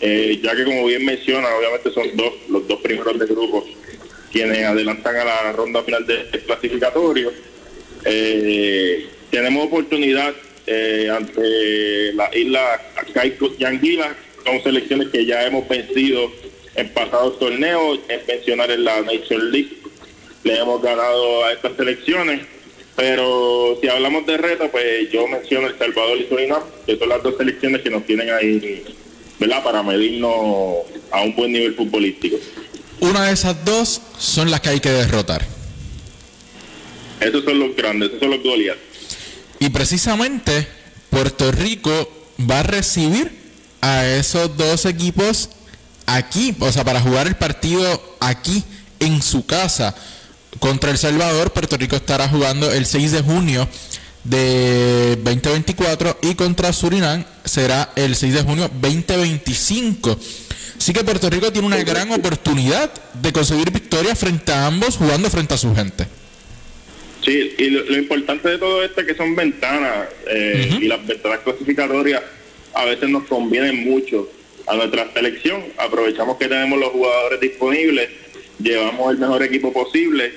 ya 0.00 0.56
que 0.56 0.64
como 0.64 0.86
bien 0.86 1.04
menciona, 1.04 1.48
obviamente 1.56 1.90
son 1.92 2.14
dos 2.16 2.32
los 2.48 2.68
dos 2.68 2.80
primeros 2.80 3.18
de 3.18 3.26
grupo 3.26 3.66
quienes 4.32 4.64
adelantan 4.64 5.16
a 5.16 5.24
la 5.24 5.52
ronda 5.52 5.82
final 5.82 6.06
del 6.06 6.26
clasificatorio. 6.46 7.32
Eh, 8.04 9.06
tenemos 9.30 9.66
oportunidad 9.66 10.34
eh, 10.66 11.08
ante 11.14 12.12
la 12.14 12.30
isla 12.36 12.80
Caico 13.12 13.50
y 13.58 13.64
Anguila, 13.64 14.16
son 14.44 14.62
selecciones 14.62 15.08
que 15.08 15.24
ya 15.26 15.44
hemos 15.44 15.68
vencido 15.68 16.32
en 16.74 16.88
pasados 16.88 17.38
torneos, 17.38 18.00
en 18.08 18.20
mencionar 18.26 18.70
en 18.70 18.84
la 18.84 19.02
Nation 19.02 19.52
League, 19.52 19.76
le 20.42 20.58
hemos 20.58 20.82
ganado 20.82 21.44
a 21.44 21.52
estas 21.52 21.76
selecciones, 21.76 22.40
pero 22.94 23.78
si 23.80 23.88
hablamos 23.88 24.26
de 24.26 24.36
reto, 24.36 24.70
pues 24.70 25.10
yo 25.10 25.26
menciono 25.26 25.68
El 25.68 25.78
Salvador 25.78 26.18
y 26.18 26.28
Surinam, 26.28 26.62
que 26.86 26.98
son 26.98 27.08
las 27.08 27.22
dos 27.22 27.36
selecciones 27.38 27.82
que 27.82 27.90
nos 27.90 28.04
tienen 28.04 28.30
ahí, 28.30 28.84
¿verdad?, 29.38 29.62
para 29.62 29.82
medirnos 29.82 30.32
a 31.10 31.22
un 31.22 31.34
buen 31.34 31.52
nivel 31.52 31.74
futbolístico. 31.74 32.36
Una 33.00 33.26
de 33.26 33.32
esas 33.32 33.64
dos 33.64 34.00
son 34.18 34.50
las 34.50 34.60
que 34.60 34.68
hay 34.68 34.80
que 34.80 34.90
derrotar. 34.90 35.44
Esos 37.20 37.44
son 37.44 37.58
los 37.58 37.74
grandes, 37.74 38.08
esos 38.08 38.20
son 38.20 38.30
los 38.30 38.42
Goliath. 38.42 38.78
Y 39.58 39.70
precisamente 39.70 40.66
Puerto 41.08 41.50
Rico 41.52 42.10
va 42.50 42.60
a 42.60 42.62
recibir 42.62 43.30
a 43.80 44.06
esos 44.06 44.56
dos 44.56 44.86
equipos 44.86 45.50
aquí, 46.06 46.54
o 46.58 46.70
sea, 46.70 46.84
para 46.84 47.00
jugar 47.00 47.26
el 47.26 47.36
partido 47.36 48.16
aquí 48.20 48.62
en 49.00 49.22
su 49.22 49.46
casa 49.46 49.94
contra 50.58 50.90
El 50.90 50.98
Salvador. 50.98 51.52
Puerto 51.52 51.76
Rico 51.76 51.96
estará 51.96 52.28
jugando 52.28 52.72
el 52.72 52.86
6 52.86 53.12
de 53.12 53.22
junio 53.22 53.68
de 54.24 55.16
2024 55.22 56.18
y 56.22 56.34
contra 56.34 56.72
Surinam 56.72 57.24
será 57.44 57.90
el 57.96 58.14
6 58.14 58.34
de 58.34 58.42
junio 58.42 58.70
2025. 58.80 60.18
Así 60.76 60.92
que 60.92 61.04
Puerto 61.04 61.30
Rico 61.30 61.52
tiene 61.52 61.66
una 61.66 61.82
gran 61.84 62.10
oportunidad 62.10 62.92
de 63.14 63.32
conseguir 63.32 63.70
victoria 63.70 64.16
frente 64.16 64.52
a 64.52 64.66
ambos 64.66 64.96
jugando 64.96 65.30
frente 65.30 65.54
a 65.54 65.56
su 65.56 65.74
gente. 65.74 66.06
Sí, 67.24 67.54
y 67.56 67.70
lo, 67.70 67.96
importante 67.96 68.48
de 68.48 68.58
todo 68.58 68.82
esto 68.82 69.00
es 69.00 69.06
que 69.06 69.14
son 69.14 69.36
ventanas 69.36 70.08
eh, 70.26 70.78
y 70.80 70.88
las 70.88 71.06
ventanas 71.06 71.38
clasificatorias 71.44 72.20
a 72.74 72.84
veces 72.84 73.08
nos 73.10 73.24
convienen 73.24 73.84
mucho 73.84 74.28
a 74.66 74.74
nuestra 74.74 75.08
selección. 75.12 75.62
Aprovechamos 75.78 76.36
que 76.36 76.48
tenemos 76.48 76.80
los 76.80 76.90
jugadores 76.90 77.40
disponibles, 77.40 78.08
llevamos 78.58 79.12
el 79.12 79.18
mejor 79.18 79.42
equipo 79.42 79.72
posible. 79.72 80.32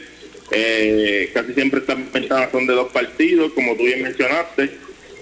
Eh, 0.51 1.31
casi 1.33 1.53
siempre 1.53 1.79
estas 1.79 2.11
ventanas 2.11 2.51
son 2.51 2.67
de 2.67 2.73
dos 2.73 2.91
partidos, 2.91 3.51
como 3.53 3.75
tú 3.75 3.83
bien 3.83 4.03
mencionaste. 4.03 4.69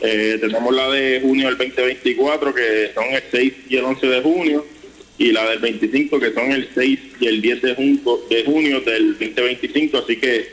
Eh, 0.01 0.37
tenemos 0.41 0.75
la 0.75 0.89
de 0.89 1.21
junio 1.21 1.47
del 1.47 1.57
2024, 1.57 2.53
que 2.53 2.91
son 2.93 3.05
el 3.05 3.23
6 3.31 3.53
y 3.69 3.77
el 3.77 3.85
11 3.85 4.07
de 4.07 4.21
junio 4.21 4.65
y 5.17 5.31
la 5.31 5.49
del 5.49 5.59
25 5.59 6.19
que 6.19 6.33
son 6.33 6.51
el 6.51 6.69
6 6.73 6.99
y 7.19 7.27
el 7.27 7.41
10 7.41 7.61
de 7.61 7.75
junio, 7.75 8.21
de 8.29 8.43
junio 8.45 8.81
del 8.81 9.11
2025 9.11 9.97
así 9.99 10.17
que 10.17 10.47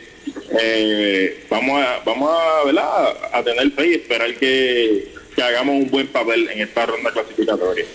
eh, 0.61 1.45
vamos 1.49 1.83
a 1.83 2.03
vamos 2.05 2.31
a, 2.31 3.39
a 3.39 3.43
tener 3.43 3.71
fe 3.73 3.89
y 3.89 3.95
esperar 3.95 4.35
que, 4.35 5.09
hagamos 5.43 5.83
un 5.83 5.91
buen 5.91 6.07
papel 6.09 6.51
en 6.53 6.61
esta 6.61 6.85
ronda 6.85 7.11
clasificatoria 7.11 7.87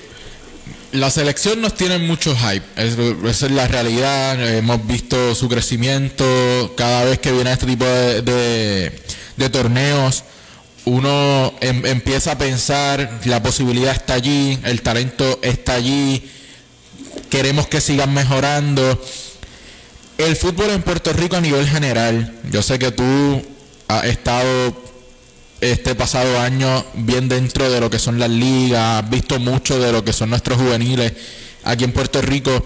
la 0.96 1.10
selección 1.10 1.62
nos 1.62 1.76
tiene 1.76 1.98
mucho 1.98 2.36
hype, 2.36 2.66
esa 2.78 3.46
es 3.46 3.52
la 3.52 3.68
realidad, 3.68 4.58
hemos 4.58 4.86
visto 4.88 5.36
su 5.36 5.50
crecimiento 5.50 6.74
cada 6.78 7.04
vez 7.04 7.20
que 7.20 7.32
viene 7.32 7.52
este 7.52 7.66
tipo 7.66 7.86
de, 7.86 9.50
torneos, 9.52 10.24
uno 10.86 11.54
em, 11.62 11.86
empieza 11.86 12.32
a 12.32 12.38
pensar, 12.38 13.20
la 13.26 13.43
posibilidad 13.43 13.93
está 13.93 14.14
allí, 14.14 14.58
el 14.64 14.82
talento 14.82 15.39
está 15.41 15.74
allí, 15.74 16.30
queremos 17.30 17.68
que 17.68 17.82
sigan 17.82 18.14
mejorando. 18.14 19.02
El 20.18 20.36
fútbol 20.38 20.70
en 20.70 20.82
Puerto 20.82 21.12
Rico 21.12 21.36
a 21.36 21.41
nivel 21.41 21.68
general, 21.68 22.34
yo 22.50 22.62
sé 22.62 22.80
que 22.80 22.91
tú 22.91 23.46
has 23.88 24.06
estado 24.06 24.95
este 25.62 25.95
pasado 25.95 26.39
año 26.39 26.86
bien 26.95 27.30
dentro 27.30 27.70
de 27.70 27.80
lo 27.80 27.89
que 27.89 27.99
son 27.99 28.20
las 28.20 28.30
ligas, 28.30 29.10
visto 29.10 29.39
mucho 29.39 29.80
de 29.80 29.91
lo 29.91 30.03
que 30.03 30.14
son 30.14 30.30
nuestros 30.30 30.58
juveniles 30.58 31.14
aquí 31.64 31.84
en 31.84 31.91
Puerto 31.91 32.22
Rico. 32.22 32.66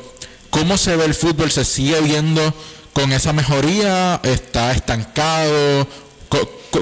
¿Cómo 0.50 0.78
se 0.78 0.96
ve 0.96 1.06
el 1.06 1.14
fútbol? 1.14 1.52
¿Se 1.52 1.64
sigue 1.64 2.02
viendo 2.02 2.54
con 2.94 3.12
esa 3.12 3.34
mejoría? 3.34 4.20
¿Está 4.24 4.72
estancado? 4.72 5.88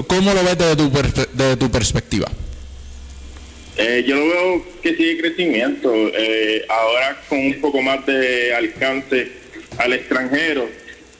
¿Cómo 0.06 0.34
lo 0.34 0.42
ves 0.44 0.58
desde 0.58 0.76
tu, 0.76 0.90
desde 1.32 1.56
tu 1.56 1.70
perspectiva? 1.70 2.30
Eh, 3.76 4.04
yo 4.06 4.16
lo 4.16 4.26
veo 4.26 4.64
que 4.82 4.96
sigue 4.96 5.20
crecimiento, 5.20 5.92
eh, 5.94 6.64
ahora 6.68 7.20
con 7.28 7.38
un 7.38 7.60
poco 7.60 7.80
más 7.80 8.04
de 8.06 8.52
alcance 8.52 9.30
al 9.78 9.92
extranjero, 9.92 10.68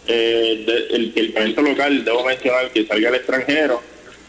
eh, 0.09 0.89
el, 0.91 1.12
el 1.14 1.32
talento 1.34 1.62
local, 1.62 2.05
debo 2.05 2.24
mencionar 2.24 2.70
que 2.72 2.84
salga 2.84 3.11
al 3.11 3.14
extranjero, 3.14 3.80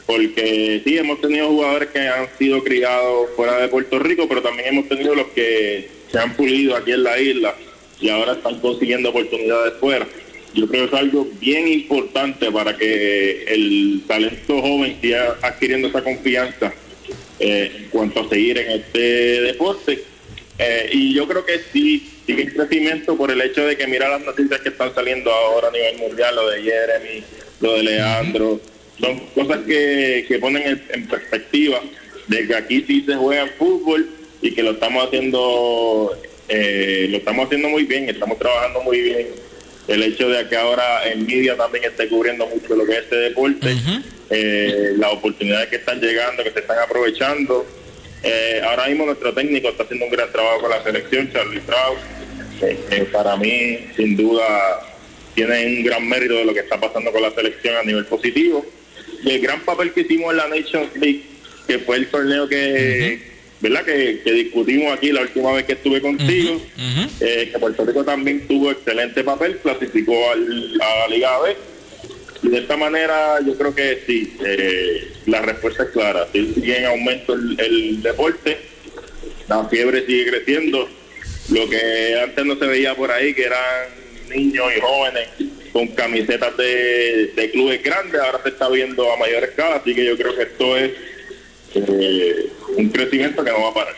porque 0.09 0.81
sí, 0.83 0.97
hemos 0.97 1.21
tenido 1.21 1.49
jugadores 1.49 1.89
que 1.89 1.99
han 1.99 2.27
sido 2.39 2.63
criados 2.63 3.29
fuera 3.35 3.57
de 3.57 3.67
Puerto 3.67 3.99
Rico, 3.99 4.27
pero 4.27 4.41
también 4.41 4.69
hemos 4.69 4.89
tenido 4.89 5.13
los 5.13 5.27
que 5.27 5.87
se 6.11 6.17
han 6.17 6.35
pulido 6.35 6.75
aquí 6.75 6.93
en 6.93 7.03
la 7.03 7.19
isla 7.19 7.53
y 8.01 8.09
ahora 8.09 8.31
están 8.31 8.59
consiguiendo 8.59 9.11
oportunidades 9.11 9.75
fuera. 9.79 10.07
Yo 10.55 10.67
creo 10.67 10.89
que 10.89 10.95
es 10.95 10.99
algo 10.99 11.27
bien 11.39 11.67
importante 11.67 12.51
para 12.51 12.75
que 12.75 13.43
el 13.43 14.01
talento 14.07 14.59
joven 14.59 14.97
siga 14.99 15.37
adquiriendo 15.43 15.89
esa 15.89 16.03
confianza 16.03 16.73
eh, 17.39 17.71
en 17.77 17.89
cuanto 17.89 18.21
a 18.21 18.29
seguir 18.29 18.57
en 18.57 18.81
este 18.81 19.41
deporte. 19.41 20.03
Eh, 20.57 20.89
y 20.91 21.13
yo 21.13 21.27
creo 21.27 21.45
que 21.45 21.59
sí, 21.71 22.09
sigue 22.25 22.41
en 22.41 22.49
crecimiento 22.49 23.15
por 23.15 23.29
el 23.29 23.39
hecho 23.41 23.63
de 23.63 23.77
que 23.77 23.85
mira 23.85 24.09
las 24.09 24.21
noticias 24.21 24.59
que 24.61 24.69
están 24.69 24.91
saliendo 24.95 25.31
ahora 25.31 25.67
a 25.67 25.71
nivel 25.71 25.97
mundial, 25.99 26.33
lo 26.35 26.49
de 26.49 26.63
Jeremy, 26.63 27.23
lo 27.61 27.75
de 27.75 27.83
Leandro, 27.83 28.59
son 28.99 29.19
cosas 29.35 29.59
que, 29.65 30.25
que 30.27 30.39
ponen 30.39 30.81
en, 30.89 31.07
perspectiva 31.07 31.81
de 32.27 32.47
que 32.47 32.55
aquí 32.55 32.83
sí 32.85 33.03
se 33.05 33.15
juega 33.15 33.47
fútbol 33.57 34.09
y 34.41 34.51
que 34.51 34.63
lo 34.63 34.71
estamos 34.71 35.07
haciendo 35.07 36.17
eh, 36.47 37.07
lo 37.09 37.17
estamos 37.17 37.45
haciendo 37.45 37.69
muy 37.69 37.83
bien, 37.83 38.09
estamos 38.09 38.37
trabajando 38.39 38.81
muy 38.81 39.01
bien. 39.01 39.27
El 39.87 40.03
hecho 40.03 40.29
de 40.29 40.47
que 40.47 40.55
ahora 40.55 41.07
en 41.07 41.25
media 41.25 41.55
también 41.57 41.83
esté 41.83 42.07
cubriendo 42.07 42.45
mucho 42.47 42.75
lo 42.75 42.85
que 42.85 42.93
es 42.93 42.99
este 42.99 43.15
deporte 43.15 43.75
eh, 44.29 44.93
las 44.97 45.13
oportunidades 45.13 45.69
que 45.69 45.77
están 45.77 45.99
llegando, 45.99 46.43
que 46.43 46.51
se 46.51 46.59
están 46.59 46.77
aprovechando. 46.79 47.65
Eh, 48.21 48.61
ahora 48.63 48.87
mismo 48.87 49.05
nuestro 49.05 49.33
técnico 49.33 49.69
está 49.69 49.83
haciendo 49.83 50.05
un 50.05 50.11
gran 50.11 50.31
trabajo 50.31 50.61
con 50.61 50.69
la 50.69 50.83
selección, 50.83 51.31
Charlie 51.31 51.59
Strauss. 51.59 51.99
Eh, 52.61 53.07
para 53.11 53.37
mí, 53.37 53.87
sin 53.95 54.15
duda, 54.15 54.43
tiene 55.33 55.65
un 55.65 55.83
gran 55.83 56.07
mérito 56.07 56.35
de 56.35 56.45
lo 56.45 56.53
que 56.53 56.59
está 56.59 56.79
pasando 56.79 57.11
con 57.11 57.21
la 57.21 57.31
selección 57.31 57.75
a 57.77 57.83
nivel 57.83 58.05
positivo. 58.05 58.65
El 59.25 59.39
gran 59.39 59.61
papel 59.61 59.91
que 59.93 60.01
hicimos 60.01 60.31
en 60.31 60.37
la 60.37 60.47
Nations 60.47 60.95
League, 60.95 61.23
que 61.67 61.79
fue 61.79 61.97
el 61.97 62.07
torneo 62.07 62.47
que, 62.47 63.19
¿verdad? 63.59 63.85
Que, 63.85 64.21
discutimos 64.25 64.93
aquí 64.93 65.11
la 65.11 65.21
última 65.21 65.53
vez 65.53 65.65
que 65.65 65.73
estuve 65.73 66.01
contigo, 66.01 66.61
que 67.19 67.53
Puerto 67.59 67.85
Rico 67.85 68.03
también 68.03 68.47
tuvo 68.47 68.71
excelente 68.71 69.23
papel, 69.23 69.57
clasificó 69.57 70.31
al, 70.31 70.81
a 70.81 70.99
la 70.99 71.07
Liga 71.07 71.39
B 71.41 71.55
y 72.41 72.49
de 72.49 72.59
esta 72.59 72.77
manera 72.77 73.39
yo 73.45 73.57
creo 73.57 73.75
que 73.75 74.01
sí, 74.07 74.33
eh, 74.45 75.11
la 75.25 75.41
respuesta 75.41 75.83
es 75.83 75.89
clara. 75.89 76.27
Sigue 76.31 76.77
en 76.77 76.85
aumento 76.85 77.33
el, 77.33 78.01
deporte, 78.01 78.57
la 79.47 79.65
fiebre 79.65 80.05
sigue 80.05 80.29
creciendo. 80.29 80.87
Lo 81.51 81.67
que 81.67 82.19
antes 82.21 82.45
no 82.45 82.57
se 82.57 82.67
veía 82.67 82.95
por 82.95 83.11
ahí, 83.11 83.33
que 83.33 83.43
eran 83.43 83.89
niños 84.29 84.65
y 84.77 84.79
jóvenes 84.79 85.27
con 85.71 85.87
camisetas 85.87 86.55
de, 86.57 87.49
clubes 87.51 87.83
grandes, 87.83 88.19
ahora 88.21 88.39
se 88.43 88.49
está 88.49 88.69
viendo 88.69 89.11
a 89.11 89.17
mayor 89.17 89.43
escala. 89.43 89.77
Así 89.77 89.95
que 89.95 90.05
yo 90.05 90.17
creo 90.17 90.35
que 90.35 90.43
esto 90.43 90.77
es 90.77 90.91
eh, 91.75 92.49
un 92.77 92.89
crecimiento 92.89 93.43
que 93.43 93.51
no 93.51 93.61
va 93.61 93.69
a 93.69 93.73
parar. 93.73 93.95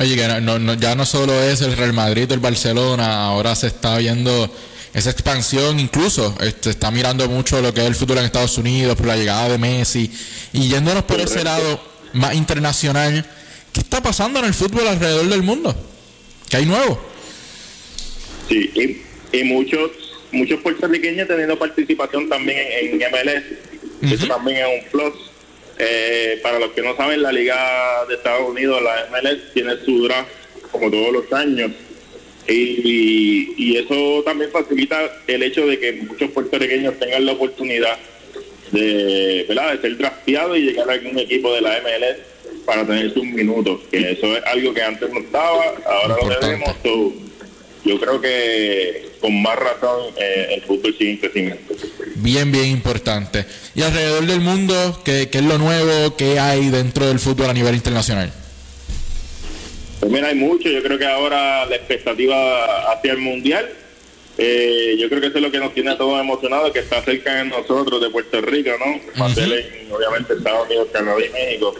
Oye, 0.00 0.16
que 0.16 0.40
no, 0.40 0.74
ya 0.74 0.94
no 0.94 1.06
solo 1.06 1.32
es 1.42 1.60
el 1.60 1.76
Real 1.76 1.92
Madrid 1.92 2.30
o 2.30 2.34
el 2.34 2.40
Barcelona, 2.40 3.26
ahora 3.26 3.54
se 3.54 3.68
está 3.68 3.98
viendo 3.98 4.50
esa 4.94 5.10
expansión 5.10 5.80
incluso 5.80 6.36
este, 6.40 6.70
está 6.70 6.90
mirando 6.90 7.26
mucho 7.28 7.60
lo 7.62 7.72
que 7.72 7.80
es 7.80 7.86
el 7.86 7.94
fútbol 7.94 8.18
en 8.18 8.24
Estados 8.24 8.58
Unidos 8.58 8.94
por 8.96 9.06
la 9.06 9.16
llegada 9.16 9.48
de 9.48 9.56
Messi 9.56 10.10
y 10.52 10.68
yéndonos 10.68 11.04
por 11.04 11.18
ese 11.18 11.42
lado 11.42 11.80
más 12.12 12.34
internacional 12.34 13.24
¿qué 13.72 13.80
está 13.80 14.02
pasando 14.02 14.38
en 14.40 14.44
el 14.44 14.54
fútbol 14.54 14.86
alrededor 14.86 15.26
del 15.28 15.42
mundo? 15.42 15.74
¿qué 16.50 16.58
hay 16.58 16.66
nuevo? 16.66 17.00
Sí, 18.48 19.02
y, 19.32 19.44
muchos 19.44 19.90
muchos 20.32 20.60
puertorriqueños 20.60 21.28
teniendo 21.28 21.58
participación 21.58 22.28
también 22.28 22.58
en, 22.58 22.98
MLS 22.98 24.12
eso 24.12 24.26
también 24.26 24.58
es 24.58 24.82
un 24.82 24.90
plus 24.90 25.14
eh, 25.78 26.40
para 26.42 26.58
los 26.58 26.72
que 26.72 26.82
no 26.82 26.96
saben 26.96 27.22
la 27.22 27.32
liga 27.32 28.04
de 28.08 28.14
Estados 28.14 28.48
Unidos 28.48 28.82
la 28.82 29.08
MLS 29.10 29.52
tiene 29.54 29.76
su 29.84 30.04
draft 30.04 30.30
como 30.70 30.90
todos 30.90 31.12
los 31.12 31.32
años 31.32 31.70
y, 32.48 33.76
eso 33.76 34.22
también 34.24 34.50
facilita 34.50 34.98
el 35.26 35.42
hecho 35.42 35.66
de 35.66 35.78
que 35.78 35.92
muchos 35.92 36.30
puertorriqueños 36.30 36.98
tengan 36.98 37.24
la 37.24 37.32
oportunidad 37.32 37.96
de, 38.70 39.44
¿verdad? 39.48 39.72
de 39.72 39.80
ser 39.80 39.96
drafteados 39.96 40.58
y 40.58 40.62
llegar 40.62 40.88
a 40.90 40.92
algún 40.94 41.18
equipo 41.18 41.54
de 41.54 41.62
la 41.62 41.80
MLS 41.80 42.18
para 42.64 42.86
tener 42.86 43.12
sus 43.12 43.24
minutos, 43.24 43.80
que 43.90 44.12
eso 44.12 44.36
es 44.36 44.44
algo 44.44 44.72
que 44.72 44.82
antes 44.82 45.10
no 45.10 45.20
estaba, 45.20 45.74
ahora 45.84 46.16
lo 46.22 46.38
tenemos. 46.38 46.76
Yo 47.84 47.98
creo 47.98 48.20
que 48.20 49.12
con 49.20 49.42
más 49.42 49.56
razón 49.56 50.14
eh, 50.16 50.54
el 50.54 50.62
fútbol 50.62 50.94
sigue 50.96 51.10
en 51.12 51.16
crecimiento. 51.18 51.74
Bien, 52.16 52.50
bien 52.50 52.66
importante. 52.66 53.44
Y 53.74 53.82
alrededor 53.82 54.26
del 54.26 54.40
mundo, 54.40 55.00
¿qué, 55.04 55.28
¿qué 55.30 55.38
es 55.38 55.44
lo 55.44 55.58
nuevo? 55.58 56.16
¿Qué 56.16 56.38
hay 56.38 56.70
dentro 56.70 57.06
del 57.06 57.18
fútbol 57.18 57.50
a 57.50 57.54
nivel 57.54 57.74
internacional? 57.74 58.32
Pues 60.00 60.10
mira, 60.10 60.28
hay 60.28 60.34
mucho. 60.34 60.68
Yo 60.68 60.82
creo 60.82 60.98
que 60.98 61.06
ahora 61.06 61.64
la 61.66 61.76
expectativa 61.76 62.92
hacia 62.92 63.12
el 63.12 63.18
Mundial, 63.18 63.68
eh, 64.38 64.96
yo 64.98 65.08
creo 65.08 65.20
que 65.20 65.28
eso 65.28 65.36
es 65.36 65.42
lo 65.42 65.50
que 65.50 65.58
nos 65.58 65.74
tiene 65.74 65.90
a 65.90 65.96
todos 65.98 66.20
emocionados, 66.20 66.72
que 66.72 66.80
está 66.80 67.02
cerca 67.02 67.34
de 67.36 67.44
nosotros, 67.44 68.00
de 68.00 68.10
Puerto 68.10 68.40
Rico, 68.40 68.70
¿no? 68.78 69.00
Más 69.16 69.36
obviamente, 69.36 70.34
Estados 70.34 70.66
Unidos, 70.66 70.88
Canadá 70.92 71.18
y 71.24 71.30
México. 71.30 71.74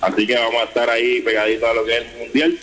Así 0.00 0.26
que 0.26 0.34
vamos 0.34 0.62
a 0.62 0.64
estar 0.64 0.88
ahí 0.88 1.20
pegaditos 1.20 1.68
a 1.68 1.74
lo 1.74 1.84
que 1.84 1.98
es 1.98 1.98
el 2.00 2.18
Mundial. 2.18 2.58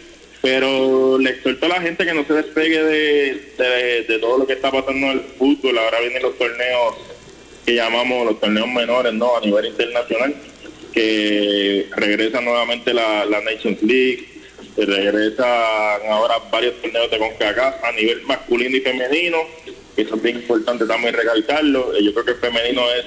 Pero 0.50 1.18
le 1.20 1.32
exhorto 1.32 1.66
a 1.66 1.70
la 1.70 1.82
gente 1.82 2.06
que 2.06 2.14
no 2.14 2.26
se 2.26 2.32
despegue 2.32 2.82
de, 2.82 4.06
de 4.08 4.20
todo 4.20 4.38
lo 4.38 4.48
que 4.48 4.54
está 4.54 4.72
pasando 4.72 5.08
en 5.08 5.18
el 5.18 5.20
fútbol. 5.38 5.78
Ahora 5.78 6.00
vienen 6.00 6.22
los 6.22 6.38
torneos 6.38 6.96
que 7.66 7.76
llamamos 7.76 8.26
los 8.26 8.40
torneos 8.40 8.70
menores, 8.70 9.12
¿no? 9.12 9.36
A 9.36 9.42
nivel 9.42 9.66
internacional, 9.66 10.34
que 10.94 11.88
regresa 11.98 12.40
nuevamente 12.40 12.94
la, 12.94 13.26
la 13.26 13.42
Nations 13.42 13.84
League 13.84 14.26
se 14.74 14.86
regresan 14.86 16.00
ahora 16.10 16.36
varios 16.50 16.82
torneos 16.82 17.12
de 17.12 17.18
CONCACAF 17.18 17.84
a 17.84 17.92
nivel 17.92 18.22
masculino 18.22 18.78
y 18.78 18.80
femenino, 18.80 19.40
que 19.98 20.04
eso 20.04 20.16
es 20.16 20.22
bien 20.22 20.38
importante 20.38 20.86
también 20.86 21.14
recalcarlo. 21.14 21.94
Eh, 21.94 22.06
yo 22.06 22.14
creo 22.14 22.24
que 22.24 22.32
el 22.32 22.38
femenino 22.38 22.84
es, 22.94 23.06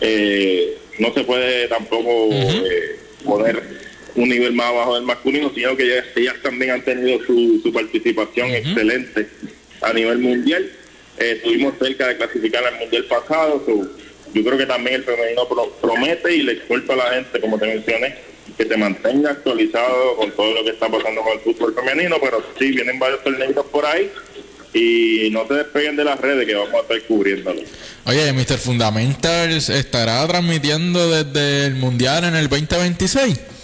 eh, 0.00 0.76
no 0.98 1.14
se 1.14 1.22
puede 1.22 1.68
tampoco 1.68 2.10
eh, 2.32 2.98
poner 3.24 3.87
un 4.18 4.28
nivel 4.28 4.52
más 4.52 4.66
abajo 4.66 4.96
del 4.96 5.04
masculino, 5.04 5.50
sino 5.54 5.76
que 5.76 6.02
ellas, 6.16 6.36
también 6.42 6.72
han 6.72 6.82
tenido 6.82 7.24
su, 7.24 7.70
participación 7.72 8.50
excelente 8.50 9.28
a 9.80 9.92
nivel 9.92 10.18
mundial. 10.18 10.70
estuvimos 11.18 11.74
cerca 11.78 12.08
de 12.08 12.16
clasificar 12.16 12.64
al 12.64 12.78
mundial 12.78 13.04
pasado, 13.04 13.64
yo 14.34 14.44
creo 14.44 14.58
que 14.58 14.66
también 14.66 14.96
el 14.96 15.04
femenino 15.04 15.48
promete 15.80 16.34
y 16.34 16.42
le 16.42 16.52
exhorto 16.52 16.92
a 16.92 16.96
la 16.96 17.10
gente, 17.14 17.40
como 17.40 17.58
te 17.58 17.66
mencioné, 17.66 18.16
que 18.56 18.64
se 18.64 18.76
mantenga 18.76 19.30
actualizado 19.30 20.16
con 20.16 20.30
todo 20.32 20.54
lo 20.54 20.64
que 20.64 20.70
está 20.70 20.88
pasando 20.88 21.22
con 21.22 21.32
el 21.32 21.40
fútbol 21.40 21.74
femenino, 21.74 22.16
pero 22.20 22.42
sí, 22.58 22.70
vienen 22.70 22.98
varios 22.98 23.22
torneos 23.22 23.66
por 23.66 23.86
ahí 23.86 24.10
y 24.74 25.30
no 25.30 25.46
se 25.46 25.54
despeguen 25.54 25.96
de 25.96 26.04
las 26.04 26.20
redes 26.20 26.46
que 26.46 26.54
vamos 26.54 26.74
a 26.74 26.80
estar 26.80 27.02
cubriéndolo. 27.02 27.62
Oye, 28.04 28.32
Mr. 28.32 28.58
Fundamentals 28.58 29.68
estará 29.68 30.26
transmitiendo 30.26 31.08
desde 31.10 31.66
el 31.66 31.74
Mundial 31.76 32.24
en 32.24 32.34
el 32.34 32.48
2026. 32.48 33.57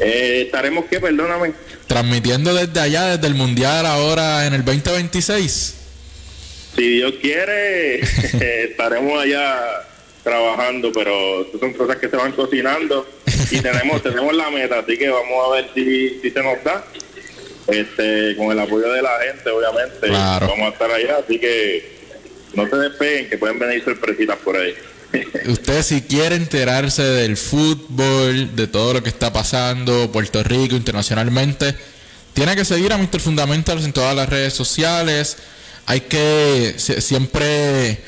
Eh, 0.00 0.42
estaremos 0.46 0.84
que, 0.86 1.00
perdóname. 1.00 1.52
Transmitiendo 1.86 2.54
desde 2.54 2.80
allá, 2.80 3.06
desde 3.06 3.26
el 3.26 3.34
Mundial 3.34 3.86
ahora 3.86 4.46
en 4.46 4.54
el 4.54 4.64
2026. 4.64 5.74
Si 6.76 6.88
Dios 6.88 7.14
quiere, 7.20 8.00
estaremos 8.70 9.20
allá 9.20 9.84
trabajando, 10.22 10.92
pero 10.92 11.46
son 11.58 11.72
cosas 11.72 11.96
que 11.96 12.08
se 12.08 12.16
van 12.16 12.32
cocinando 12.32 13.06
y 13.50 13.60
tenemos 13.60 14.02
tenemos 14.02 14.34
la 14.34 14.50
meta, 14.50 14.80
así 14.80 14.98
que 14.98 15.08
vamos 15.08 15.46
a 15.46 15.54
ver 15.54 15.70
si, 15.74 16.20
si 16.20 16.30
se 16.30 16.42
nos 16.42 16.62
da. 16.62 16.84
Este, 17.66 18.34
con 18.36 18.50
el 18.50 18.58
apoyo 18.60 18.90
de 18.90 19.02
la 19.02 19.18
gente, 19.20 19.50
obviamente, 19.50 20.08
vamos 20.08 20.60
a 20.60 20.68
estar 20.68 20.90
allá, 20.90 21.18
así 21.18 21.38
que 21.38 21.98
no 22.54 22.66
se 22.66 22.76
despeguen, 22.76 23.28
que 23.28 23.36
pueden 23.36 23.58
venir 23.58 23.84
sorpresitas 23.84 24.38
por 24.38 24.56
ahí. 24.56 24.74
Usted 25.46 25.82
si 25.82 26.02
quiere 26.02 26.36
enterarse 26.36 27.02
del 27.02 27.36
fútbol, 27.36 28.54
de 28.54 28.66
todo 28.66 28.94
lo 28.94 29.02
que 29.02 29.08
está 29.08 29.32
pasando, 29.32 30.12
Puerto 30.12 30.42
Rico, 30.42 30.76
internacionalmente, 30.76 31.74
tiene 32.34 32.54
que 32.54 32.64
seguir 32.64 32.92
a 32.92 32.98
Mr. 32.98 33.20
Fundamentals 33.20 33.84
en 33.84 33.92
todas 33.92 34.14
las 34.14 34.28
redes 34.28 34.54
sociales. 34.54 35.38
Hay 35.86 36.02
que 36.02 36.74
siempre 36.78 38.02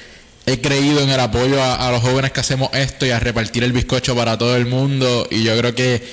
he 0.47 0.61
creído 0.61 1.01
en 1.01 1.11
el 1.11 1.21
apoyo 1.21 1.63
a, 1.63 1.91
los 1.91 2.03
jóvenes 2.03 2.33
que 2.33 2.41
hacemos 2.41 2.71
esto 2.73 3.07
y 3.07 3.11
a 3.11 3.21
repartir 3.21 3.65
el 3.65 3.73
bizcocho 3.73 4.15
para 4.15 4.37
todo 4.37 4.57
el 4.57 4.67
mundo. 4.67 5.27
Y 5.31 5.43
yo 5.43 5.57
creo 5.57 5.75
que 5.75 6.07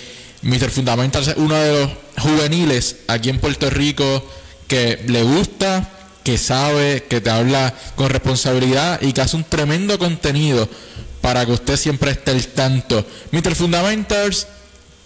Mr. 0.43 0.69
Fundamental 0.69 1.23
es 1.23 1.33
uno 1.37 1.55
de 1.55 1.81
los 1.81 1.91
juveniles 2.17 2.97
aquí 3.07 3.29
en 3.29 3.39
Puerto 3.39 3.69
Rico 3.69 4.25
que 4.67 5.03
le 5.07 5.23
gusta, 5.23 5.96
que 6.27 6.37
sabe, 6.37 7.05
que 7.07 7.21
te 7.21 7.29
habla 7.29 7.73
con 7.95 8.09
responsabilidad 8.09 8.99
y 9.01 9.13
que 9.13 9.21
hace 9.21 9.37
un 9.37 9.45
tremendo 9.45 9.97
contenido 9.97 10.67
para 11.21 11.45
que 11.45 11.53
usted 11.53 11.77
siempre 11.77 12.11
esté 12.11 12.31
al 12.31 12.45
tanto. 12.47 13.05
Mr. 13.31 13.55
Fundamentals 13.55 14.45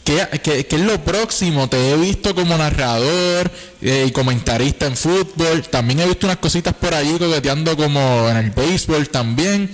¿Qué, 0.03 0.65
es 0.67 0.79
lo 0.79 0.99
próximo? 1.03 1.69
Te 1.69 1.91
he 1.91 1.95
visto 1.95 2.33
como 2.33 2.57
narrador 2.57 3.51
eh, 3.83 4.05
y 4.07 4.11
comentarista 4.11 4.87
en 4.87 4.97
fútbol. 4.97 5.61
También 5.69 5.99
he 5.99 6.07
visto 6.07 6.25
unas 6.25 6.37
cositas 6.37 6.73
por 6.73 6.95
allí 6.95 7.15
coqueteando 7.19 7.77
como 7.77 8.27
en 8.27 8.37
el 8.37 8.49
béisbol 8.49 9.09
también. 9.09 9.69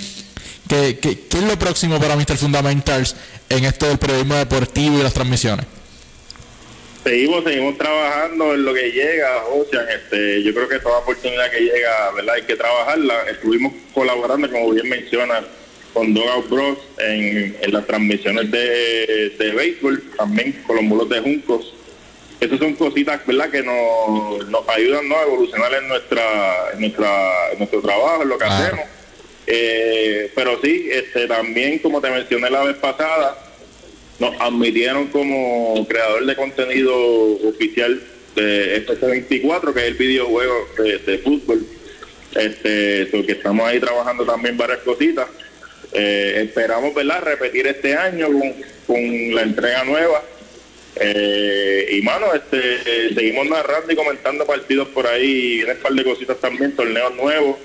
¿Qué, 0.68 1.00
qué, 1.00 1.30
es 1.32 1.44
lo 1.44 1.58
próximo 1.58 1.98
para 1.98 2.18
Mr. 2.18 2.36
Fundamentals 2.36 3.16
en 3.48 3.64
esto 3.64 3.88
del 3.88 4.00
periodismo 4.00 4.36
deportivo 4.36 5.00
y 5.00 5.04
las 5.04 5.14
transmisiones? 5.14 5.77
Seguimos, 7.08 7.46
seguimos 7.46 7.78
trabajando 7.78 8.54
en 8.54 8.66
lo 8.66 8.74
que 8.74 8.92
llega, 8.92 9.46
Ocean. 9.46 9.86
Este, 9.88 10.44
yo 10.44 10.54
creo 10.54 10.68
que 10.68 10.78
toda 10.80 10.98
oportunidad 10.98 11.50
que 11.50 11.62
llega, 11.62 12.12
¿verdad? 12.12 12.36
Hay 12.36 12.42
que 12.42 12.58
trabajarla. 12.58 13.30
Estuvimos 13.32 13.72
colaborando, 13.94 14.52
como 14.52 14.72
bien 14.72 14.90
mencionas, 14.90 15.44
con 15.94 16.14
Dogout 16.14 16.50
Bros 16.50 16.78
en, 16.98 17.56
las 17.72 17.88
transmisiones 17.88 18.52
de, 18.52 19.34
de, 19.40 19.52
béisbol, 19.52 20.04
también 20.18 20.52
con 20.68 20.76
los 20.76 20.84
mulos 20.84 21.08
de 21.08 21.22
Juncos. 21.22 21.74
Estas 22.42 22.60
son 22.60 22.74
cositas 22.74 23.26
¿verdad? 23.26 23.52
que 23.52 23.64
nos, 23.64 24.46
nos 24.50 24.68
ayudan 24.68 25.08
¿no? 25.08 25.18
a 25.18 25.24
evolucionar 25.24 25.74
en 25.76 25.88
nuestra, 25.88 26.72
en 26.74 26.82
nuestra 26.82 27.10
nuestro 27.58 27.82
trabajo, 27.84 28.24
en 28.24 28.28
lo 28.28 28.38
que 28.38 28.44
hacemos. 28.44 28.86
Eh, 29.48 30.30
pero 30.36 30.60
sí, 30.62 30.90
este, 30.92 31.26
también, 31.26 31.80
como 31.80 32.02
te 32.02 32.10
mencioné 32.10 32.50
la 32.50 32.66
vez 32.66 32.76
pasada, 32.76 33.47
nos 34.20 34.40
admitieron 34.40 35.08
como 35.08 35.86
creador 35.88 36.26
de 36.26 36.36
contenido 36.36 36.94
oficial 37.48 38.02
de 38.36 38.86
FC24, 38.86 39.74
que 39.74 39.80
es 39.80 39.86
el 39.86 39.94
videojuego 39.96 40.68
de, 40.78 41.18
fútbol. 41.20 41.66
Este, 42.36 43.10
que 43.10 43.32
estamos 43.32 43.68
ahí 43.68 43.80
trabajando 43.80 44.26
también 44.26 44.58
varias 44.58 44.80
cositas. 44.80 45.28
Eh, 45.94 46.44
esperamos 46.46 46.94
¿verdad? 46.94 47.24
repetir 47.24 47.66
este 47.68 47.96
año 47.96 48.28
con, 48.86 49.36
la 49.36 49.42
entrega 49.44 49.84
nueva. 49.84 50.24
Eh, 51.00 51.90
y 51.92 52.02
mano, 52.02 52.34
este, 52.34 53.14
seguimos 53.14 53.48
narrando 53.48 53.92
y 53.92 53.96
comentando 53.96 54.46
partidos 54.46 54.88
por 54.90 55.06
ahí, 55.08 55.64
un 55.64 55.78
par 55.78 55.94
de 55.94 56.04
cositas 56.04 56.40
también, 56.40 56.76
torneos 56.76 57.16
nuevos. 57.16 57.58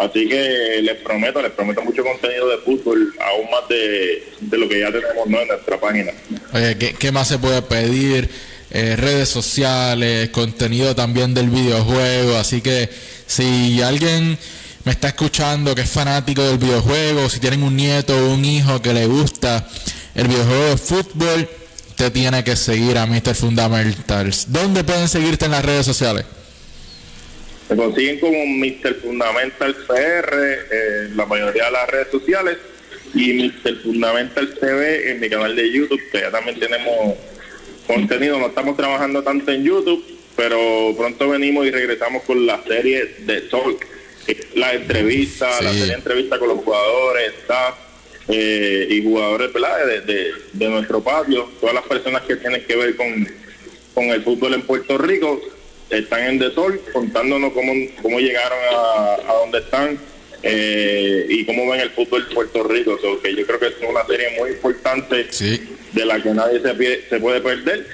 Así 0.00 0.26
que 0.26 0.80
les 0.82 0.96
prometo, 0.96 1.42
les 1.42 1.52
prometo 1.52 1.82
mucho 1.82 2.02
contenido 2.02 2.48
de 2.48 2.56
fútbol, 2.58 3.14
aún 3.20 3.50
más 3.50 3.68
de, 3.68 4.56
lo 4.56 4.66
que 4.66 4.80
ya 4.80 4.90
tenemos 4.90 5.26
en 5.26 5.48
nuestra 5.48 5.78
página. 5.78 6.12
Oye, 6.54 6.74
¿qué, 6.76 7.12
más 7.12 7.28
se 7.28 7.38
puede 7.38 7.60
pedir? 7.60 8.30
Eh, 8.70 8.96
redes 8.96 9.28
sociales, 9.28 10.30
contenido 10.30 10.94
también 10.94 11.34
del 11.34 11.50
videojuego. 11.50 12.36
Así 12.36 12.62
que 12.62 12.88
si 13.26 13.82
alguien 13.82 14.38
me 14.84 14.92
está 14.92 15.08
escuchando 15.08 15.74
que 15.74 15.82
es 15.82 15.90
fanático 15.90 16.42
del 16.44 16.56
videojuego, 16.56 17.28
si 17.28 17.38
tienen 17.38 17.62
un 17.62 17.76
nieto 17.76 18.16
o 18.16 18.32
un 18.32 18.44
hijo 18.44 18.80
que 18.80 18.94
le 18.94 19.06
gusta 19.06 19.68
el 20.14 20.28
videojuego 20.28 20.64
de 20.64 20.76
fútbol, 20.78 21.48
te 21.96 22.10
tiene 22.10 22.42
que 22.42 22.56
seguir 22.56 22.96
a 22.96 23.06
Mr. 23.06 23.34
Fundamentals. 23.34 24.50
¿Dónde 24.50 24.82
pueden 24.82 25.08
seguirte 25.08 25.44
en 25.44 25.50
las 25.50 25.64
redes 25.64 25.84
sociales? 25.84 26.24
Se 27.70 27.76
consiguen 27.76 28.18
como 28.18 28.36
Mr. 28.46 28.96
Fundamentals 28.96 29.76
PR 29.86 30.34
en 30.72 31.16
la 31.16 31.24
mayoría 31.24 31.66
de 31.66 31.70
las 31.70 31.88
redes 31.88 32.08
sociales 32.10 32.58
y 33.14 33.32
Mr. 33.32 33.76
Fundamentals 33.84 34.58
TV 34.58 35.12
en 35.12 35.20
mi 35.20 35.30
canal 35.30 35.54
de 35.54 35.70
YouTube, 35.70 36.02
que 36.10 36.18
ya 36.18 36.32
también 36.32 36.58
tenemos 36.58 37.14
contenido, 37.86 38.40
no 38.40 38.48
estamos 38.48 38.76
trabajando 38.76 39.22
tanto 39.22 39.52
en 39.52 39.62
YouTube, 39.62 40.04
pero 40.34 40.92
pronto 40.96 41.28
venimos 41.28 41.64
y 41.64 41.70
regresamos 41.70 42.24
con 42.24 42.44
la 42.44 42.60
serie 42.64 43.04
de 43.20 43.42
Talk, 43.42 43.86
la 44.56 44.72
entrevista, 44.72 45.62
la 45.62 45.70
serie 45.70 45.86
de 45.86 45.94
entrevista 45.94 46.40
con 46.40 46.48
los 46.48 46.64
jugadores, 46.64 47.34
staff 47.42 47.76
eh, 48.26 48.88
y 48.90 49.04
jugadores 49.04 49.52
De, 50.06 50.32
de, 50.54 50.68
nuestro 50.68 51.00
patio, 51.04 51.48
todas 51.60 51.76
las 51.76 51.84
personas 51.84 52.22
que 52.22 52.34
tienen 52.34 52.64
que 52.64 52.74
ver 52.74 52.96
con, 52.96 53.28
con 53.94 54.06
el 54.06 54.24
fútbol 54.24 54.54
en 54.54 54.62
Puerto 54.62 54.98
Rico 54.98 55.40
están 55.90 56.24
en 56.24 56.38
The 56.38 56.50
Talk 56.50 56.92
contándonos 56.92 57.52
cómo, 57.52 57.72
cómo 58.02 58.18
llegaron 58.20 58.58
a, 58.72 59.30
a 59.30 59.34
donde 59.34 59.58
están 59.58 59.98
eh, 60.42 61.26
y 61.28 61.44
cómo 61.44 61.70
ven 61.70 61.80
el 61.80 61.90
fútbol 61.90 62.24
en 62.28 62.34
Puerto 62.34 62.62
Rico. 62.64 62.96
que 63.22 63.34
yo 63.34 63.46
creo 63.46 63.58
que 63.58 63.66
es 63.66 63.74
una 63.88 64.06
serie 64.06 64.28
muy 64.38 64.50
importante 64.50 65.26
de 65.92 66.06
la 66.06 66.22
que 66.22 66.30
nadie 66.30 66.60
se, 66.60 67.08
se 67.08 67.20
puede 67.20 67.40
perder 67.40 67.86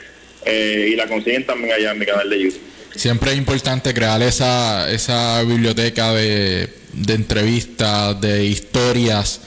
eh, 0.45 0.91
y 0.93 0.97
la 0.97 1.09
consiguen 1.09 1.45
también 1.45 1.73
allá 1.73 1.93
en 1.93 1.99
mi 1.99 2.07
canal 2.07 2.29
de 2.31 2.41
YouTube. 2.41 2.63
Siempre 2.95 3.33
es 3.33 3.39
importante 3.39 3.93
crear 3.93 4.23
esa, 4.23 4.91
esa 4.91 5.43
biblioteca 5.43 6.13
de, 6.15 6.69
de 6.93 7.15
entrevistas, 7.15 8.19
de 8.21 8.45
historias 8.45 9.41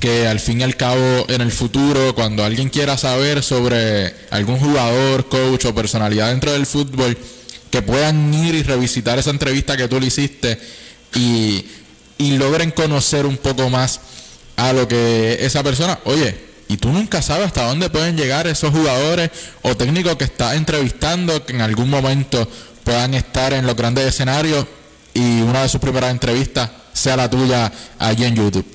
que 0.00 0.26
al 0.26 0.40
fin 0.40 0.60
y 0.60 0.64
al 0.64 0.76
cabo 0.76 1.26
en 1.28 1.40
el 1.40 1.50
futuro, 1.50 2.14
cuando 2.14 2.44
alguien 2.44 2.68
quiera 2.68 2.96
saber 2.96 3.42
sobre 3.42 4.14
algún 4.30 4.58
jugador, 4.58 5.28
coach 5.28 5.64
o 5.66 5.74
personalidad 5.74 6.30
dentro 6.30 6.52
del 6.52 6.66
fútbol, 6.66 7.16
que 7.74 7.82
puedan 7.82 8.32
ir 8.32 8.54
y 8.54 8.62
revisitar 8.62 9.18
esa 9.18 9.30
entrevista 9.30 9.76
que 9.76 9.88
tú 9.88 9.98
le 9.98 10.06
hiciste 10.06 10.60
y 11.12 11.64
y 12.18 12.36
logren 12.36 12.70
conocer 12.70 13.26
un 13.26 13.36
poco 13.36 13.68
más 13.70 14.00
a 14.56 14.72
lo 14.72 14.86
que 14.86 15.38
esa 15.40 15.62
persona, 15.64 15.98
oye, 16.04 16.34
y 16.68 16.76
tú 16.76 16.90
nunca 16.90 17.20
sabes 17.22 17.46
hasta 17.46 17.66
dónde 17.66 17.90
pueden 17.90 18.16
llegar 18.16 18.46
esos 18.46 18.70
jugadores 18.70 19.30
o 19.62 19.76
técnicos 19.76 20.16
que 20.16 20.24
estás 20.24 20.54
entrevistando 20.54 21.44
que 21.44 21.52
en 21.52 21.60
algún 21.60 21.90
momento 21.90 22.48
puedan 22.84 23.14
estar 23.14 23.52
en 23.52 23.66
los 23.66 23.74
grandes 23.74 24.06
escenarios 24.06 24.64
y 25.12 25.40
una 25.42 25.62
de 25.62 25.68
sus 25.68 25.80
primeras 25.80 26.12
entrevistas 26.12 26.70
sea 26.92 27.16
la 27.16 27.28
tuya 27.28 27.72
allí 27.98 28.24
en 28.24 28.36
YouTube. 28.36 28.66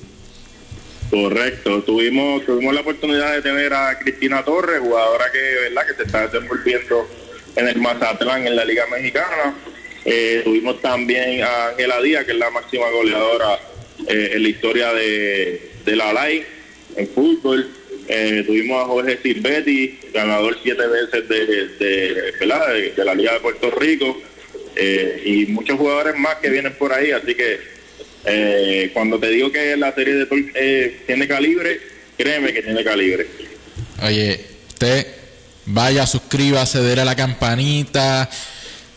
Correcto, 1.10 1.82
tuvimos 1.82 2.44
tuvimos 2.44 2.74
la 2.74 2.82
oportunidad 2.82 3.32
de 3.32 3.42
tener 3.42 3.72
a 3.72 3.98
Cristina 3.98 4.44
Torres, 4.44 4.80
jugadora 4.80 5.24
que 5.32 5.70
verdad 5.70 5.86
que 5.88 5.94
se 5.94 6.02
está 6.04 6.28
desenvolviendo 6.28 7.08
en 7.56 7.68
el 7.68 7.76
Mazatlán 7.78 8.46
en 8.46 8.56
la 8.56 8.64
Liga 8.64 8.86
Mexicana 8.86 9.54
eh, 10.04 10.40
tuvimos 10.44 10.80
también 10.80 11.42
a 11.42 11.68
Ángela 11.68 12.00
Díaz, 12.00 12.24
que 12.24 12.32
es 12.32 12.38
la 12.38 12.50
máxima 12.50 12.88
goleadora 12.90 13.58
eh, 14.08 14.30
en 14.34 14.42
la 14.42 14.48
historia 14.48 14.92
de, 14.94 15.70
la 15.86 16.12
LAI 16.12 16.44
en 16.96 17.08
fútbol. 17.08 17.68
Eh, 18.08 18.42
tuvimos 18.46 18.82
a 18.82 18.86
Jorge 18.86 19.18
Silvetti, 19.22 19.98
ganador 20.12 20.56
siete 20.62 20.86
veces 20.86 21.28
de, 21.28 21.46
de, 21.78 22.32
de 22.96 23.04
la 23.04 23.14
Liga 23.14 23.34
de 23.34 23.40
Puerto 23.40 23.70
Rico. 23.70 24.20
y 25.24 25.46
muchos 25.46 25.78
jugadores 25.78 26.16
más 26.16 26.36
que 26.36 26.48
vienen 26.48 26.72
por 26.74 26.92
ahí. 26.92 27.10
Así 27.10 27.34
que 27.34 28.90
cuando 28.92 29.18
te 29.18 29.28
digo 29.28 29.52
que 29.52 29.76
la 29.76 29.94
serie 29.94 30.14
de 30.14 30.94
tiene 31.06 31.28
calibre, 31.28 31.80
créeme 32.16 32.52
que 32.52 32.62
tiene 32.62 32.82
calibre. 32.82 33.26
Oye, 34.02 34.40
usted 34.68 35.19
vaya, 35.72 36.06
suscríbase, 36.06 36.80
déle 36.80 37.02
a 37.02 37.04
la 37.04 37.16
campanita 37.16 38.28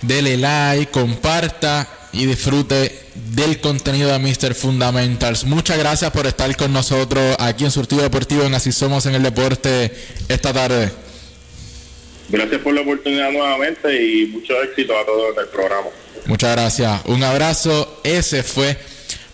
dele 0.04 0.38
like, 0.38 0.92
comparta 0.92 1.88
y 2.12 2.26
disfrute 2.26 2.92
del 3.16 3.60
contenido 3.60 4.12
de 4.12 4.20
Mr. 4.20 4.54
Fundamentals. 4.54 5.46
Muchas 5.46 5.78
gracias 5.78 6.12
por 6.12 6.28
estar 6.28 6.56
con 6.56 6.72
nosotros 6.72 7.36
aquí 7.40 7.66
en 7.66 7.72
Surtido 7.72 8.04
Deportivo 8.04 8.44
en 8.44 8.54
Así 8.54 8.72
Somos 8.72 9.06
en 9.06 9.16
el 9.16 9.24
Deporte 9.24 9.92
esta 10.30 10.54
tarde. 10.54 10.92
Gracias 12.30 12.62
por 12.62 12.74
la 12.74 12.82
oportunidad 12.82 13.32
nuevamente 13.32 14.04
y 14.04 14.28
mucho 14.28 14.62
éxito 14.62 14.98
a 14.98 15.06
todos 15.06 15.36
en 15.36 15.44
el 15.44 15.50
programa. 15.50 15.88
Muchas 16.26 16.52
gracias. 16.52 17.02
Un 17.06 17.24
abrazo. 17.24 18.02
Ese 18.04 18.44
fue 18.44 18.78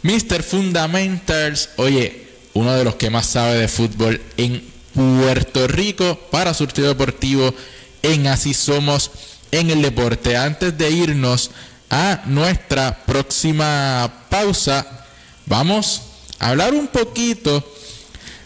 Mr. 0.04 0.44
Fundamentals. 0.44 1.70
Oye, 1.78 2.28
uno 2.54 2.76
de 2.76 2.84
los 2.84 2.96
que 2.96 3.10
más 3.10 3.26
sabe 3.26 3.58
de 3.58 3.68
fútbol 3.68 4.22
en 4.38 4.69
Puerto 4.94 5.68
Rico 5.68 6.20
para 6.32 6.54
Surtido 6.54 6.90
Deportivo 6.90 7.54
en 8.02 8.28
Así 8.28 8.54
Somos 8.54 9.12
en 9.52 9.70
el 9.70 9.82
deporte. 9.82 10.38
Antes 10.38 10.78
de 10.78 10.90
irnos 10.92 11.52
a 11.90 12.22
nuestra 12.26 13.04
próxima 13.06 14.26
pausa, 14.30 15.06
vamos 15.46 16.02
a 16.40 16.50
hablar 16.50 16.74
un 16.74 16.88
poquito 16.88 17.64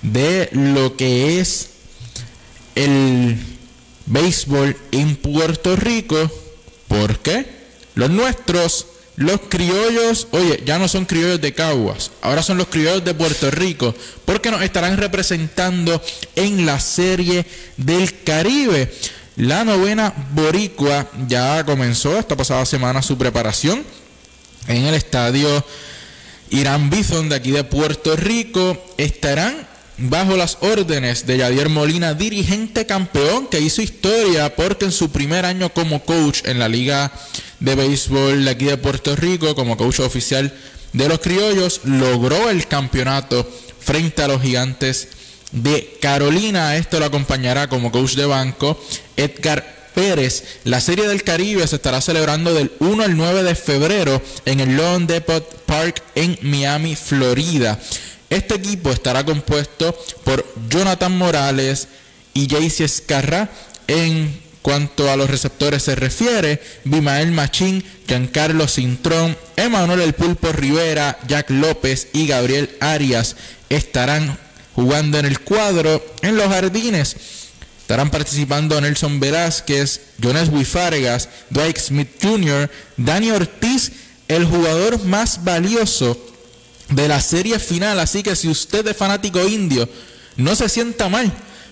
de 0.02 0.50
lo 0.52 0.96
que 0.96 1.39
es 1.39 1.70
el 2.76 3.38
béisbol 4.06 4.78
en 4.91 5.16
Puerto 5.16 5.76
Rico, 5.76 6.30
porque 6.88 7.64
los 7.96 8.10
nuestros, 8.10 8.88
los 9.16 9.41
criollos, 9.49 10.28
oye, 10.32 10.64
ya 10.66 10.80
no 10.80 10.88
son 10.88 11.05
criollos 11.05 11.39
de 11.39 11.53
Caguas, 11.53 12.11
ahora 12.22 12.41
son 12.41 12.57
los 12.57 12.68
criollos 12.68 13.05
de 13.05 13.14
Puerto 13.14 13.51
Rico, 13.51 13.93
porque 14.26 14.49
nos 14.49 14.61
estarán 14.61 14.97
representando 14.97 16.01
en 16.36 16.66
la 16.66 16.80
serie 16.80 17.45
del 17.78 18.24
Caribe. 18.24 18.91
La 19.36 19.64
novena 19.64 20.14
boricua 20.32 21.09
ya 21.28 21.64
comenzó 21.66 22.18
esta 22.18 22.36
pasada 22.36 22.66
semana 22.66 23.01
su 23.01 23.18
preparación 23.18 23.84
en 24.68 24.86
el 24.86 24.93
estadio 24.93 25.66
Irán 26.51 26.89
Bison 26.89 27.30
de 27.30 27.36
aquí 27.36 27.51
de 27.51 27.64
Puerto 27.64 28.16
Rico. 28.16 28.84
Estarán 28.97 29.68
bajo 29.98 30.36
las 30.36 30.58
órdenes 30.62 31.26
de 31.26 31.38
Yadier 31.38 31.70
Molina, 31.70 32.14
dirigente 32.14 32.86
campeón 32.86 33.48
que 33.48 33.60
hizo 33.60 33.82
historia 33.82 34.56
porque 34.56 34.86
en 34.86 34.91
su 34.91 35.12
primer 35.12 35.46
año 35.46 35.72
como 35.74 36.04
coach 36.04 36.41
en 36.46 36.60
la 36.60 36.68
Liga 36.68 37.12
de 37.60 37.76
Béisbol 37.76 38.46
de 38.46 38.52
aquí 38.52 38.66
de 38.66 38.78
Puerto 38.78 39.16
Rico, 39.16 39.56
como 39.56 39.78
coach 39.78 40.00
oficial 40.00 40.54
de 40.94 41.08
los 41.08 41.20
criollos, 41.20 41.82
logró 41.86 42.50
el 42.50 42.68
campeonato 42.68 43.50
frente 43.80 44.22
a 44.22 44.28
los 44.28 44.41
gigantes 44.41 45.10
de 45.52 45.98
Carolina. 46.02 46.76
Esto 46.76 47.00
lo 47.00 47.06
acompañará 47.06 47.68
como 47.68 47.91
coach 47.91 48.16
de 48.16 48.26
banco 48.26 48.80
Edgar 49.16 49.91
Pérez. 49.94 50.60
La 50.64 50.82
Serie 50.82 51.08
del 51.08 51.24
Caribe 51.24 51.68
se 51.68 51.76
estará 51.76 52.02
celebrando 52.02 52.54
del 52.54 52.72
1 52.80 53.04
al 53.04 53.16
9 53.16 53.44
de 53.44 53.56
febrero 53.56 54.22
en 54.46 54.60
el 54.60 54.76
Lone 54.76 55.06
Depot 55.06 55.64
Park 55.66 56.02
en 56.16 56.38
Miami, 56.41 56.96
Florida. 56.96 57.80
Este 58.34 58.56
equipo 58.56 58.90
estará 58.90 59.24
compuesto 59.24 59.96
por 60.24 60.44
Jonathan 60.68 61.16
Morales 61.16 61.88
y 62.34 62.50
Jaycee 62.50 62.86
Escarra. 62.86 63.48
En 63.86 64.42
cuanto 64.64 65.12
a 65.12 65.16
los 65.16 65.30
receptores 65.30 65.84
se 65.84 65.94
refiere, 65.94 66.60
Bimael 66.84 67.32
Machín, 67.32 67.84
Giancarlo 68.08 68.68
Cintrón, 68.68 69.38
Emanuel 69.56 70.02
El 70.02 70.14
Pulpo 70.14 70.52
Rivera, 70.52 71.20
Jack 71.28 71.52
López 71.52 72.08
y 72.12 72.26
Gabriel 72.26 72.76
Arias 72.80 73.36
estarán 73.70 74.36
jugando 74.74 75.20
en 75.20 75.28
el 75.28 75.40
cuadro. 75.42 76.04
En 76.24 76.36
los 76.36 76.48
jardines 76.48 77.16
estarán 77.82 78.10
participando 78.10 78.82
Nelson 78.82 79.20
Velázquez, 79.20 80.02
Jonas 80.18 80.50
Wifargas, 80.50 81.30
Dwight 81.52 81.78
Smith 81.78 82.10
Jr., 82.20 82.68
Dani 82.98 83.30
Ortiz, 83.30 83.92
el 84.28 84.46
jugador 84.46 85.06
más 85.06 85.44
valioso 85.44 86.33
de 86.96 87.08
la 87.08 87.22
serie 87.22 87.60
final. 87.60 88.00
Así 88.00 88.24
que 88.24 88.36
si 88.36 88.48
usted 88.48 88.88
es 88.88 88.98
fanático 88.98 89.46
indio, 89.48 89.88
no 90.38 90.56
se 90.56 90.70
sienta 90.70 91.10
mal. 91.10 91.32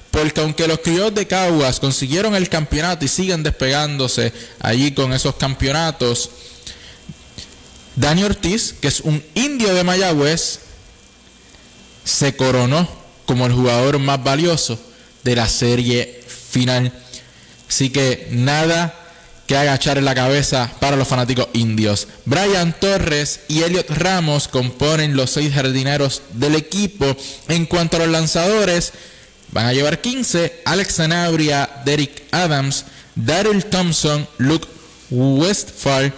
Porque 0.09 0.41
aunque 0.41 0.67
los 0.67 0.79
criollos 0.79 1.15
de 1.15 1.25
Caguas 1.25 1.79
consiguieron 1.79 2.35
el 2.35 2.49
campeonato 2.49 3.05
y 3.05 3.07
siguen 3.07 3.43
despegándose 3.43 4.33
allí 4.59 4.91
con 4.91 5.13
esos 5.13 5.35
campeonatos, 5.35 6.29
Dani 7.95 8.23
Ortiz, 8.23 8.75
que 8.81 8.89
es 8.89 8.99
un 9.01 9.23
indio 9.35 9.73
de 9.73 9.83
Mayagüez, 9.83 10.59
se 12.03 12.35
coronó 12.35 12.87
como 13.25 13.45
el 13.45 13.53
jugador 13.53 13.99
más 13.99 14.21
valioso 14.21 14.77
de 15.23 15.35
la 15.35 15.47
serie 15.47 16.21
final. 16.27 16.91
Así 17.69 17.89
que 17.89 18.27
nada 18.31 19.00
que 19.47 19.57
agachar 19.57 19.97
en 19.97 20.05
la 20.05 20.15
cabeza 20.15 20.71
para 20.79 20.95
los 20.95 21.07
fanáticos 21.07 21.47
indios. 21.53 22.07
Brian 22.25 22.73
Torres 22.79 23.41
y 23.47 23.63
Elliot 23.63 23.89
Ramos 23.89 24.47
componen 24.47 25.15
los 25.15 25.31
seis 25.31 25.53
jardineros 25.53 26.21
del 26.33 26.55
equipo. 26.55 27.05
En 27.47 27.65
cuanto 27.65 27.97
a 27.97 27.99
los 27.99 28.09
lanzadores, 28.09 28.93
van 29.51 29.65
a 29.65 29.73
llevar 29.73 29.99
15. 29.99 30.61
Alex 30.65 30.95
Sanabria, 30.95 31.69
Derek 31.85 32.23
Adams, 32.31 32.85
Daryl 33.15 33.65
Thompson, 33.65 34.27
Luke 34.37 34.67
Westphal, 35.09 36.13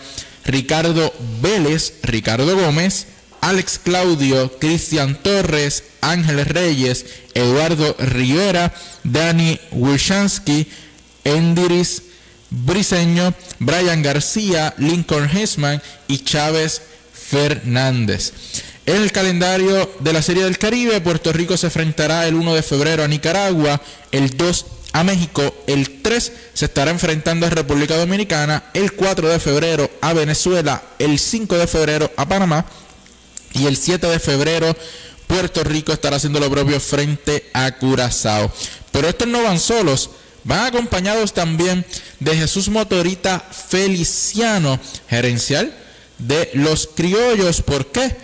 Ricardo 0.45 1.13
Vélez, 1.41 1.95
Ricardo 2.03 2.55
Gómez, 2.55 3.07
Alex 3.41 3.80
Claudio, 3.84 4.57
Cristian 4.59 5.21
Torres, 5.21 5.84
Ángel 6.01 6.45
Reyes, 6.45 7.05
Eduardo 7.34 7.95
Rivera, 7.99 8.74
Dani 9.03 9.59
Wishansky, 9.71 10.67
Endiris 11.24 12.03
Briseño, 12.54 13.34
Brian 13.60 14.04
García, 14.04 14.76
Lincoln 14.78 15.28
Hesman 15.28 15.82
y 16.08 16.20
Chávez 16.20 16.82
Fernández. 17.12 18.34
En 18.86 19.01
el 19.01 19.12
calendario 19.12 19.89
de 19.99 20.14
la 20.14 20.22
Serie 20.22 20.43
del 20.43 20.58
Caribe, 20.58 21.01
Puerto 21.01 21.34
Rico 21.34 21.58
se 21.58 21.68
enfrentará 21.68 22.28
el 22.28 22.36
1 22.36 22.54
de 22.54 22.62
febrero 22.62 23.04
a 23.04 23.08
Nicaragua, 23.08 23.82
el 24.12 24.38
2 24.38 24.66
a 24.93 25.04
México, 25.04 25.56
el 25.66 26.01
3 26.01 26.32
se 26.54 26.66
estará 26.66 26.91
enfrentando 26.91 27.47
a 27.47 27.49
República 27.49 27.97
Dominicana, 27.97 28.66
el 28.74 28.93
4 28.93 29.30
de 29.30 29.39
febrero 29.39 29.89
a 30.01 30.14
Venezuela, 30.14 30.84
el 30.99 31.18
5 31.18 31.58
de 31.58 31.66
febrero 31.66 32.12
a 32.18 32.28
Panamá 32.28 32.66
y 33.54 33.66
el 33.66 33.78
7 33.78 34.06
de 34.08 34.20
febrero 34.20 34.76
Puerto 35.28 35.64
Rico 35.64 35.93
estará 35.93 36.18
haciendo 36.18 36.39
lo 36.39 36.51
propio 36.51 36.80
frente 36.80 37.49
a 37.54 37.72
Curazao. 37.72 38.51
Pero 38.91 39.08
estos 39.08 39.28
no 39.28 39.41
van 39.41 39.60
solos, 39.60 40.12
van 40.44 40.66
acompañados 40.66 41.34
también 41.34 41.86
de 42.20 42.36
Jesús 42.36 42.70
Motorita 42.70 43.39
Feliciano, 43.39 44.80
gerencial 45.08 45.74
de 46.18 46.50
los 46.54 46.88
criollos. 46.88 47.62
¿Por 47.62 47.91
qué? 47.91 48.16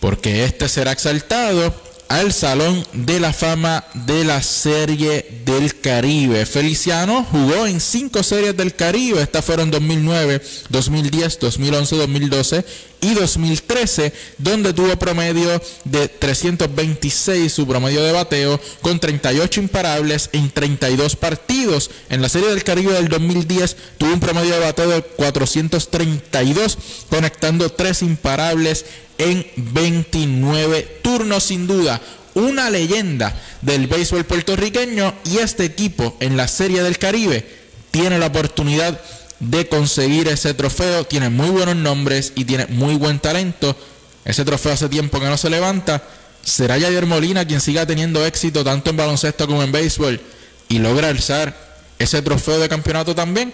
Porque 0.00 0.44
este 0.44 0.68
será 0.68 0.92
exaltado 0.92 1.74
al 2.08 2.32
Salón 2.32 2.84
de 2.92 3.20
la 3.20 3.32
Fama 3.32 3.84
de 3.94 4.24
la 4.24 4.42
Serie 4.42 5.42
del 5.44 5.80
Caribe. 5.80 6.44
Feliciano 6.44 7.24
jugó 7.30 7.66
en 7.66 7.80
cinco 7.80 8.24
series 8.24 8.56
del 8.56 8.74
Caribe. 8.74 9.22
Estas 9.22 9.44
fueron 9.44 9.70
2009, 9.70 10.42
2010, 10.70 11.38
2011, 11.38 11.96
2012 11.96 12.64
y 13.00 13.14
2013, 13.14 14.12
donde 14.38 14.72
tuvo 14.72 14.98
promedio 14.98 15.60
de 15.84 16.08
326, 16.08 17.52
su 17.52 17.66
promedio 17.66 18.02
de 18.02 18.12
bateo, 18.12 18.60
con 18.80 19.00
38 19.00 19.60
imparables 19.60 20.30
en 20.32 20.50
32 20.50 21.16
partidos. 21.16 21.90
En 22.08 22.22
la 22.22 22.28
Serie 22.28 22.48
del 22.48 22.64
Caribe 22.64 22.92
del 22.92 23.08
2010 23.08 23.76
tuvo 23.98 24.12
un 24.12 24.20
promedio 24.20 24.54
de 24.54 24.60
bateo 24.60 24.90
de 24.90 25.02
432, 25.02 26.78
conectando 27.08 27.70
3 27.70 28.02
imparables 28.02 28.84
en 29.18 29.46
29 29.56 31.00
turnos 31.02 31.44
sin 31.44 31.66
duda. 31.66 32.00
Una 32.34 32.70
leyenda 32.70 33.34
del 33.60 33.86
béisbol 33.86 34.24
puertorriqueño 34.24 35.14
y 35.24 35.38
este 35.38 35.64
equipo 35.64 36.16
en 36.20 36.36
la 36.36 36.48
Serie 36.48 36.82
del 36.82 36.98
Caribe 36.98 37.44
tiene 37.90 38.18
la 38.18 38.26
oportunidad 38.26 39.00
de 39.40 39.68
conseguir 39.68 40.28
ese 40.28 40.54
trofeo. 40.54 41.04
Tiene 41.04 41.30
muy 41.30 41.50
buenos 41.50 41.76
nombres 41.76 42.32
y 42.36 42.44
tiene 42.44 42.66
muy 42.66 42.94
buen 42.94 43.18
talento. 43.18 43.76
Ese 44.24 44.44
trofeo 44.44 44.72
hace 44.72 44.88
tiempo 44.88 45.18
que 45.18 45.26
no 45.26 45.36
se 45.36 45.50
levanta. 45.50 46.02
Será 46.42 46.78
Javier 46.78 47.06
Molina 47.06 47.44
quien 47.44 47.60
siga 47.60 47.84
teniendo 47.86 48.24
éxito 48.24 48.64
tanto 48.64 48.90
en 48.90 48.96
baloncesto 48.96 49.46
como 49.46 49.62
en 49.62 49.72
béisbol 49.72 50.20
y 50.68 50.78
logra 50.78 51.08
alzar 51.08 51.54
ese 51.98 52.22
trofeo 52.22 52.58
de 52.58 52.68
campeonato 52.68 53.14
también. 53.14 53.52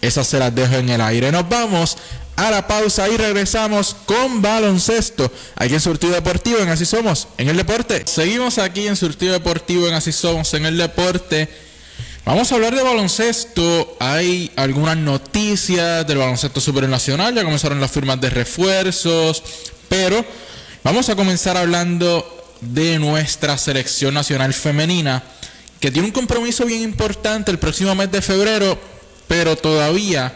Esas 0.00 0.26
se 0.26 0.38
las 0.38 0.54
dejo 0.54 0.74
en 0.74 0.88
el 0.90 1.00
aire. 1.00 1.30
Nos 1.30 1.48
vamos 1.48 1.96
a 2.36 2.50
la 2.50 2.66
pausa 2.66 3.08
y 3.08 3.16
regresamos 3.16 3.94
con 4.06 4.42
baloncesto 4.42 5.30
aquí 5.56 5.74
en 5.74 5.80
Surtido 5.80 6.14
Deportivo 6.14 6.58
en 6.58 6.68
Así 6.68 6.84
Somos, 6.84 7.28
en 7.38 7.48
el 7.48 7.56
deporte. 7.56 8.02
Seguimos 8.06 8.58
aquí 8.58 8.88
en 8.88 8.96
Surtido 8.96 9.32
Deportivo 9.32 9.86
en 9.86 9.94
Así 9.94 10.12
Somos, 10.12 10.54
en 10.54 10.66
el 10.66 10.76
deporte. 10.76 11.48
Vamos 12.24 12.52
a 12.52 12.54
hablar 12.54 12.72
de 12.72 12.84
baloncesto. 12.84 13.96
Hay 13.98 14.52
algunas 14.54 14.96
noticias 14.96 16.06
del 16.06 16.18
baloncesto 16.18 16.60
supernacional. 16.60 17.34
Ya 17.34 17.42
comenzaron 17.42 17.80
las 17.80 17.90
firmas 17.90 18.20
de 18.20 18.30
refuerzos. 18.30 19.42
Pero 19.88 20.24
vamos 20.84 21.08
a 21.08 21.16
comenzar 21.16 21.56
hablando 21.56 22.24
de 22.60 23.00
nuestra 23.00 23.58
selección 23.58 24.14
nacional 24.14 24.54
femenina. 24.54 25.20
Que 25.80 25.90
tiene 25.90 26.06
un 26.06 26.14
compromiso 26.14 26.64
bien 26.64 26.82
importante 26.82 27.50
el 27.50 27.58
próximo 27.58 27.92
mes 27.96 28.12
de 28.12 28.22
febrero. 28.22 28.78
Pero 29.26 29.56
todavía 29.56 30.32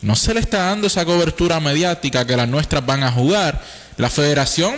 no 0.00 0.16
se 0.16 0.32
le 0.32 0.40
está 0.40 0.64
dando 0.64 0.86
esa 0.86 1.04
cobertura 1.04 1.60
mediática 1.60 2.26
que 2.26 2.38
las 2.38 2.48
nuestras 2.48 2.86
van 2.86 3.02
a 3.02 3.12
jugar. 3.12 3.62
La 3.98 4.08
Federación 4.08 4.76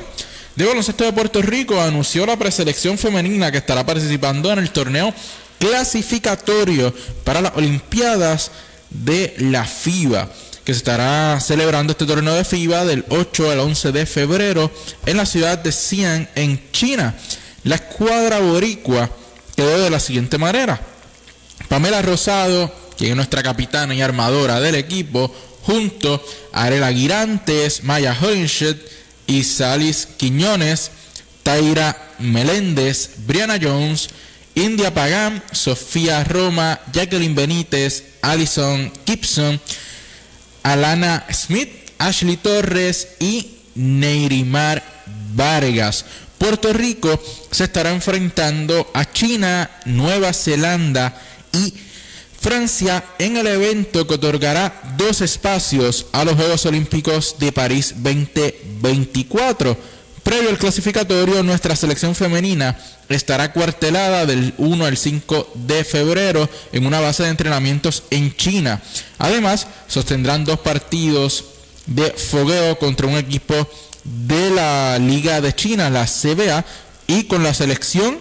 de 0.57 0.65
Baloncesto 0.65 1.05
de 1.05 1.13
Puerto 1.13 1.43
Rico 1.43 1.81
anunció 1.81 2.27
la 2.27 2.37
preselección 2.37 2.99
femenina 2.99 3.53
que 3.53 3.59
estará 3.59 3.87
participando 3.87 4.53
en 4.53 4.59
el 4.59 4.71
torneo 4.71 5.15
clasificatorio 5.61 6.93
para 7.23 7.43
las 7.43 7.55
Olimpiadas 7.55 8.51
de 8.89 9.35
la 9.39 9.65
FIBA, 9.65 10.29
que 10.65 10.73
se 10.73 10.79
estará 10.79 11.39
celebrando 11.39 11.93
este 11.93 12.07
torneo 12.07 12.35
de 12.35 12.45
FIBA 12.45 12.85
del 12.87 13.05
8 13.11 13.51
al 13.51 13.61
11 13.61 13.93
de 13.93 14.07
febrero 14.07 14.71
en 15.07 15.19
la 15.19 15.27
ciudad 15.27 15.59
de 15.59 15.71
Xi'an, 15.71 16.29
en 16.35 16.73
China. 16.73 17.15
La 17.63 17.77
escuadra 17.77 18.41
boricua 18.41 19.11
quedó 19.55 19.79
de 19.79 19.91
la 19.91 20.01
siguiente 20.01 20.39
manera. 20.39 20.81
Pamela 21.69 22.03
Rosado, 22.03 22.75
quien 22.97 23.11
es 23.11 23.17
nuestra 23.17 23.43
capitana 23.43 23.95
y 23.95 24.01
armadora 24.01 24.61
del 24.61 24.75
equipo, 24.75 25.33
junto 25.63 26.25
a 26.53 26.65
Arela 26.65 26.91
Girantes, 26.93 27.85
Maya 27.85 28.17
Hoinstedt 28.19 28.81
y 29.27 29.45
Salis 29.45 30.09
Quiñones, 30.17 30.91
Taira 31.43 32.15
Meléndez, 32.19 33.11
Brianna 33.27 33.59
Jones, 33.61 34.09
India 34.61 34.93
Pagán, 34.93 35.43
Sofía 35.53 36.23
Roma, 36.25 36.79
Jacqueline 36.93 37.35
Benítez, 37.35 38.05
Alison 38.21 38.93
Gibson, 39.07 39.61
Alana 40.63 41.25
Smith, 41.33 41.71
Ashley 41.99 42.37
Torres 42.37 43.09
y 43.19 43.59
Neirimar 43.75 44.83
Vargas. 45.35 46.05
Puerto 46.37 46.73
Rico 46.73 47.23
se 47.51 47.65
estará 47.65 47.91
enfrentando 47.91 48.91
a 48.95 49.11
China, 49.11 49.71
Nueva 49.87 50.33
Zelanda 50.33 51.15
y 51.53 51.75
Francia 52.41 53.05
en 53.19 53.37
el 53.37 53.47
evento 53.47 54.07
que 54.07 54.15
otorgará 54.15 54.95
dos 54.97 55.21
espacios 55.21 56.07
a 56.13 56.25
los 56.25 56.37
Juegos 56.37 56.65
Olímpicos 56.67 57.37
de 57.39 57.53
París 57.53 57.95
2024. 57.97 60.00
Previo 60.31 60.51
al 60.51 60.59
clasificatorio, 60.59 61.43
nuestra 61.43 61.75
selección 61.75 62.15
femenina 62.15 62.79
estará 63.09 63.51
cuartelada 63.51 64.27
del 64.27 64.55
1 64.59 64.85
al 64.85 64.97
5 64.97 65.55
de 65.57 65.83
febrero 65.83 66.49
en 66.71 66.87
una 66.87 67.01
base 67.01 67.25
de 67.25 67.31
entrenamientos 67.31 68.05
en 68.11 68.37
China. 68.37 68.81
Además, 69.19 69.67
sostendrán 69.89 70.45
dos 70.45 70.61
partidos 70.61 71.47
de 71.87 72.13
fogueo 72.13 72.79
contra 72.79 73.09
un 73.09 73.17
equipo 73.17 73.69
de 74.05 74.51
la 74.51 75.01
Liga 75.01 75.41
de 75.41 75.53
China, 75.53 75.91
la 75.91 76.07
CBA, 76.07 76.65
y 77.09 77.25
con 77.25 77.43
la 77.43 77.53
selección 77.53 78.17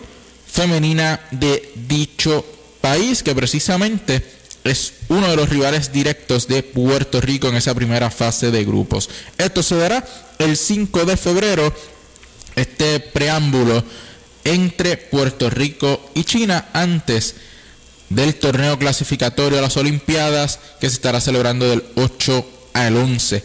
femenina 0.48 1.22
de 1.30 1.72
dicho 1.76 2.44
país 2.82 3.22
que 3.22 3.36
precisamente 3.36 4.26
es 4.64 4.94
uno 5.10 5.28
de 5.28 5.36
los 5.36 5.50
rivales 5.50 5.92
directos 5.92 6.48
de 6.48 6.64
Puerto 6.64 7.22
Rico 7.22 7.50
en 7.50 7.56
esa 7.56 7.76
primera 7.76 8.10
fase 8.10 8.50
de 8.50 8.66
grupos. 8.66 9.12
Esto 9.38 9.62
se 9.62 9.76
dará 9.76 10.04
el 10.40 10.58
5 10.58 11.06
de 11.06 11.18
febrero, 11.18 11.74
este 12.60 13.00
preámbulo 13.00 13.84
entre 14.44 14.98
Puerto 14.98 15.50
Rico 15.50 16.12
y 16.16 16.24
China 16.24 16.70
antes 16.74 17.36
del 18.10 18.36
torneo 18.36 18.78
clasificatorio 18.80 19.60
a 19.60 19.62
las 19.62 19.78
Olimpiadas 19.78 20.60
que 20.80 20.90
se 20.90 20.96
estará 20.96 21.22
celebrando 21.22 21.70
del 21.70 21.84
8 21.96 22.46
al 22.74 22.98
11. 22.98 23.44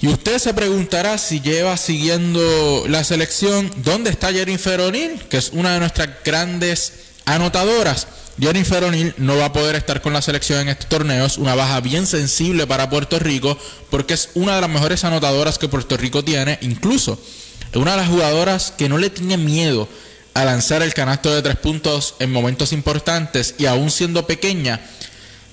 Y 0.00 0.08
usted 0.08 0.38
se 0.38 0.54
preguntará 0.54 1.16
si 1.18 1.40
lleva 1.40 1.76
siguiendo 1.76 2.84
la 2.88 3.02
selección, 3.02 3.70
¿dónde 3.76 4.10
está 4.10 4.32
Jennifer 4.32 4.80
O'Neill? 4.80 5.20
Que 5.30 5.38
es 5.38 5.50
una 5.52 5.74
de 5.74 5.80
nuestras 5.80 6.08
grandes 6.24 6.92
anotadoras. 7.24 8.06
Jennifer 8.38 8.84
O'Neill 8.84 9.14
no 9.16 9.36
va 9.38 9.46
a 9.46 9.52
poder 9.52 9.76
estar 9.76 10.02
con 10.02 10.12
la 10.12 10.20
selección 10.20 10.60
en 10.60 10.68
estos 10.68 10.88
torneos, 10.90 11.38
una 11.38 11.54
baja 11.54 11.80
bien 11.80 12.06
sensible 12.06 12.66
para 12.66 12.90
Puerto 12.90 13.18
Rico, 13.18 13.58
porque 13.88 14.12
es 14.12 14.28
una 14.34 14.54
de 14.54 14.60
las 14.60 14.70
mejores 14.70 15.04
anotadoras 15.04 15.58
que 15.58 15.68
Puerto 15.68 15.96
Rico 15.96 16.22
tiene, 16.22 16.58
incluso 16.60 17.14
es 17.14 17.45
una 17.78 17.92
de 17.92 17.96
las 17.98 18.08
jugadoras 18.08 18.72
que 18.76 18.88
no 18.88 18.98
le 18.98 19.10
tiene 19.10 19.36
miedo 19.36 19.88
a 20.34 20.44
lanzar 20.44 20.82
el 20.82 20.94
canasto 20.94 21.34
de 21.34 21.42
tres 21.42 21.56
puntos 21.56 22.14
en 22.18 22.30
momentos 22.30 22.72
importantes 22.72 23.54
y 23.58 23.66
aún 23.66 23.90
siendo 23.90 24.26
pequeña, 24.26 24.80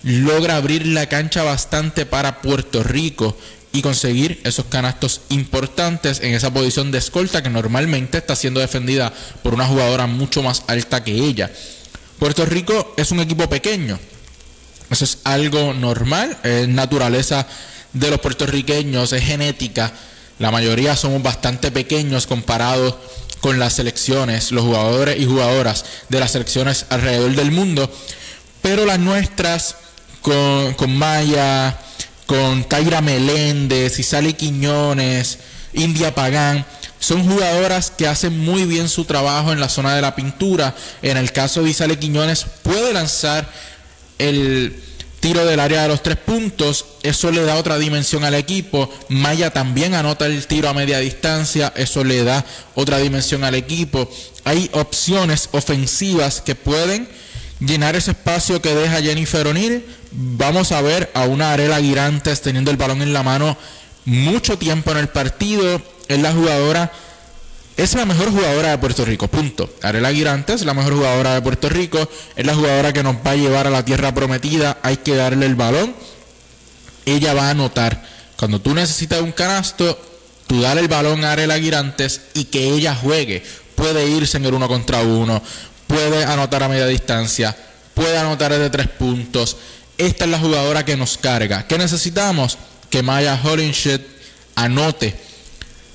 logra 0.04 0.58
abrir 0.58 0.86
la 0.86 1.08
cancha 1.08 1.44
bastante 1.44 2.06
para 2.06 2.42
Puerto 2.42 2.84
Rico 2.84 3.38
y 3.72 3.82
conseguir 3.82 4.40
esos 4.44 4.66
canastos 4.66 5.22
importantes 5.30 6.20
en 6.22 6.34
esa 6.34 6.54
posición 6.54 6.92
de 6.92 7.00
escolta 7.00 7.42
que 7.42 7.50
normalmente 7.50 8.20
está 8.20 8.36
siendo 8.36 8.60
defendida 8.60 9.12
por 9.42 9.54
una 9.54 9.66
jugadora 9.66 10.06
mucho 10.06 10.44
más 10.44 10.64
alta 10.68 11.04
que 11.04 11.14
ella. 11.14 11.50
Puerto 12.20 12.46
Rico 12.46 12.94
es 12.98 13.12
un 13.12 13.20
equipo 13.20 13.50
pequeño. 13.50 14.00
Eso 14.90 15.06
es 15.06 15.20
algo 15.24 15.74
normal, 15.74 16.38
es 16.44 16.68
naturaleza 16.68 17.48
de 17.94 18.10
los 18.12 18.20
puertorriqueños, 18.20 19.12
es 19.12 19.24
genética. 19.24 19.92
La 20.40 20.52
mayoría 20.52 20.96
somos 20.96 21.22
bastante 21.22 21.72
pequeños 21.72 22.28
comparados 22.28 22.96
con 23.40 23.60
las 23.60 23.74
selecciones, 23.74 24.52
los 24.52 24.64
jugadores 24.64 25.20
y 25.20 25.26
jugadoras 25.26 25.86
de 26.10 26.20
las 26.20 26.32
selecciones 26.32 26.86
alrededor 26.90 27.36
del 27.36 27.52
mundo. 27.52 27.92
Pero 28.62 28.86
las 28.86 29.00
nuestras, 29.00 29.76
con, 30.22 30.74
con 30.76 30.98
Maya, 30.98 31.78
con 32.26 32.64
Taira 32.64 33.02
Meléndez, 33.02 34.00
Isali 34.00 34.34
Quiñones, 34.34 35.40
India 35.74 36.16
Pagán, 36.16 36.66
son 37.00 37.28
jugadoras 37.30 37.92
que 37.92 38.08
hacen 38.08 38.40
muy 38.40 38.64
bien 38.64 38.88
su 38.88 39.04
trabajo 39.04 39.52
en 39.52 39.60
la 39.60 39.68
zona 39.68 39.94
de 39.94 40.02
la 40.02 40.16
pintura. 40.16 40.74
En 41.02 41.18
el 41.18 41.34
caso 41.34 41.62
de 41.62 41.70
Isale 41.70 42.00
Quiñones, 42.00 42.46
puede 42.64 42.94
lanzar 42.94 43.46
el 44.20 44.82
tiro 45.24 45.46
del 45.46 45.62
área 45.62 45.84
de 45.84 45.88
los 45.88 46.04
tres 46.04 46.18
puntos, 46.18 46.84
eso 47.02 47.32
le 47.32 47.46
da 47.46 47.56
otra 47.56 47.78
dimensión 47.78 48.26
al 48.26 48.34
equipo. 48.34 48.90
Maya 49.08 49.52
también 49.52 49.94
anota 49.94 50.26
el 50.26 50.46
tiro 50.48 50.68
a 50.68 50.74
media 50.74 51.00
distancia, 51.00 51.72
eso 51.78 52.04
le 52.04 52.26
da 52.26 52.44
otra 52.76 52.98
dimensión 52.98 53.46
al 53.46 53.56
equipo. 53.56 54.10
Hay 54.44 54.70
opciones 54.74 55.48
ofensivas 55.54 56.42
que 56.42 56.56
pueden 56.56 57.08
llenar 57.62 57.96
ese 57.96 58.12
espacio 58.12 58.62
que 58.62 58.76
deja 58.76 59.02
Jennifer 59.02 59.48
O'Neill. 59.48 59.86
Vamos 60.12 60.74
a 60.74 60.82
ver 60.82 61.10
a 61.14 61.24
una 61.24 61.54
Arela 61.54 61.80
Girantes 61.80 62.42
teniendo 62.42 62.70
el 62.70 62.76
balón 62.76 63.02
en 63.02 63.14
la 63.14 63.24
mano 63.24 63.56
mucho 64.04 64.58
tiempo 64.58 64.92
en 64.92 64.98
el 64.98 65.08
partido. 65.08 65.82
Es 66.10 66.20
la 66.20 66.34
jugadora, 66.34 66.92
es 67.76 67.96
la 67.96 68.06
mejor 68.06 68.32
jugadora 68.32 68.72
de 68.72 68.78
Puerto 68.78 69.04
Rico, 69.04 69.28
punto. 69.28 69.70
Arela 69.82 70.12
Girantes 70.12 70.62
es 70.62 70.66
la 70.66 70.74
mejor 70.74 70.94
jugadora 70.94 71.34
de 71.34 71.42
Puerto 71.42 71.70
Rico, 71.70 72.08
es 72.36 72.46
la 72.46 72.54
jugadora 72.54 72.94
que 72.94 73.02
nos 73.02 73.16
va 73.16 73.32
a 73.32 73.36
llevar 73.36 73.66
a 73.68 73.72
la 73.72 73.84
tierra 73.84 74.14
prometida. 74.14 74.78
Hay 74.84 74.98
que 74.98 75.16
darle 75.16 75.46
el 75.48 75.56
balón. 75.56 75.96
Ella 77.06 77.34
va 77.34 77.48
a 77.48 77.52
anotar. 77.52 78.04
Cuando 78.38 78.62
tú 78.62 78.74
necesitas 78.76 79.22
un 79.22 79.32
canasto, 79.32 80.00
tú 80.48 80.62
dale 80.62 80.82
el 80.82 80.88
balón 80.88 81.26
a 81.26 81.32
Arela 81.32 81.60
Girantes 81.60 82.22
y 82.36 82.46
que 82.46 82.70
ella 82.70 82.96
juegue. 82.96 83.44
Puede 83.76 84.08
irse 84.08 84.38
en 84.38 84.46
el 84.46 84.54
uno 84.54 84.68
contra 84.68 85.02
uno, 85.02 85.42
puede 85.88 86.26
anotar 86.26 86.62
a 86.62 86.70
media 86.70 86.86
distancia, 86.86 87.56
puede 87.96 88.18
anotar 88.18 88.54
de 88.54 88.70
tres 88.70 88.88
puntos. 88.88 89.58
Esta 89.98 90.26
es 90.26 90.32
la 90.32 90.40
jugadora 90.40 90.86
que 90.86 90.96
nos 90.96 91.18
carga. 91.18 91.68
¿Qué 91.68 91.78
necesitamos? 91.78 92.58
Que 92.92 93.02
Maya 93.02 93.40
Hollinshed 93.44 94.02
anote 94.56 95.16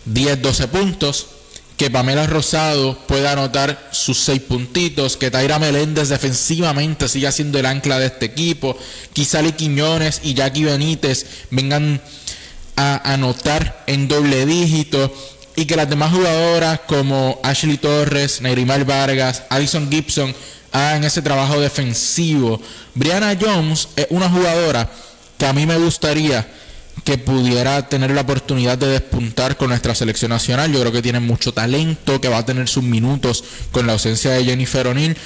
10, 0.06 0.42
12 0.42 0.68
puntos. 0.68 1.26
Que 1.78 1.90
Pamela 1.90 2.26
Rosado 2.26 2.98
pueda 3.06 3.32
anotar 3.32 3.88
sus 3.92 4.18
6 4.18 4.42
puntitos. 4.42 5.16
Que 5.16 5.30
Taira 5.30 5.58
Meléndez 5.58 6.10
defensivamente 6.10 7.08
siga 7.08 7.32
siendo 7.32 7.58
el 7.58 7.64
ancla 7.64 7.98
de 7.98 8.06
este 8.06 8.26
equipo. 8.26 8.76
Quizá 9.14 9.42
Quiñones 9.52 10.20
y 10.22 10.34
Jackie 10.34 10.64
Benítez 10.64 11.24
vengan 11.50 12.02
a 12.76 13.12
anotar 13.12 13.84
en 13.86 14.06
doble 14.06 14.44
dígito 14.44 15.10
y 15.56 15.66
que 15.66 15.74
las 15.74 15.90
demás 15.90 16.12
jugadoras 16.12 16.80
como 16.86 17.40
Ashley 17.42 17.78
Torres, 17.78 18.40
Neyrimar 18.40 18.84
Vargas, 18.84 19.42
Addison 19.48 19.90
Gibson 19.90 20.34
hagan 20.70 21.02
ese 21.02 21.22
trabajo 21.22 21.60
defensivo. 21.60 22.60
Brianna 22.94 23.36
Jones 23.40 23.88
es 23.96 24.06
una 24.10 24.28
jugadora 24.28 24.88
que 25.36 25.46
a 25.46 25.52
mí 25.52 25.66
me 25.66 25.76
gustaría 25.76 26.46
que 27.08 27.16
pudiera 27.16 27.88
tener 27.88 28.10
la 28.10 28.20
oportunidad 28.20 28.76
de 28.76 28.86
despuntar 28.86 29.56
con 29.56 29.70
nuestra 29.70 29.94
selección 29.94 30.28
nacional. 30.28 30.70
Yo 30.70 30.78
creo 30.80 30.92
que 30.92 31.00
tiene 31.00 31.20
mucho 31.20 31.54
talento, 31.54 32.20
que 32.20 32.28
va 32.28 32.36
a 32.36 32.44
tener 32.44 32.68
sus 32.68 32.82
minutos 32.82 33.44
con 33.72 33.86
la 33.86 33.94
ausencia 33.94 34.32
de 34.32 34.44
Jennifer 34.44 34.86
O'Neill, 34.86 35.16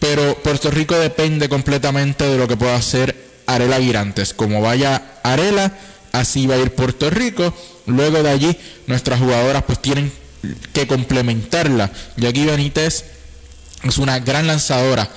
pero 0.00 0.36
Puerto 0.42 0.68
Rico 0.72 0.98
depende 0.98 1.48
completamente 1.48 2.24
de 2.24 2.38
lo 2.38 2.48
que 2.48 2.56
pueda 2.56 2.74
hacer 2.74 3.14
Arela 3.46 3.78
Girantes. 3.78 4.34
Como 4.34 4.60
vaya 4.60 5.20
Arela, 5.22 5.78
así 6.10 6.48
va 6.48 6.56
a 6.56 6.58
ir 6.58 6.74
Puerto 6.74 7.08
Rico. 7.08 7.54
Luego 7.86 8.20
de 8.24 8.30
allí, 8.30 8.58
nuestras 8.88 9.20
jugadoras 9.20 9.62
pues 9.62 9.80
tienen 9.80 10.10
que 10.72 10.88
complementarla. 10.88 11.92
Jackie 12.16 12.46
Benítez 12.46 13.04
es 13.84 13.98
una 13.98 14.18
gran 14.18 14.48
lanzadora 14.48 15.08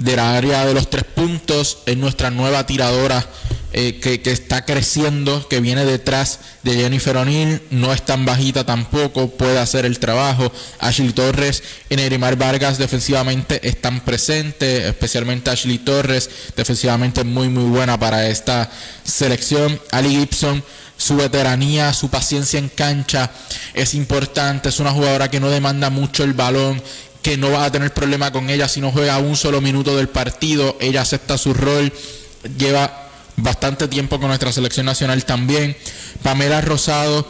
de 0.00 0.16
la 0.16 0.34
área 0.36 0.64
de 0.64 0.72
los 0.72 0.88
tres 0.88 1.04
puntos, 1.04 1.78
es 1.84 1.96
nuestra 1.96 2.30
nueva 2.30 2.64
tiradora 2.64 3.24
eh, 3.72 4.00
que, 4.00 4.18
está 4.30 4.64
creciendo, 4.64 5.46
que 5.46 5.60
viene 5.60 5.84
detrás 5.84 6.40
de 6.62 6.74
Jennifer 6.74 7.18
O'Neill, 7.18 7.60
no 7.70 7.92
es 7.92 8.02
tan 8.02 8.24
bajita 8.24 8.64
tampoco, 8.64 9.28
puede 9.28 9.58
hacer 9.58 9.84
el 9.84 9.98
trabajo. 9.98 10.50
Ashley 10.78 11.12
Torres 11.12 11.62
y 11.90 11.96
Nerimar 11.96 12.36
Vargas 12.36 12.78
defensivamente 12.78 13.60
están 13.68 14.00
presentes, 14.00 14.86
especialmente 14.86 15.50
Ashley 15.50 15.78
Torres, 15.78 16.30
defensivamente 16.56 17.22
muy 17.22 17.48
muy 17.48 17.64
buena 17.64 18.00
para 18.00 18.26
esta 18.26 18.70
selección. 19.04 19.78
Ali 19.92 20.16
Gibson 20.16 20.64
su 21.00 21.16
veteranía, 21.16 21.94
su 21.94 22.10
paciencia 22.10 22.58
en 22.58 22.68
cancha 22.68 23.30
es 23.72 23.94
importante. 23.94 24.68
Es 24.68 24.80
una 24.80 24.92
jugadora 24.92 25.30
que 25.30 25.40
no 25.40 25.48
demanda 25.48 25.88
mucho 25.88 26.24
el 26.24 26.34
balón, 26.34 26.82
que 27.22 27.36
no 27.36 27.50
va 27.50 27.64
a 27.64 27.72
tener 27.72 27.92
problema 27.92 28.32
con 28.32 28.50
ella 28.50 28.68
si 28.68 28.80
no 28.80 28.92
juega 28.92 29.18
un 29.18 29.36
solo 29.36 29.60
minuto 29.60 29.96
del 29.96 30.08
partido. 30.08 30.76
Ella 30.80 31.02
acepta 31.02 31.38
su 31.38 31.54
rol, 31.54 31.92
lleva 32.58 33.08
bastante 33.36 33.88
tiempo 33.88 34.18
con 34.18 34.28
nuestra 34.28 34.52
selección 34.52 34.86
nacional 34.86 35.24
también. 35.24 35.76
Pamela 36.22 36.60
Rosado 36.60 37.26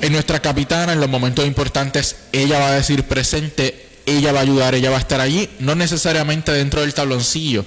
es 0.00 0.10
nuestra 0.10 0.40
capitana 0.40 0.92
en 0.92 1.00
los 1.00 1.08
momentos 1.08 1.46
importantes. 1.46 2.16
Ella 2.32 2.58
va 2.58 2.68
a 2.68 2.74
decir 2.74 3.04
presente, 3.04 3.88
ella 4.06 4.32
va 4.32 4.40
a 4.40 4.42
ayudar, 4.42 4.74
ella 4.74 4.90
va 4.90 4.96
a 4.96 5.00
estar 5.00 5.20
allí, 5.20 5.48
no 5.58 5.74
necesariamente 5.74 6.52
dentro 6.52 6.80
del 6.82 6.94
tabloncillo. 6.94 7.64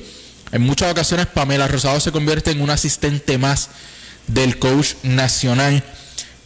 En 0.51 0.61
muchas 0.61 0.91
ocasiones 0.91 1.27
Pamela 1.27 1.67
Rosado 1.67 1.99
se 1.99 2.11
convierte 2.11 2.51
en 2.51 2.61
un 2.61 2.69
asistente 2.69 3.37
más 3.37 3.69
del 4.27 4.59
coach 4.59 4.93
nacional. 5.03 5.83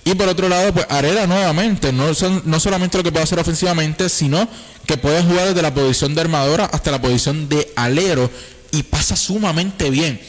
Y 0.03 0.15
por 0.15 0.27
otro 0.27 0.49
lado, 0.49 0.73
pues 0.73 0.85
Arela 0.89 1.27
nuevamente, 1.27 1.93
no, 1.93 2.07
no 2.45 2.59
solamente 2.59 2.97
lo 2.97 3.03
que 3.03 3.11
puede 3.11 3.23
hacer 3.23 3.39
ofensivamente, 3.39 4.09
sino 4.09 4.47
que 4.87 4.97
puede 4.97 5.21
jugar 5.21 5.49
desde 5.49 5.61
la 5.61 5.73
posición 5.73 6.15
de 6.15 6.21
armadora 6.21 6.65
hasta 6.65 6.91
la 6.91 7.01
posición 7.01 7.47
de 7.47 7.71
alero 7.75 8.29
y 8.71 8.83
pasa 8.83 9.15
sumamente 9.15 9.89
bien. 9.89 10.19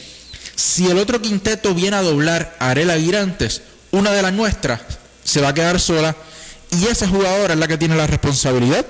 Si 0.54 0.90
el 0.90 0.98
otro 0.98 1.22
quinteto 1.22 1.74
viene 1.74 1.96
a 1.96 2.02
doblar 2.02 2.54
a 2.58 2.70
Arela 2.70 2.98
Girantes, 2.98 3.62
una 3.90 4.10
de 4.12 4.22
las 4.22 4.32
nuestras 4.32 4.80
se 5.24 5.40
va 5.40 5.48
a 5.48 5.54
quedar 5.54 5.80
sola 5.80 6.14
y 6.70 6.86
esa 6.86 7.08
jugadora 7.08 7.54
es 7.54 7.60
la 7.60 7.68
que 7.68 7.78
tiene 7.78 7.96
la 7.96 8.06
responsabilidad 8.06 8.84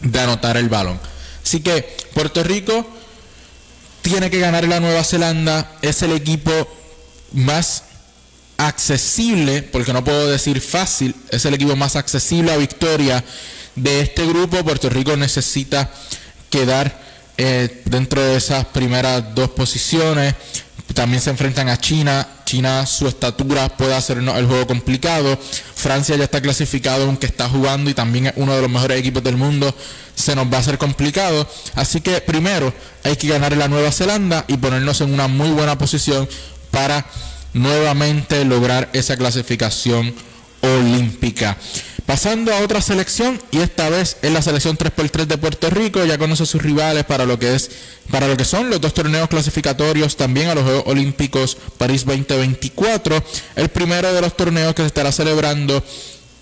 de 0.00 0.20
anotar 0.20 0.56
el 0.56 0.68
balón. 0.68 1.00
Así 1.42 1.60
que 1.60 1.96
Puerto 2.14 2.42
Rico 2.44 2.86
tiene 4.02 4.30
que 4.30 4.38
ganar 4.38 4.66
la 4.66 4.80
Nueva 4.80 5.02
Zelanda, 5.04 5.72
es 5.82 6.02
el 6.02 6.12
equipo 6.12 6.52
más 7.32 7.84
accesible, 8.58 9.62
porque 9.62 9.92
no 9.92 10.04
puedo 10.04 10.28
decir 10.28 10.60
fácil, 10.60 11.14
es 11.30 11.44
el 11.44 11.54
equipo 11.54 11.76
más 11.76 11.96
accesible 11.96 12.52
a 12.52 12.56
victoria 12.56 13.24
de 13.76 14.00
este 14.00 14.26
grupo. 14.26 14.62
Puerto 14.64 14.90
Rico 14.90 15.16
necesita 15.16 15.88
quedar 16.50 17.00
eh, 17.36 17.82
dentro 17.84 18.20
de 18.20 18.36
esas 18.36 18.66
primeras 18.66 19.34
dos 19.34 19.50
posiciones. 19.50 20.34
También 20.92 21.22
se 21.22 21.30
enfrentan 21.30 21.68
a 21.68 21.78
China. 21.78 22.26
China, 22.44 22.84
su 22.84 23.06
estatura 23.06 23.68
puede 23.68 23.94
hacer 23.94 24.18
el 24.18 24.46
juego 24.46 24.66
complicado. 24.66 25.38
Francia 25.74 26.16
ya 26.16 26.24
está 26.24 26.40
clasificado, 26.40 27.04
aunque 27.04 27.26
está 27.26 27.48
jugando 27.48 27.90
y 27.90 27.94
también 27.94 28.26
es 28.26 28.32
uno 28.36 28.56
de 28.56 28.62
los 28.62 28.70
mejores 28.70 28.98
equipos 28.98 29.22
del 29.22 29.36
mundo. 29.36 29.72
Se 30.16 30.34
nos 30.34 30.52
va 30.52 30.56
a 30.56 30.60
hacer 30.60 30.78
complicado. 30.78 31.48
Así 31.76 32.00
que 32.00 32.20
primero 32.22 32.74
hay 33.04 33.14
que 33.14 33.28
ganar 33.28 33.56
la 33.56 33.68
Nueva 33.68 33.92
Zelanda 33.92 34.44
y 34.48 34.56
ponernos 34.56 35.00
en 35.00 35.14
una 35.14 35.28
muy 35.28 35.50
buena 35.50 35.78
posición 35.78 36.28
para 36.72 37.06
nuevamente 37.52 38.44
lograr 38.44 38.88
esa 38.92 39.16
clasificación 39.16 40.14
olímpica. 40.60 41.56
Pasando 42.06 42.54
a 42.54 42.60
otra 42.60 42.80
selección 42.80 43.38
y 43.50 43.58
esta 43.58 43.90
vez 43.90 44.16
es 44.22 44.32
la 44.32 44.40
selección 44.40 44.78
3x3 44.78 45.26
de 45.26 45.36
Puerto 45.36 45.68
Rico, 45.68 46.02
ya 46.06 46.16
conoce 46.16 46.44
a 46.44 46.46
sus 46.46 46.62
rivales 46.62 47.04
para 47.04 47.26
lo 47.26 47.38
que 47.38 47.54
es 47.54 47.70
para 48.10 48.26
lo 48.26 48.36
que 48.38 48.46
son 48.46 48.70
los 48.70 48.80
dos 48.80 48.94
torneos 48.94 49.28
clasificatorios 49.28 50.16
también 50.16 50.48
a 50.48 50.54
los 50.54 50.64
Juegos 50.64 50.84
Olímpicos 50.86 51.58
París 51.76 52.06
2024. 52.06 53.22
El 53.56 53.68
primero 53.68 54.12
de 54.14 54.22
los 54.22 54.34
torneos 54.34 54.74
que 54.74 54.82
se 54.82 54.86
estará 54.86 55.12
celebrando 55.12 55.84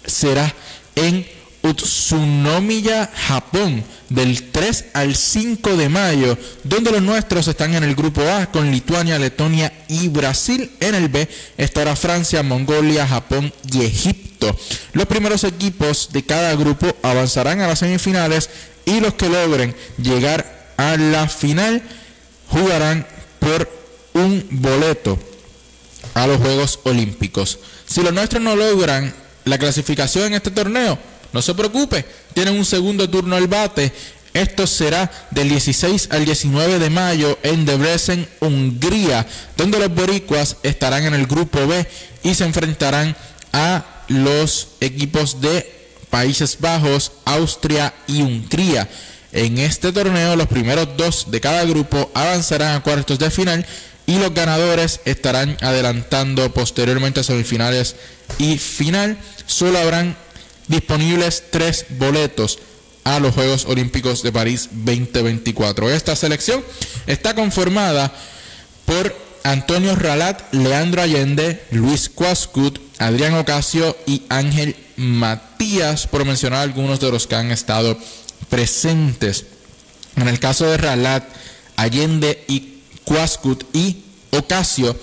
será 0.04 0.54
en 0.94 1.26
Utsunomiya, 1.66 3.10
Japón, 3.14 3.84
del 4.08 4.50
3 4.50 4.86
al 4.94 5.16
5 5.16 5.76
de 5.76 5.88
mayo, 5.88 6.38
donde 6.64 6.92
los 6.92 7.02
nuestros 7.02 7.48
están 7.48 7.74
en 7.74 7.84
el 7.84 7.94
grupo 7.94 8.22
A 8.22 8.46
con 8.46 8.70
Lituania, 8.70 9.18
Letonia 9.18 9.72
y 9.88 10.08
Brasil. 10.08 10.70
En 10.80 10.94
el 10.94 11.08
B 11.08 11.28
estará 11.56 11.96
Francia, 11.96 12.42
Mongolia, 12.42 13.06
Japón 13.06 13.52
y 13.72 13.84
Egipto. 13.84 14.56
Los 14.92 15.06
primeros 15.06 15.44
equipos 15.44 16.10
de 16.12 16.24
cada 16.24 16.54
grupo 16.54 16.94
avanzarán 17.02 17.60
a 17.60 17.68
las 17.68 17.80
semifinales 17.80 18.50
y 18.84 19.00
los 19.00 19.14
que 19.14 19.28
logren 19.28 19.74
llegar 19.98 20.72
a 20.76 20.96
la 20.96 21.28
final 21.28 21.82
jugarán 22.48 23.06
por 23.40 23.68
un 24.14 24.46
boleto 24.50 25.18
a 26.14 26.26
los 26.26 26.38
Juegos 26.38 26.80
Olímpicos. 26.84 27.58
Si 27.86 28.02
los 28.02 28.12
nuestros 28.12 28.42
no 28.42 28.56
logran 28.56 29.14
la 29.44 29.58
clasificación 29.58 30.26
en 30.26 30.34
este 30.34 30.50
torneo, 30.50 30.98
no 31.32 31.42
se 31.42 31.54
preocupe, 31.54 32.04
tienen 32.34 32.56
un 32.56 32.64
segundo 32.64 33.08
turno 33.08 33.36
al 33.36 33.46
bate. 33.46 33.92
Esto 34.34 34.66
será 34.66 35.10
del 35.30 35.48
16 35.48 36.08
al 36.10 36.26
19 36.26 36.78
de 36.78 36.90
mayo 36.90 37.38
en 37.42 37.64
Debrecen, 37.64 38.28
Hungría, 38.40 39.26
donde 39.56 39.78
los 39.78 39.94
boricuas 39.94 40.58
estarán 40.62 41.04
en 41.04 41.14
el 41.14 41.26
grupo 41.26 41.66
B 41.66 41.86
y 42.22 42.34
se 42.34 42.44
enfrentarán 42.44 43.16
a 43.54 43.84
los 44.08 44.68
equipos 44.80 45.40
de 45.40 45.88
Países 46.10 46.58
Bajos, 46.60 47.12
Austria 47.24 47.94
y 48.06 48.22
Hungría. 48.22 48.88
En 49.32 49.58
este 49.58 49.92
torneo 49.92 50.36
los 50.36 50.46
primeros 50.48 50.96
dos 50.96 51.30
de 51.30 51.40
cada 51.40 51.64
grupo 51.64 52.10
avanzarán 52.14 52.76
a 52.76 52.82
cuartos 52.82 53.18
de 53.18 53.30
final 53.30 53.66
y 54.06 54.18
los 54.18 54.32
ganadores 54.32 55.00
estarán 55.04 55.56
adelantando 55.60 56.52
posteriormente 56.52 57.20
a 57.20 57.24
semifinales 57.24 57.96
y 58.38 58.58
final. 58.58 59.18
Solo 59.46 59.78
habrán 59.78 60.16
disponibles 60.68 61.44
tres 61.50 61.86
boletos 61.90 62.58
a 63.04 63.20
los 63.20 63.34
Juegos 63.34 63.66
Olímpicos 63.66 64.22
de 64.22 64.32
París 64.32 64.68
2024. 64.72 65.90
Esta 65.90 66.16
selección 66.16 66.64
está 67.06 67.34
conformada 67.34 68.12
por 68.84 69.14
Antonio 69.44 69.94
Ralat, 69.94 70.52
Leandro 70.52 71.02
Allende, 71.02 71.62
Luis 71.70 72.08
Cuascut, 72.08 72.80
Adrián 72.98 73.34
Ocasio 73.34 73.96
y 74.06 74.22
Ángel 74.28 74.74
Matías, 74.96 76.08
por 76.08 76.24
mencionar 76.24 76.62
algunos 76.62 76.98
de 76.98 77.12
los 77.12 77.28
que 77.28 77.36
han 77.36 77.52
estado 77.52 77.96
presentes. 78.48 79.44
En 80.16 80.26
el 80.26 80.40
caso 80.40 80.66
de 80.66 80.76
Ralat, 80.76 81.24
Allende 81.76 82.44
y 82.48 82.80
Quascut 83.04 83.64
y 83.72 84.02
Ocasio, 84.30 84.96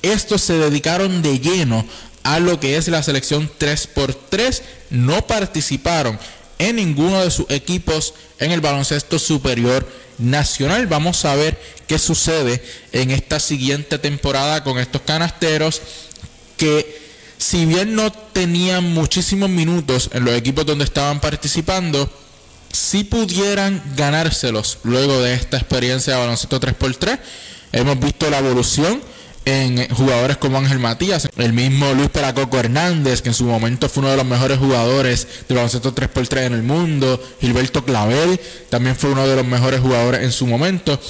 estos 0.00 0.40
se 0.40 0.54
dedicaron 0.54 1.20
de 1.20 1.38
lleno 1.38 1.84
a 2.22 2.38
lo 2.38 2.60
que 2.60 2.76
es 2.76 2.88
la 2.88 3.02
selección 3.02 3.50
3x3, 3.58 4.62
no 4.90 5.26
participaron 5.26 6.18
en 6.58 6.76
ninguno 6.76 7.22
de 7.22 7.30
sus 7.30 7.46
equipos 7.50 8.14
en 8.38 8.52
el 8.52 8.60
baloncesto 8.60 9.18
superior 9.18 9.88
nacional. 10.18 10.86
Vamos 10.86 11.24
a 11.24 11.34
ver 11.34 11.58
qué 11.86 11.98
sucede 11.98 12.62
en 12.92 13.10
esta 13.10 13.40
siguiente 13.40 13.98
temporada 13.98 14.62
con 14.62 14.78
estos 14.78 15.02
canasteros 15.02 15.80
que 16.56 17.00
si 17.38 17.64
bien 17.64 17.94
no 17.94 18.12
tenían 18.12 18.92
muchísimos 18.92 19.48
minutos 19.48 20.10
en 20.12 20.26
los 20.26 20.34
equipos 20.34 20.66
donde 20.66 20.84
estaban 20.84 21.20
participando, 21.20 22.10
si 22.70 23.04
pudieran 23.04 23.82
ganárselos 23.96 24.78
luego 24.84 25.20
de 25.22 25.34
esta 25.34 25.56
experiencia 25.56 26.12
de 26.12 26.20
baloncesto 26.20 26.60
3x3. 26.60 27.18
Hemos 27.72 27.98
visto 27.98 28.28
la 28.28 28.38
evolución 28.38 29.00
en 29.44 29.88
jugadores 29.88 30.36
como 30.36 30.58
Ángel 30.58 30.78
Matías, 30.78 31.28
el 31.36 31.52
mismo 31.52 31.92
Luis 31.94 32.10
Peracoco 32.10 32.58
Hernández, 32.58 33.22
que 33.22 33.30
en 33.30 33.34
su 33.34 33.44
momento 33.44 33.88
fue 33.88 34.02
uno 34.02 34.10
de 34.10 34.16
los 34.18 34.26
mejores 34.26 34.58
jugadores 34.58 35.26
de 35.48 35.54
baloncesto 35.54 35.94
3x3 35.94 36.46
en 36.46 36.52
el 36.52 36.62
mundo, 36.62 37.22
Gilberto 37.40 37.84
Clavel, 37.84 38.38
también 38.68 38.96
fue 38.96 39.10
uno 39.10 39.26
de 39.26 39.36
los 39.36 39.46
mejores 39.46 39.80
jugadores 39.80 40.22
en 40.22 40.32
su 40.32 40.46
momento. 40.46 41.00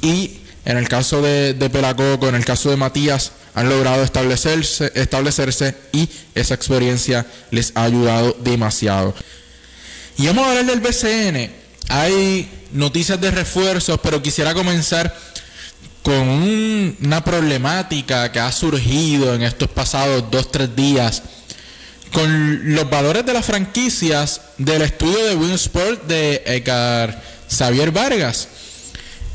Y 0.00 0.38
en 0.64 0.78
el 0.78 0.88
caso 0.88 1.20
de, 1.20 1.54
de 1.54 1.70
Pelacoco, 1.70 2.28
en 2.28 2.34
el 2.34 2.44
caso 2.44 2.70
de 2.70 2.76
Matías, 2.76 3.32
han 3.54 3.68
logrado 3.68 4.02
establecerse, 4.02 4.90
establecerse 4.94 5.76
y 5.92 6.08
esa 6.34 6.54
experiencia 6.54 7.26
les 7.50 7.72
ha 7.74 7.84
ayudado 7.84 8.36
demasiado. 8.40 9.14
Y 10.16 10.26
vamos 10.26 10.46
a 10.46 10.50
hablar 10.50 10.66
del 10.66 10.80
BCN. 10.80 11.52
Hay 11.88 12.48
noticias 12.72 13.20
de 13.20 13.30
refuerzos, 13.30 14.00
pero 14.02 14.22
quisiera 14.22 14.54
comenzar 14.54 15.14
con 16.02 16.28
una 16.28 17.22
problemática 17.24 18.30
que 18.32 18.40
ha 18.40 18.50
surgido 18.50 19.34
en 19.34 19.42
estos 19.42 19.68
pasados 19.68 20.24
dos, 20.30 20.50
tres 20.50 20.74
días 20.74 21.22
con 22.12 22.74
los 22.74 22.90
valores 22.90 23.24
de 23.24 23.32
las 23.32 23.44
franquicias 23.46 24.40
del 24.58 24.82
estudio 24.82 25.24
de 25.24 25.36
Winsport 25.36 26.06
de 26.06 26.42
Edgar 26.44 27.22
Xavier 27.48 27.90
Vargas. 27.90 28.48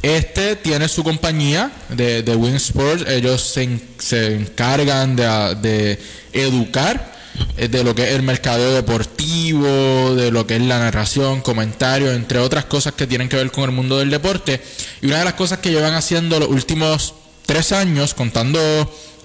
Este 0.03 0.55
tiene 0.55 0.87
su 0.87 1.03
compañía 1.03 1.71
de, 1.89 2.21
de 2.21 2.35
Winsport, 2.35 3.09
ellos 3.09 3.41
se, 3.41 3.79
se 3.97 4.35
encargan 4.35 5.15
de, 5.15 5.55
de 5.61 5.99
educar 6.33 7.16
de 7.57 7.83
lo 7.83 7.95
que 7.95 8.03
es 8.03 8.15
el 8.15 8.21
mercado 8.23 8.73
deportivo, 8.73 10.15
de 10.15 10.31
lo 10.31 10.45
que 10.45 10.55
es 10.55 10.61
la 10.61 10.79
narración, 10.79 11.41
comentarios, 11.41 12.15
entre 12.15 12.39
otras 12.39 12.65
cosas 12.65 12.93
que 12.93 13.07
tienen 13.07 13.29
que 13.29 13.35
ver 13.35 13.51
con 13.51 13.63
el 13.63 13.71
mundo 13.71 13.97
del 13.97 14.09
deporte. 14.09 14.61
Y 15.01 15.07
una 15.07 15.19
de 15.19 15.25
las 15.25 15.33
cosas 15.33 15.59
que 15.59 15.71
llevan 15.71 15.93
haciendo 15.93 16.39
los 16.39 16.49
últimos 16.49 17.15
tres 17.45 17.71
años, 17.71 18.13
contando 18.13 18.59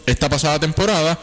esta 0.07 0.29
pasada 0.29 0.59
temporada, 0.59 1.19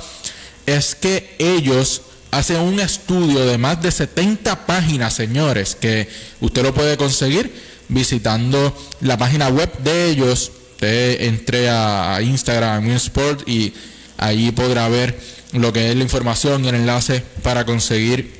es 0.66 0.96
que 0.96 1.36
ellos 1.40 2.02
hacen 2.32 2.58
un 2.58 2.80
estudio 2.80 3.46
de 3.46 3.58
más 3.58 3.82
de 3.82 3.92
70 3.92 4.68
páginas, 4.68 5.14
señores, 5.14 5.76
que 5.76 6.08
usted 6.42 6.64
lo 6.64 6.74
puede 6.74 6.98
conseguir 6.98 7.52
visitando 7.88 8.76
la 9.02 9.18
página 9.18 9.50
web 9.50 9.72
de 9.80 10.10
ellos. 10.10 10.52
Usted 10.74 11.24
entre 11.24 11.70
a 11.70 12.20
Instagram, 12.22 12.90
Sport 12.92 13.48
y 13.50 13.74
ahí 14.18 14.52
podrá 14.52 14.88
ver 14.88 15.20
lo 15.54 15.74
que 15.74 15.90
es 15.90 15.96
la 15.96 16.04
información 16.04 16.64
y 16.64 16.70
el 16.70 16.76
enlace 16.76 17.24
para 17.42 17.66
conseguir 17.66 18.40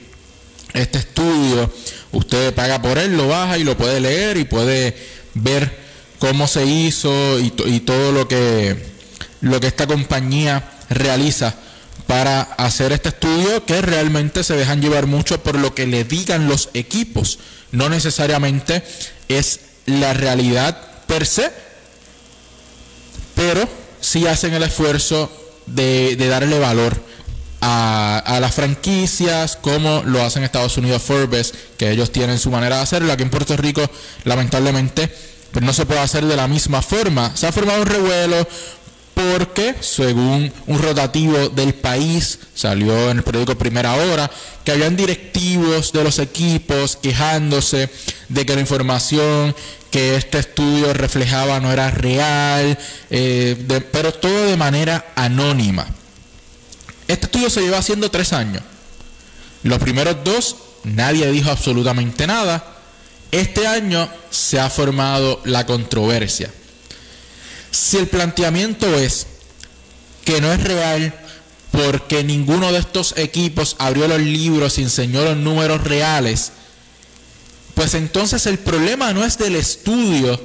este 0.74 1.00
estudio. 1.00 1.72
Usted 2.12 2.54
paga 2.54 2.82
por 2.82 2.98
él, 2.98 3.18
lo 3.18 3.28
baja 3.28 3.58
y 3.58 3.64
lo 3.64 3.78
puede 3.78 4.00
leer 4.00 4.38
y 4.38 4.46
puede 4.46 4.96
ver 5.34 5.72
cómo 6.20 6.48
se 6.48 6.66
hizo 6.66 7.40
y, 7.40 7.54
y 7.66 7.80
todo 7.82 8.12
lo 8.12 8.28
que, 8.28 8.76
lo 9.42 9.60
que 9.60 9.68
esta 9.68 9.88
compañía 9.88 10.72
realiza 10.90 11.56
para 12.08 12.42
hacer 12.42 12.92
este 12.92 13.10
estudio 13.10 13.66
que 13.66 13.82
realmente 13.82 14.44
se 14.44 14.56
dejan 14.56 14.82
llevar 14.82 15.06
mucho 15.06 15.44
por 15.44 15.56
lo 15.56 15.76
que 15.76 15.86
le 15.86 16.04
digan 16.04 16.48
los 16.48 16.70
equipos. 16.74 17.40
No 17.72 17.88
necesariamente 17.90 18.84
es 19.28 19.60
la 19.86 20.14
realidad 20.14 20.82
per 21.06 21.26
se, 21.26 21.52
pero 23.36 23.68
sí 24.02 24.28
hacen 24.28 24.54
el 24.54 24.64
esfuerzo 24.64 25.32
de, 25.74 26.16
darle 26.16 26.60
valor 26.60 27.02
a, 27.62 28.38
las 28.42 28.54
franquicias, 28.54 29.58
como 29.58 30.04
lo 30.06 30.24
hacen 30.24 30.44
Estados 30.44 30.78
Unidos 30.78 31.02
Forbes, 31.02 31.54
que 31.78 31.92
ellos 31.92 32.12
tienen 32.12 32.40
su 32.40 32.52
manera 32.52 32.78
de 32.78 32.84
hacerlo. 32.84 33.12
Aquí 33.12 33.24
en 33.24 33.30
Puerto 33.30 33.56
Rico, 33.58 33.82
lamentablemente, 34.24 35.10
pues 35.52 35.64
no 35.64 35.74
se 35.74 35.86
puede 35.86 36.00
hacer 36.00 36.26
de 36.26 36.36
la 36.36 36.48
misma 36.48 36.82
forma. 36.82 37.36
Se 37.36 37.48
ha 37.48 37.52
formado 37.52 37.82
un 37.82 37.88
revuelo 37.88 38.48
porque, 39.20 39.76
según 39.82 40.52
un 40.68 40.82
rotativo 40.82 41.50
del 41.50 41.74
país, 41.74 42.40
salió 42.56 43.12
en 43.12 43.18
el 43.18 43.24
periódico 43.24 43.58
Primera 43.58 43.96
Hora, 43.96 44.32
que 44.64 44.72
habían 44.72 44.96
directivos 44.96 45.92
de 45.92 46.04
los 46.06 46.20
equipos 46.20 46.96
quejándose 46.96 47.90
de 48.30 48.46
que 48.46 48.56
la 48.56 48.62
información 48.62 49.54
que 49.92 50.16
este 50.16 50.40
estudio 50.40 50.94
reflejaba 50.94 51.60
no 51.60 51.72
era 51.72 51.90
real, 51.90 52.78
eh, 53.10 53.84
pero 53.92 54.14
todo 54.14 54.46
de 54.46 54.58
manera 54.58 55.14
anónima. 55.16 55.88
Este 57.08 57.26
estudio 57.26 57.50
se 57.50 57.62
lleva 57.62 57.80
haciendo 57.80 58.12
tres 58.12 58.34
años. 58.34 58.62
Los 59.64 59.80
primeros 59.80 60.24
dos 60.24 60.56
nadie 60.84 61.30
dijo 61.32 61.50
absolutamente 61.50 62.28
nada. 62.28 62.64
Este 63.32 63.68
año 63.68 64.10
se 64.30 64.60
ha 64.60 64.70
formado 64.70 65.42
la 65.44 65.66
controversia. 65.66 66.52
Si 67.72 67.98
el 67.98 68.08
planteamiento 68.08 68.88
es 68.96 69.28
que 70.26 70.42
no 70.42 70.52
es 70.52 70.64
real 70.64 71.14
porque 71.72 72.24
ninguno 72.24 72.72
de 72.72 72.80
estos 72.80 73.16
equipos 73.18 73.76
abrió 73.80 74.08
los 74.08 74.20
libros 74.20 74.78
y 74.78 74.84
enseñó 74.84 75.24
los 75.24 75.38
números 75.38 75.84
reales, 75.84 76.52
pues 77.80 77.94
entonces 77.94 78.46
el 78.46 78.60
problema 78.60 79.14
no 79.14 79.24
es 79.24 79.38
del 79.38 79.56
estudio 79.56 80.38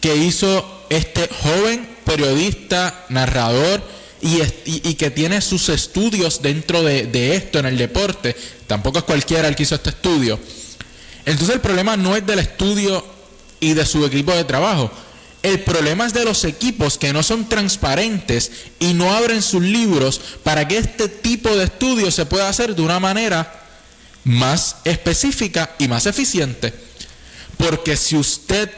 que 0.00 0.16
hizo 0.16 0.84
este 0.90 1.28
joven 1.28 1.88
periodista, 2.04 3.06
narrador, 3.08 3.80
y, 4.20 4.94
que 4.94 5.12
tiene 5.12 5.40
sus 5.42 5.68
estudios 5.68 6.42
dentro 6.42 6.82
de, 6.82 7.06
de, 7.06 7.36
esto 7.36 7.60
en 7.60 7.66
el 7.66 7.78
deporte. 7.78 8.34
Tampoco 8.66 8.98
es 8.98 9.04
cualquiera 9.04 9.46
el 9.46 9.54
que 9.54 9.62
hizo 9.62 9.76
este 9.76 9.90
estudio. 9.90 10.40
Entonces 11.24 11.54
el 11.54 11.60
problema 11.60 11.96
no 11.96 12.16
es 12.16 12.26
del 12.26 12.40
estudio 12.40 13.06
y 13.60 13.74
de 13.74 13.86
su 13.86 14.04
equipo 14.04 14.32
de 14.32 14.42
trabajo. 14.42 14.90
El 15.44 15.60
problema 15.60 16.04
es 16.04 16.12
de 16.12 16.24
los 16.24 16.42
equipos 16.44 16.98
que 16.98 17.12
no 17.12 17.22
son 17.22 17.48
transparentes 17.48 18.50
y 18.80 18.92
no 18.94 19.12
abren 19.12 19.40
sus 19.40 19.62
libros 19.62 20.20
para 20.42 20.66
que 20.66 20.78
este 20.78 21.06
tipo 21.08 21.48
de 21.56 21.62
estudio 21.62 22.10
se 22.10 22.26
pueda 22.26 22.48
hacer 22.48 22.74
de 22.74 22.82
una 22.82 22.98
manera 22.98 23.61
más 24.24 24.76
específica 24.84 25.74
y 25.78 25.88
más 25.88 26.06
eficiente. 26.06 26.72
Porque 27.56 27.96
si 27.96 28.16
usted 28.16 28.70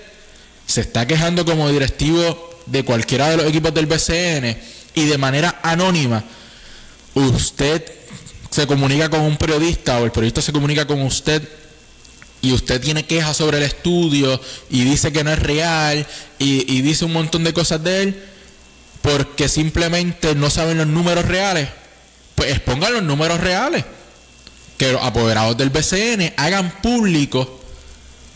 se 0.66 0.80
está 0.80 1.06
quejando 1.06 1.44
como 1.44 1.68
directivo 1.70 2.50
de 2.66 2.84
cualquiera 2.84 3.28
de 3.30 3.36
los 3.36 3.46
equipos 3.46 3.74
del 3.74 3.86
BCN 3.86 4.56
y 4.94 5.04
de 5.04 5.18
manera 5.18 5.60
anónima, 5.62 6.24
usted 7.14 7.84
se 8.50 8.66
comunica 8.66 9.10
con 9.10 9.20
un 9.20 9.36
periodista 9.36 9.98
o 9.98 10.04
el 10.04 10.12
periodista 10.12 10.40
se 10.40 10.52
comunica 10.52 10.86
con 10.86 11.02
usted 11.02 11.46
y 12.40 12.52
usted 12.52 12.80
tiene 12.80 13.06
quejas 13.06 13.36
sobre 13.36 13.56
el 13.56 13.64
estudio 13.64 14.40
y 14.70 14.84
dice 14.84 15.12
que 15.12 15.24
no 15.24 15.32
es 15.32 15.38
real 15.38 16.06
y, 16.38 16.82
dice 16.82 17.04
un 17.04 17.12
montón 17.12 17.42
de 17.42 17.52
cosas 17.52 17.82
de 17.82 18.02
él 18.02 18.22
porque 19.02 19.48
simplemente 19.48 20.34
no 20.34 20.50
saben 20.50 20.78
los 20.78 20.86
números 20.86 21.24
reales, 21.24 21.68
pues 22.34 22.50
expongan 22.50 22.92
los 22.92 23.02
números 23.02 23.40
reales 23.40 23.84
que 24.76 24.92
los 24.92 25.02
apoderados 25.02 25.56
del 25.56 25.70
BCN 25.70 26.34
hagan 26.36 26.70
público 26.82 27.60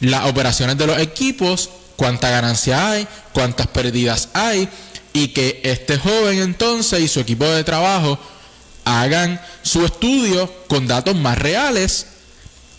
las 0.00 0.26
operaciones 0.26 0.78
de 0.78 0.86
los 0.86 0.98
equipos, 0.98 1.70
cuánta 1.96 2.30
ganancia 2.30 2.90
hay, 2.90 3.08
cuántas 3.32 3.66
pérdidas 3.66 4.28
hay, 4.32 4.68
y 5.12 5.28
que 5.28 5.60
este 5.64 5.98
joven 5.98 6.38
entonces 6.38 7.00
y 7.00 7.08
su 7.08 7.20
equipo 7.20 7.44
de 7.46 7.64
trabajo 7.64 8.18
hagan 8.84 9.40
su 9.62 9.84
estudio 9.84 10.52
con 10.68 10.86
datos 10.86 11.16
más 11.16 11.36
reales 11.36 12.06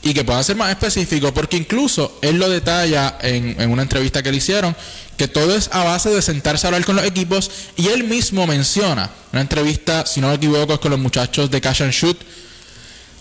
y 0.01 0.14
que 0.14 0.24
puedan 0.24 0.43
ser 0.43 0.55
más 0.55 0.70
específicos, 0.70 1.34
porque 1.34 1.57
incluso 1.57 2.18
él 2.22 2.38
lo 2.38 2.49
detalla 2.49 3.18
en, 3.22 3.60
en, 3.60 3.70
una 3.70 3.82
entrevista 3.82 4.24
que 4.24 4.32
le 4.32 4.38
hicieron, 4.38 4.76
que 5.18 5.28
todo 5.28 5.53
es 5.55 5.70
a 5.74 5.84
base 5.84 6.10
de 6.10 6.22
sentarse 6.22 6.66
a 6.66 6.70
hablar 6.70 6.86
con 6.86 6.95
los 6.95 7.05
equipos, 7.05 7.51
y 7.76 7.89
él 7.89 8.05
mismo 8.05 8.47
menciona, 8.47 9.10
una 9.34 9.41
entrevista, 9.41 10.05
si 10.05 10.22
no 10.22 10.30
me 10.30 10.36
equivoco, 10.36 10.74
es 10.74 10.80
con 10.80 10.91
los 10.91 10.99
muchachos 10.99 11.51
de 11.51 11.60
Cash 11.60 11.84
and 11.84 11.91
Shoot, 11.91 12.18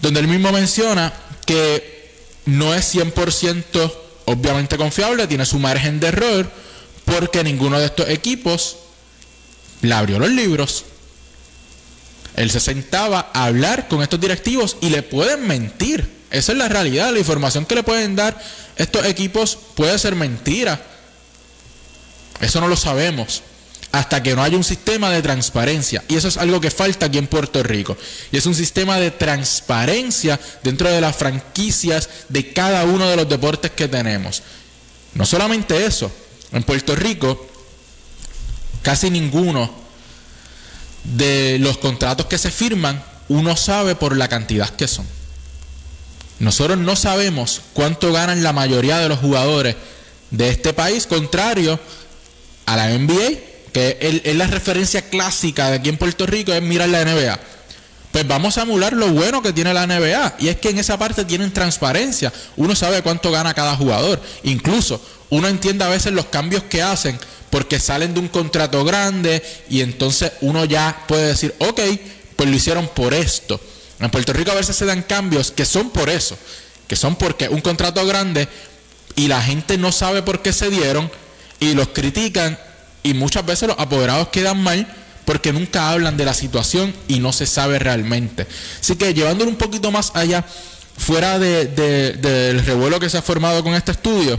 donde 0.00 0.20
él 0.20 0.28
mismo 0.28 0.52
menciona 0.52 1.12
que 1.46 2.10
no 2.46 2.74
es 2.74 2.94
100% 2.94 3.92
obviamente 4.26 4.76
confiable, 4.76 5.26
tiene 5.26 5.46
su 5.46 5.58
margen 5.58 6.00
de 6.00 6.08
error, 6.08 6.50
porque 7.04 7.42
ninguno 7.42 7.78
de 7.78 7.86
estos 7.86 8.08
equipos 8.08 8.76
le 9.80 9.94
abrió 9.94 10.18
los 10.18 10.30
libros. 10.30 10.84
Él 12.36 12.50
se 12.50 12.60
sentaba 12.60 13.30
a 13.32 13.44
hablar 13.44 13.88
con 13.88 14.02
estos 14.02 14.20
directivos 14.20 14.76
y 14.80 14.90
le 14.90 15.02
pueden 15.02 15.46
mentir. 15.46 16.18
Esa 16.30 16.52
es 16.52 16.58
la 16.58 16.68
realidad. 16.68 17.12
La 17.12 17.18
información 17.18 17.64
que 17.64 17.74
le 17.74 17.82
pueden 17.82 18.14
dar 18.14 18.38
estos 18.76 19.04
equipos 19.06 19.58
puede 19.74 19.98
ser 19.98 20.14
mentira. 20.14 20.80
Eso 22.40 22.60
no 22.60 22.68
lo 22.68 22.76
sabemos 22.76 23.42
hasta 23.92 24.22
que 24.22 24.34
no 24.34 24.42
haya 24.42 24.56
un 24.56 24.64
sistema 24.64 25.10
de 25.10 25.22
transparencia. 25.22 26.04
Y 26.08 26.16
eso 26.16 26.28
es 26.28 26.36
algo 26.36 26.60
que 26.60 26.70
falta 26.70 27.06
aquí 27.06 27.18
en 27.18 27.26
Puerto 27.26 27.62
Rico. 27.62 27.96
Y 28.30 28.36
es 28.36 28.46
un 28.46 28.54
sistema 28.54 28.98
de 28.98 29.10
transparencia 29.10 30.38
dentro 30.62 30.90
de 30.90 31.00
las 31.00 31.16
franquicias 31.16 32.08
de 32.28 32.52
cada 32.52 32.84
uno 32.84 33.08
de 33.08 33.16
los 33.16 33.28
deportes 33.28 33.70
que 33.70 33.88
tenemos. 33.88 34.42
No 35.14 35.24
solamente 35.24 35.86
eso, 35.86 36.12
en 36.52 36.62
Puerto 36.62 36.94
Rico 36.94 37.46
casi 38.82 39.10
ninguno 39.10 39.70
de 41.04 41.58
los 41.60 41.78
contratos 41.78 42.26
que 42.26 42.38
se 42.38 42.50
firman 42.50 43.02
uno 43.28 43.56
sabe 43.56 43.94
por 43.94 44.16
la 44.16 44.28
cantidad 44.28 44.68
que 44.70 44.88
son. 44.88 45.06
Nosotros 46.38 46.78
no 46.78 46.96
sabemos 46.96 47.62
cuánto 47.74 48.12
ganan 48.12 48.42
la 48.42 48.52
mayoría 48.52 48.98
de 48.98 49.08
los 49.08 49.18
jugadores 49.18 49.76
de 50.30 50.50
este 50.50 50.72
país, 50.72 51.06
contrario 51.06 51.78
a 52.66 52.76
la 52.76 52.88
NBA, 52.90 53.47
que 53.72 54.22
es 54.24 54.36
la 54.36 54.46
referencia 54.46 55.02
clásica 55.02 55.70
de 55.70 55.76
aquí 55.76 55.88
en 55.88 55.96
Puerto 55.96 56.26
Rico, 56.26 56.52
es 56.52 56.62
mirar 56.62 56.88
la 56.88 57.04
NBA. 57.04 57.38
Pues 58.12 58.26
vamos 58.26 58.56
a 58.56 58.62
emular 58.62 58.94
lo 58.94 59.08
bueno 59.08 59.42
que 59.42 59.52
tiene 59.52 59.74
la 59.74 59.86
NBA. 59.86 60.36
Y 60.38 60.48
es 60.48 60.56
que 60.56 60.70
en 60.70 60.78
esa 60.78 60.98
parte 60.98 61.24
tienen 61.24 61.52
transparencia. 61.52 62.32
Uno 62.56 62.74
sabe 62.74 63.02
cuánto 63.02 63.30
gana 63.30 63.54
cada 63.54 63.76
jugador. 63.76 64.20
Incluso 64.44 65.00
uno 65.30 65.48
entiende 65.48 65.84
a 65.84 65.88
veces 65.88 66.12
los 66.12 66.26
cambios 66.26 66.62
que 66.64 66.82
hacen 66.82 67.18
porque 67.50 67.80
salen 67.80 68.14
de 68.14 68.20
un 68.20 68.28
contrato 68.28 68.84
grande 68.84 69.42
y 69.68 69.80
entonces 69.80 70.32
uno 70.40 70.64
ya 70.64 71.04
puede 71.06 71.28
decir, 71.28 71.54
ok, 71.58 71.80
pues 72.36 72.48
lo 72.48 72.56
hicieron 72.56 72.88
por 72.88 73.14
esto. 73.14 73.60
En 74.00 74.10
Puerto 74.10 74.32
Rico 74.32 74.52
a 74.52 74.54
veces 74.54 74.76
se 74.76 74.84
dan 74.84 75.02
cambios 75.02 75.50
que 75.50 75.64
son 75.64 75.90
por 75.90 76.08
eso, 76.08 76.36
que 76.86 76.96
son 76.96 77.16
porque 77.16 77.48
un 77.48 77.60
contrato 77.60 78.06
grande 78.06 78.48
y 79.16 79.28
la 79.28 79.42
gente 79.42 79.76
no 79.76 79.92
sabe 79.92 80.22
por 80.22 80.42
qué 80.42 80.52
se 80.52 80.70
dieron 80.70 81.10
y 81.58 81.74
los 81.74 81.88
critican 81.88 82.58
y 83.08 83.14
muchas 83.14 83.46
veces 83.46 83.68
los 83.68 83.78
apoderados 83.78 84.28
quedan 84.28 84.62
mal 84.62 84.86
porque 85.24 85.52
nunca 85.52 85.90
hablan 85.90 86.18
de 86.18 86.26
la 86.26 86.34
situación 86.34 86.94
y 87.06 87.20
no 87.20 87.32
se 87.32 87.46
sabe 87.46 87.78
realmente. 87.78 88.46
Así 88.80 88.96
que 88.96 89.14
llevándolo 89.14 89.50
un 89.50 89.56
poquito 89.56 89.90
más 89.90 90.12
allá, 90.14 90.44
fuera 90.96 91.38
del 91.38 92.64
revuelo 92.64 93.00
que 93.00 93.08
se 93.08 93.16
ha 93.16 93.22
formado 93.22 93.62
con 93.62 93.74
este 93.74 93.92
estudio, 93.92 94.38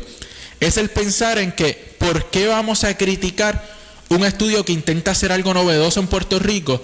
es 0.59 0.77
el 0.77 0.89
pensar 0.89 1.39
en 1.39 1.51
que 1.51 1.95
¿por 1.97 2.29
qué 2.29 2.47
vamos 2.47 2.83
a 2.83 2.95
criticar 2.95 3.67
un 4.09 4.23
estudio 4.23 4.63
que 4.63 4.73
intenta 4.73 5.11
hacer 5.11 5.31
algo 5.31 5.53
novedoso 5.53 5.99
en 5.99 6.07
Puerto 6.07 6.37
Rico 6.37 6.81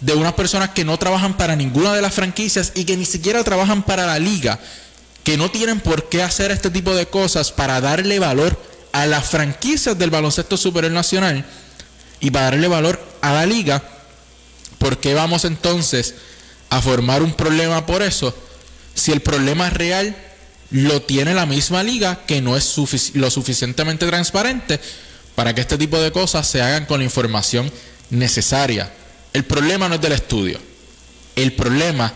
de 0.00 0.14
unas 0.14 0.34
personas 0.34 0.70
que 0.70 0.84
no 0.84 0.98
trabajan 0.98 1.36
para 1.36 1.56
ninguna 1.56 1.94
de 1.94 2.02
las 2.02 2.14
franquicias 2.14 2.72
y 2.74 2.84
que 2.84 2.96
ni 2.96 3.04
siquiera 3.04 3.44
trabajan 3.44 3.82
para 3.82 4.06
la 4.06 4.18
liga, 4.18 4.58
que 5.22 5.36
no 5.36 5.50
tienen 5.50 5.80
por 5.80 6.08
qué 6.08 6.22
hacer 6.22 6.50
este 6.50 6.70
tipo 6.70 6.94
de 6.94 7.06
cosas 7.06 7.52
para 7.52 7.80
darle 7.80 8.18
valor 8.18 8.58
a 8.96 9.04
las 9.04 9.26
franquicias 9.26 9.98
del 9.98 10.08
baloncesto 10.08 10.56
superior 10.56 10.90
nacional 10.90 11.44
y 12.18 12.30
para 12.30 12.46
darle 12.46 12.66
valor 12.66 12.98
a 13.20 13.34
la 13.34 13.44
liga, 13.44 13.82
¿por 14.78 14.96
qué 14.96 15.12
vamos 15.12 15.44
entonces 15.44 16.14
a 16.70 16.80
formar 16.80 17.22
un 17.22 17.34
problema 17.34 17.84
por 17.84 18.00
eso? 18.00 18.34
Si 18.94 19.12
el 19.12 19.20
problema 19.20 19.68
real 19.68 20.16
lo 20.70 21.02
tiene 21.02 21.34
la 21.34 21.44
misma 21.44 21.82
liga 21.82 22.20
que 22.26 22.40
no 22.40 22.56
es 22.56 22.74
lo 23.12 23.30
suficientemente 23.30 24.06
transparente 24.06 24.80
para 25.34 25.54
que 25.54 25.60
este 25.60 25.76
tipo 25.76 26.00
de 26.00 26.10
cosas 26.10 26.46
se 26.46 26.62
hagan 26.62 26.86
con 26.86 27.00
la 27.00 27.04
información 27.04 27.70
necesaria. 28.08 28.90
El 29.34 29.44
problema 29.44 29.90
no 29.90 29.96
es 29.96 30.00
del 30.00 30.12
estudio. 30.12 30.58
El 31.36 31.52
problema 31.52 32.14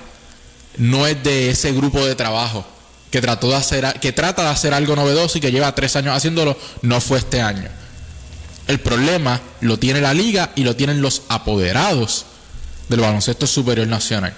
no 0.78 1.06
es 1.06 1.22
de 1.22 1.50
ese 1.50 1.72
grupo 1.72 2.06
de 2.06 2.14
trabajo 2.14 2.64
que 3.10 3.20
trata 3.20 4.42
de 4.42 4.48
hacer 4.48 4.74
algo 4.74 4.96
novedoso 4.96 5.38
y 5.38 5.40
que 5.40 5.52
lleva 5.52 5.74
tres 5.74 5.96
años 5.96 6.16
haciéndolo, 6.16 6.56
no 6.82 7.00
fue 7.00 7.18
este 7.18 7.40
año. 7.40 7.68
El 8.68 8.78
problema 8.78 9.40
lo 9.60 9.78
tiene 9.78 10.00
la 10.00 10.14
liga 10.14 10.52
y 10.54 10.62
lo 10.62 10.76
tienen 10.76 11.02
los 11.02 11.22
apoderados 11.28 12.26
del 12.88 13.00
baloncesto 13.00 13.46
superior 13.46 13.88
nacional. 13.88 14.32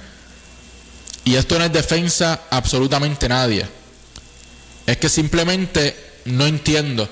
Y 1.24 1.36
esto 1.36 1.58
no 1.58 1.64
es 1.64 1.72
defensa 1.72 2.42
absolutamente 2.50 3.28
nadie. 3.28 3.66
Es 4.86 4.96
que 4.96 5.08
simplemente 5.08 5.96
no 6.24 6.46
entiendo 6.46 7.08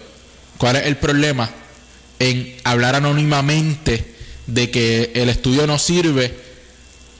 cuál 0.56 0.76
es 0.76 0.86
el 0.86 0.96
problema 0.96 1.50
en 2.18 2.56
hablar 2.64 2.96
anónimamente 2.96 4.14
de 4.46 4.70
que 4.70 5.12
el 5.14 5.28
estudio 5.28 5.66
no 5.66 5.78
sirve 5.78 6.34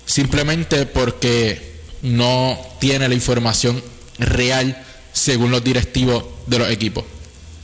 simplemente 0.07 0.87
porque 0.87 1.81
no 2.03 2.59
tiene 2.81 3.09
la 3.09 3.15
información 3.15 3.83
real 4.21 4.85
según 5.13 5.51
los 5.51 5.65
directivos 5.65 6.25
de 6.47 6.59
los 6.59 6.71
equipos. 6.71 7.05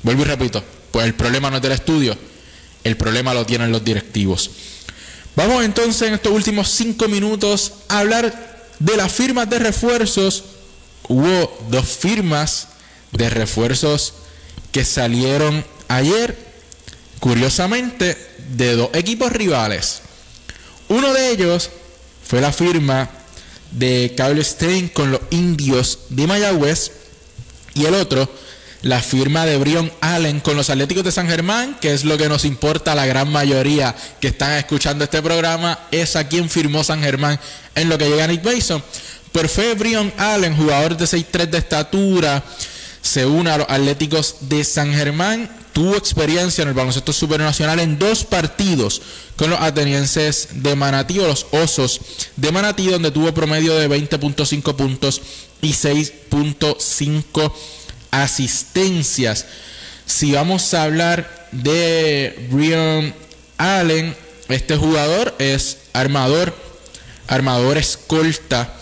Vuelvo 0.03 0.23
y 0.23 0.25
repito, 0.27 0.63
pues 0.91 1.07
el 1.07 1.15
problema 1.15 1.51
no 1.51 1.57
es 1.57 1.63
del 1.63 1.73
estudio, 1.73 2.17
el 2.85 2.97
problema 2.97 3.35
lo 3.35 3.45
tienen 3.47 3.73
los 3.73 3.85
directivos. 3.85 4.51
Vamos 5.35 5.65
entonces 5.65 6.09
en 6.09 6.15
estos 6.15 6.33
últimos 6.33 6.71
cinco 6.71 7.09
minutos 7.09 7.73
a 7.89 7.99
hablar 7.99 8.67
de 8.79 8.97
las 8.97 9.13
firmas 9.13 9.51
de 9.51 9.59
refuerzos. 9.59 10.45
Hubo 11.09 11.59
dos 11.71 11.87
firmas 11.87 12.69
de 13.13 13.29
refuerzos 13.29 14.15
que 14.73 14.85
salieron 14.85 15.65
ayer, 15.89 16.37
curiosamente, 17.21 18.17
de 18.57 18.77
dos 18.77 18.91
equipos 18.95 19.33
rivales. 19.33 20.01
Uno 20.89 21.13
de 21.13 21.31
ellos 21.31 21.71
fue 22.27 22.41
la 22.41 22.53
firma 22.53 23.11
de 23.77 24.15
Cable 24.17 24.43
Stein 24.43 24.89
con 24.89 25.13
los 25.13 25.21
indios 25.31 26.01
de 26.09 26.27
Mayagüez 26.27 26.91
y 27.75 27.85
el 27.85 27.95
otro 27.95 28.29
la 28.83 29.03
firma 29.03 29.45
de 29.47 29.57
Brion 29.57 29.91
Allen 30.01 30.41
con 30.41 30.57
los 30.57 30.71
Atléticos 30.71 31.05
de 31.05 31.11
San 31.11 31.29
Germán, 31.29 31.77
que 31.81 31.93
es 31.93 32.05
lo 32.05 32.17
que 32.17 32.29
nos 32.29 32.45
importa 32.45 32.93
a 32.93 32.95
la 32.95 33.07
gran 33.07 33.31
mayoría 33.31 33.95
que 34.21 34.29
están 34.29 34.53
escuchando 34.53 35.05
este 35.05 35.23
programa, 35.23 35.79
es 35.91 36.15
a 36.15 36.29
quien 36.29 36.49
firmó 36.49 36.85
San 36.85 37.03
Germán 37.03 37.39
en 37.75 37.89
lo 37.89 37.99
que 37.99 38.09
llega 38.09 38.27
Nick 38.27 38.45
Mason. 38.45 38.83
Por 39.33 39.49
fue 39.49 39.75
Brion 39.75 40.13
Allen, 40.17 40.57
jugador 40.57 40.97
de 40.97 41.05
6'3 41.05 41.47
de 41.47 41.59
estatura, 41.59 42.45
se 43.03 43.27
une 43.27 43.51
a 43.51 43.59
los 43.59 43.69
Atléticos 43.69 44.37
de 44.43 44.63
San 44.65 44.93
Germán. 44.93 45.51
Tuvo 45.77 45.95
experiencia 45.95 46.63
en 46.63 46.69
el 46.69 46.75
baloncesto 46.75 47.13
supernacional 47.13 47.79
en 47.81 47.99
dos 47.99 48.25
partidos 48.25 49.03
con 49.37 49.51
los 49.51 49.61
atenienses 49.61 50.49
de 50.53 50.75
Manatí 50.75 51.19
o 51.19 51.27
los 51.27 51.49
Osos 51.51 52.01
de 52.35 52.51
Manatí, 52.51 52.87
donde 52.87 53.11
tuvo 53.11 53.35
promedio 53.35 53.75
de 53.75 53.87
20.5 53.87 54.75
puntos 54.75 55.21
y 55.61 55.75
6.5 55.75 57.53
asistencias. 58.11 59.45
Si 60.07 60.33
vamos 60.33 60.73
a 60.73 60.85
hablar 60.85 61.51
de 61.53 62.49
Brian 62.51 63.15
Allen, 63.59 64.17
este 64.49 64.79
jugador 64.79 65.35
es 65.39 65.77
armador, 65.93 66.57
armador 67.27 67.77
escolta, 67.77 68.73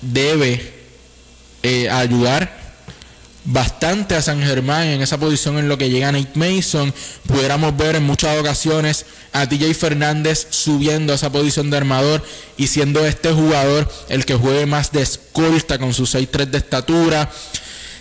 debe 0.00 0.74
eh, 1.64 1.90
ayudar 1.90 2.59
bastante 3.44 4.14
a 4.14 4.22
San 4.22 4.42
Germán 4.42 4.86
en 4.86 5.02
esa 5.02 5.18
posición 5.18 5.58
en 5.58 5.68
lo 5.68 5.78
que 5.78 5.90
llega 5.90 6.12
Nate 6.12 6.30
Mason. 6.34 6.92
Pudiéramos 7.26 7.76
ver 7.76 7.96
en 7.96 8.04
muchas 8.04 8.38
ocasiones 8.38 9.06
a 9.32 9.48
TJ 9.48 9.74
Fernández 9.74 10.48
subiendo 10.50 11.12
a 11.12 11.16
esa 11.16 11.30
posición 11.30 11.70
de 11.70 11.76
armador 11.76 12.22
y 12.56 12.66
siendo 12.66 13.04
este 13.06 13.32
jugador 13.32 13.90
el 14.08 14.24
que 14.24 14.34
juegue 14.34 14.66
más 14.66 14.92
de 14.92 15.02
escolta 15.02 15.78
con 15.78 15.94
sus 15.94 16.14
6'3 16.14 16.46
de 16.46 16.58
estatura. 16.58 17.30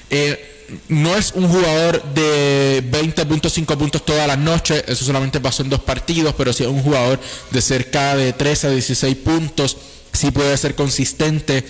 Eh, 0.09 0.55
no 0.87 1.15
es 1.15 1.31
un 1.33 1.47
jugador 1.47 2.03
de 2.13 2.83
20.5 2.91 3.77
puntos 3.77 4.05
todas 4.05 4.27
las 4.27 4.37
noches, 4.37 4.83
eso 4.87 5.03
solamente 5.03 5.39
pasó 5.39 5.63
en 5.63 5.69
dos 5.69 5.79
partidos, 5.79 6.35
pero 6.37 6.53
sí 6.53 6.63
es 6.63 6.69
un 6.69 6.83
jugador 6.83 7.19
de 7.49 7.61
cerca 7.61 8.15
de 8.15 8.33
13 8.33 8.67
a 8.67 8.69
16 8.71 9.17
puntos, 9.17 9.77
sí 10.13 10.29
puede 10.29 10.55
ser 10.57 10.75
consistente, 10.75 11.65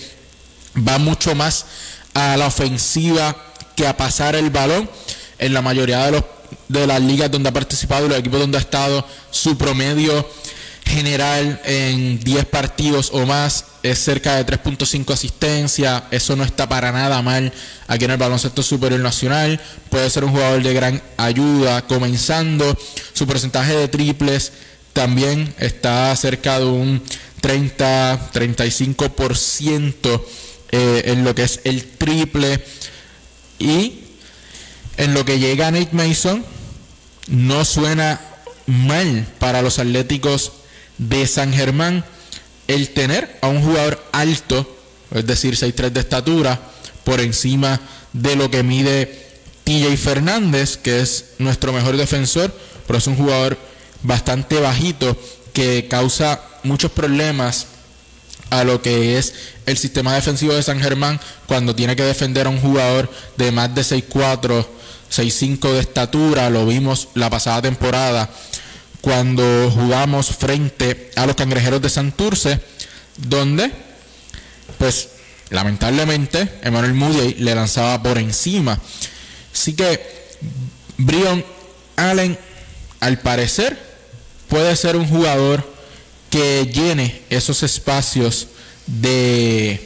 va 0.76 0.98
mucho 0.98 1.34
más 1.34 1.66
a 2.14 2.36
la 2.36 2.48
ofensiva 2.48 3.49
que 3.80 3.88
a 3.88 3.96
pasar 3.96 4.36
el 4.36 4.50
balón. 4.50 4.90
En 5.38 5.54
la 5.54 5.62
mayoría 5.62 6.06
de, 6.06 6.12
los, 6.12 6.26
de 6.68 6.86
las 6.86 7.02
ligas 7.02 7.32
donde 7.32 7.48
ha 7.48 7.54
participado 7.54 8.06
y 8.06 8.10
los 8.10 8.20
equipos 8.20 8.42
donde 8.42 8.58
ha 8.58 8.62
estado, 8.62 9.08
su 9.32 9.58
promedio 9.58 10.30
general 10.84 11.62
en 11.64 12.20
10 12.20 12.46
partidos 12.48 13.12
o 13.14 13.26
más 13.26 13.64
es 13.82 14.00
cerca 14.00 14.36
de 14.36 14.46
3.5 14.46 15.14
asistencia. 15.14 16.04
Eso 16.12 16.36
no 16.36 16.44
está 16.44 16.68
para 16.68 16.92
nada 16.92 17.22
mal 17.22 17.54
aquí 17.88 18.04
en 18.04 18.12
el 18.12 18.18
baloncesto 18.18 18.62
superior 18.64 19.00
nacional. 19.00 19.62
Puede 19.90 20.10
ser 20.10 20.26
un 20.26 20.32
jugador 20.32 20.62
de 20.62 20.74
gran 20.74 21.02
ayuda 21.16 21.88
comenzando. 21.88 22.78
Su 23.14 23.28
porcentaje 23.28 23.78
de 23.78 23.88
triples 23.88 24.52
también 24.92 25.56
está 25.58 26.14
cerca 26.18 26.60
de 26.60 26.66
un 26.66 27.02
30-35% 27.42 30.22
eh, 30.72 31.02
en 31.06 31.24
lo 31.24 31.34
que 31.34 31.44
es 31.44 31.62
el 31.64 31.86
triple. 31.86 32.62
Y 33.60 34.00
en 34.98 35.14
lo 35.14 35.26
que 35.26 35.40
llega 35.40 35.72
Nate 35.72 35.90
Mason, 35.92 36.44
no 37.28 37.64
suena 37.66 38.20
mal 38.66 39.28
para 39.40 39.62
los 39.62 39.80
Atléticos 39.80 40.52
de 40.98 41.28
San 41.28 41.54
Germán 41.54 42.06
el 42.68 42.90
tener 42.90 43.38
a 43.42 43.48
un 43.48 43.64
jugador 43.64 44.04
alto, 44.12 44.78
es 45.12 45.26
decir, 45.26 45.56
6'3 45.56 45.90
de 45.90 46.00
estatura, 46.00 46.60
por 47.04 47.20
encima 47.20 47.80
de 48.14 48.36
lo 48.36 48.52
que 48.52 48.64
mide 48.64 49.28
TJ 49.64 49.98
Fernández, 49.98 50.78
que 50.78 51.02
es 51.02 51.34
nuestro 51.40 51.74
mejor 51.74 51.98
defensor, 51.98 52.56
pero 52.86 53.00
es 53.00 53.08
un 53.08 53.16
jugador 53.16 53.58
bastante 54.04 54.60
bajito 54.60 55.18
que 55.54 55.88
causa 55.88 56.42
muchos 56.64 56.92
problemas 56.92 57.68
a 58.50 58.64
lo 58.64 58.82
que 58.82 59.18
es 59.18 59.34
el 59.66 59.78
sistema 59.78 60.16
defensivo 60.16 60.54
de 60.54 60.64
San 60.64 60.80
Germán 60.80 61.20
cuando 61.46 61.76
tiene 61.76 61.96
que 61.96 62.04
defender 62.04 62.48
a 62.48 62.50
un 62.50 62.60
jugador 62.60 63.12
de 63.38 63.52
más 63.52 63.74
de 63.76 63.82
6'4, 63.82 64.66
6'5 65.12 65.74
de 65.74 65.80
estatura. 65.80 66.50
Lo 66.50 66.66
vimos 66.66 67.10
la 67.14 67.30
pasada 67.30 67.62
temporada 67.62 68.30
cuando 69.02 69.72
jugamos 69.72 70.28
frente 70.36 71.12
a 71.16 71.26
los 71.26 71.36
cangrejeros 71.36 71.82
de 71.82 71.90
Santurce, 71.90 72.60
donde, 73.18 73.72
pues, 74.78 75.10
lamentablemente, 75.50 76.60
Emmanuel 76.64 76.94
Moody 76.94 77.36
le 77.36 77.56
lanzaba 77.56 78.02
por 78.02 78.18
encima. 78.18 78.80
Así 79.54 79.74
que, 79.74 80.38
Brion 80.98 81.46
Allen, 81.96 82.38
al 83.00 83.20
parecer, 83.20 83.78
puede 84.48 84.76
ser 84.76 84.96
un 84.96 85.08
jugador 85.08 85.79
que 86.30 86.70
llene 86.72 87.22
esos 87.30 87.64
espacios 87.64 88.48
de 88.86 89.80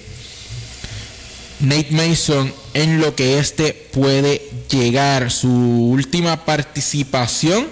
Nate 1.59 1.91
Mason 1.91 2.53
en 2.73 2.99
lo 2.99 3.15
que 3.15 3.39
este 3.39 3.73
puede 3.73 4.49
llegar. 4.69 5.31
Su 5.31 5.49
última 5.49 6.45
participación 6.45 7.67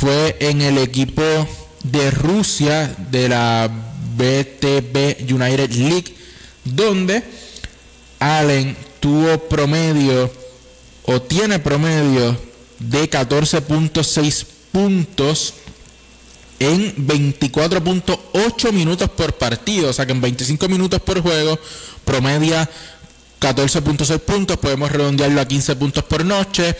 fue 0.00 0.36
en 0.40 0.62
el 0.62 0.78
equipo 0.78 1.22
de 1.84 2.10
Rusia 2.10 2.94
de 3.10 3.28
la 3.28 3.70
BTB 4.16 5.32
United 5.32 5.70
League, 5.72 6.14
donde 6.64 7.22
Allen 8.18 8.76
tuvo 9.00 9.38
promedio 9.48 10.30
o 11.04 11.22
tiene 11.22 11.58
promedio 11.58 12.36
de 12.78 13.08
14.6 13.08 14.46
puntos 14.72 15.54
en 16.58 17.06
24.8 17.06 18.72
minutos 18.72 19.10
por 19.10 19.34
partido, 19.34 19.90
o 19.90 19.92
sea 19.92 20.06
que 20.06 20.12
en 20.12 20.20
25 20.20 20.68
minutos 20.68 21.00
por 21.00 21.20
juego 21.20 21.58
promedia 22.04 22.68
14.6 23.40 24.18
puntos, 24.20 24.56
podemos 24.56 24.90
redondearlo 24.90 25.40
a 25.40 25.46
15 25.46 25.76
puntos 25.76 26.04
por 26.04 26.24
noche, 26.24 26.76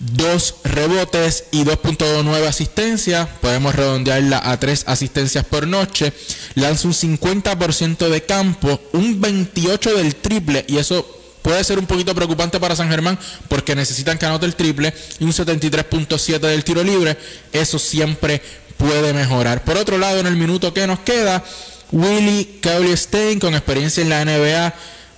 2 0.00 0.54
rebotes 0.64 1.44
y 1.52 1.64
2.9 1.64 2.46
asistencias, 2.46 3.28
podemos 3.42 3.74
redondearla 3.74 4.40
a 4.42 4.58
3 4.58 4.84
asistencias 4.86 5.44
por 5.44 5.66
noche, 5.66 6.12
lanza 6.54 6.88
un 6.88 6.94
50% 6.94 8.08
de 8.08 8.22
campo, 8.22 8.80
un 8.92 9.20
28 9.20 9.96
del 9.96 10.16
triple 10.16 10.64
y 10.68 10.78
eso 10.78 11.06
puede 11.42 11.64
ser 11.64 11.78
un 11.78 11.86
poquito 11.86 12.14
preocupante 12.14 12.58
para 12.60 12.76
San 12.76 12.88
Germán 12.88 13.18
porque 13.48 13.74
necesitan 13.74 14.18
que 14.18 14.26
anote 14.26 14.46
el 14.46 14.56
triple 14.56 14.94
y 15.18 15.24
un 15.24 15.32
73.7 15.32 16.38
del 16.38 16.64
tiro 16.64 16.82
libre, 16.82 17.18
eso 17.52 17.78
siempre 17.78 18.40
puede 18.80 19.12
mejorar. 19.12 19.62
Por 19.62 19.76
otro 19.76 19.98
lado, 19.98 20.18
en 20.20 20.26
el 20.26 20.36
minuto 20.36 20.72
que 20.72 20.86
nos 20.86 21.00
queda, 21.00 21.44
Willie 21.92 22.60
Cauley 22.60 22.96
Stein, 22.96 23.38
con 23.38 23.54
experiencia 23.54 24.02
en 24.02 24.08
la 24.08 24.24
NBA 24.24 24.72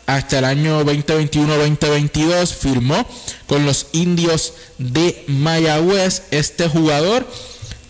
hasta 0.07 0.41
el 0.41 0.45
año 0.45 0.85
2021-2022, 0.85 2.53
firmó 2.53 3.07
con 3.47 3.65
los 3.65 3.87
indios 3.93 4.55
de 4.79 5.23
Mayagüez. 5.29 6.25
Este 6.33 6.69
jugador 6.69 7.25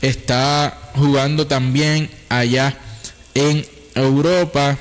está 0.03 0.91
jugando 0.95 1.47
también 1.47 2.11
allá 2.29 2.77
en 3.35 3.67
Europa. 3.95 4.77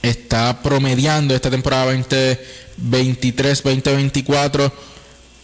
Está 0.00 0.62
promediando 0.62 1.34
esta 1.34 1.50
temporada 1.50 1.92
2023-2024 1.92 4.70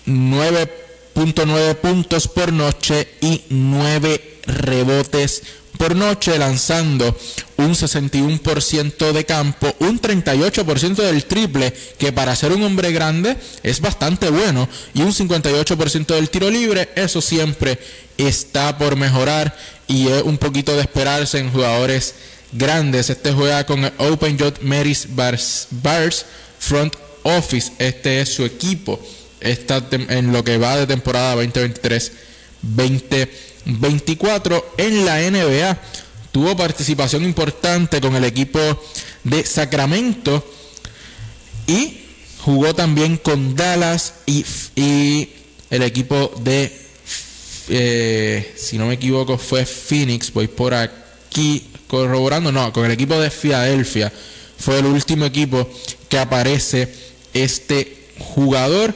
9.9 0.06 1.74
puntos 1.76 2.28
por 2.28 2.52
noche 2.52 3.08
y 3.20 3.42
9 3.48 4.33
rebotes 4.46 5.42
por 5.78 5.96
noche, 5.96 6.38
lanzando 6.38 7.16
un 7.56 7.74
61% 7.74 9.12
de 9.12 9.24
campo, 9.24 9.74
un 9.80 10.00
38% 10.00 10.94
del 10.94 11.24
triple, 11.24 11.72
que 11.98 12.12
para 12.12 12.36
ser 12.36 12.52
un 12.52 12.62
hombre 12.62 12.92
grande 12.92 13.36
es 13.62 13.80
bastante 13.80 14.30
bueno, 14.30 14.68
y 14.94 15.02
un 15.02 15.12
58% 15.12 16.06
del 16.14 16.30
tiro 16.30 16.50
libre, 16.50 16.90
eso 16.94 17.20
siempre 17.20 17.78
está 18.16 18.78
por 18.78 18.96
mejorar 18.96 19.56
y 19.88 20.08
es 20.08 20.22
un 20.22 20.38
poquito 20.38 20.74
de 20.74 20.82
esperarse 20.82 21.38
en 21.38 21.50
jugadores 21.50 22.14
grandes. 22.52 23.10
Este 23.10 23.32
juega 23.32 23.66
con 23.66 23.84
el 23.84 23.92
Open 23.98 24.38
Jot 24.38 24.60
Bars, 24.62 25.68
Bars 25.70 26.26
Front 26.58 26.94
Office, 27.24 27.72
este 27.78 28.20
es 28.20 28.32
su 28.32 28.44
equipo. 28.44 29.00
Está 29.40 29.86
en 29.90 30.32
lo 30.32 30.42
que 30.42 30.56
va 30.56 30.76
de 30.76 30.86
temporada 30.86 31.34
2023 31.34 32.12
2024 32.76 34.74
en 34.78 35.04
la 35.04 35.18
NBA. 35.30 35.78
Tuvo 36.32 36.56
participación 36.56 37.24
importante 37.24 38.00
con 38.00 38.16
el 38.16 38.24
equipo 38.24 38.58
de 39.22 39.44
Sacramento 39.44 40.44
y 41.66 42.00
jugó 42.40 42.74
también 42.74 43.16
con 43.18 43.54
Dallas 43.54 44.14
y, 44.26 44.44
el 45.70 45.82
equipo 45.82 46.32
de, 46.40 46.72
eh, 47.68 48.54
si 48.56 48.78
no 48.78 48.86
me 48.86 48.94
equivoco, 48.94 49.38
fue 49.38 49.64
Phoenix. 49.66 50.32
Voy 50.32 50.46
por 50.46 50.74
aquí 50.74 51.68
corroborando, 51.88 52.52
no, 52.52 52.72
con 52.72 52.84
el 52.84 52.92
equipo 52.92 53.18
de 53.18 53.30
Filadelfia. 53.30 54.12
Fue 54.58 54.78
el 54.78 54.86
último 54.86 55.24
equipo 55.24 55.68
que 56.08 56.18
aparece 56.18 56.92
este 57.32 58.08
jugador 58.18 58.94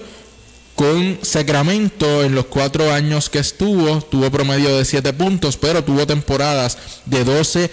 con 0.78 1.18
Sacramento 1.22 2.22
en 2.22 2.36
los 2.36 2.46
cuatro 2.46 2.92
años 2.92 3.28
que 3.28 3.40
estuvo, 3.40 4.00
tuvo 4.00 4.30
promedio 4.30 4.78
de 4.78 4.84
7 4.84 5.12
puntos, 5.12 5.56
pero 5.56 5.82
tuvo 5.82 6.06
temporadas 6.06 6.78
de 7.04 7.24
12 7.24 7.68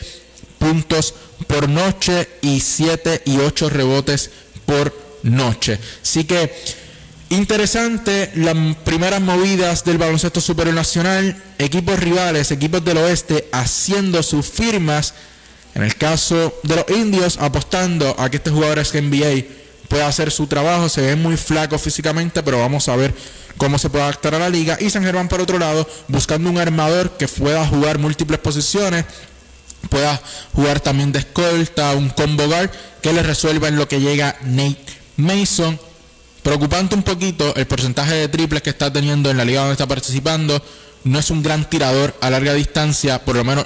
puntos 0.57 1.14
por 1.45 1.69
noche 1.69 2.27
y 2.41 2.61
7 2.61 3.22
y 3.26 3.38
8 3.38 3.69
rebotes 3.69 4.32
por 4.65 4.91
noche. 5.22 5.77
Así 6.02 6.23
que 6.23 6.52
interesante 7.30 8.32
las 8.34 8.56
primeras 8.77 9.22
movidas 9.22 9.86
del 9.86 9.99
baloncesto 9.99 10.41
superior 10.41 10.73
nacional, 10.73 11.40
equipos 11.60 11.99
rivales, 11.99 12.49
equipos 12.49 12.84
del 12.84 12.98
oeste 12.98 13.49
haciendo 13.52 14.23
sus 14.23 14.48
firmas. 14.48 15.14
En 15.76 15.84
el 15.84 15.95
caso 15.95 16.60
de 16.64 16.76
los 16.77 16.86
indios, 16.90 17.38
apostando 17.40 18.15
a 18.18 18.32
que 18.32 18.38
este 18.38 18.49
jugador 18.49 18.80
es 18.80 18.95
NBA 18.95 19.65
puede 19.88 20.03
hacer 20.03 20.32
su 20.32 20.48
trabajo, 20.48 20.90
se 20.90 21.02
ve 21.02 21.16
muy 21.16 21.38
flaco 21.38 21.78
físicamente, 21.78 22.44
pero 22.44 22.60
vamos 22.60 22.88
a 22.90 22.95
ver 22.95 23.14
cómo 23.57 23.78
se 23.78 23.90
puede 23.90 24.03
adaptar 24.03 24.36
a 24.36 24.40
la 24.40 24.49
liga. 24.49 24.78
Y 24.80 24.90
San 24.90 25.03
Germán, 25.03 25.28
por 25.28 25.41
otro 25.41 25.60
lado, 25.60 25.88
buscando 26.07 26.49
un 26.49 26.57
armador 26.57 27.12
que 27.18 27.28
pueda 27.28 27.66
jugar 27.66 27.99
múltiples 27.99 28.40
posiciones, 28.40 29.06
pueda 29.90 30.22
jugar 30.53 30.80
también 30.80 31.12
de 31.12 31.20
escolta, 31.20 31.94
un 31.94 32.10
combo 32.10 32.48
guard, 32.48 32.70
que 33.02 33.14
le 33.14 33.24
resuelva 33.24 33.68
en 33.68 33.78
lo 33.78 33.88
que 33.88 33.99
llega 33.99 34.36
Nate 34.44 34.86
Mason. 35.18 35.80
Preocupante 36.44 36.95
un 36.95 37.03
poquito 37.03 37.56
el 37.56 37.66
porcentaje 37.66 38.14
de 38.14 38.28
triples 38.28 38.62
que 38.62 38.70
está 38.70 38.91
teniendo 38.91 39.32
en 39.32 39.38
la 39.38 39.45
liga 39.45 39.62
donde 39.62 39.74
está 39.74 39.88
participando. 39.88 40.62
No 41.03 41.20
es 41.20 41.30
un 41.30 41.44
gran 41.44 41.70
tirador 41.70 42.16
a 42.22 42.30
larga 42.30 42.53
distancia, 42.53 43.24
por 43.24 43.36
lo 43.36 43.44
menos 43.44 43.66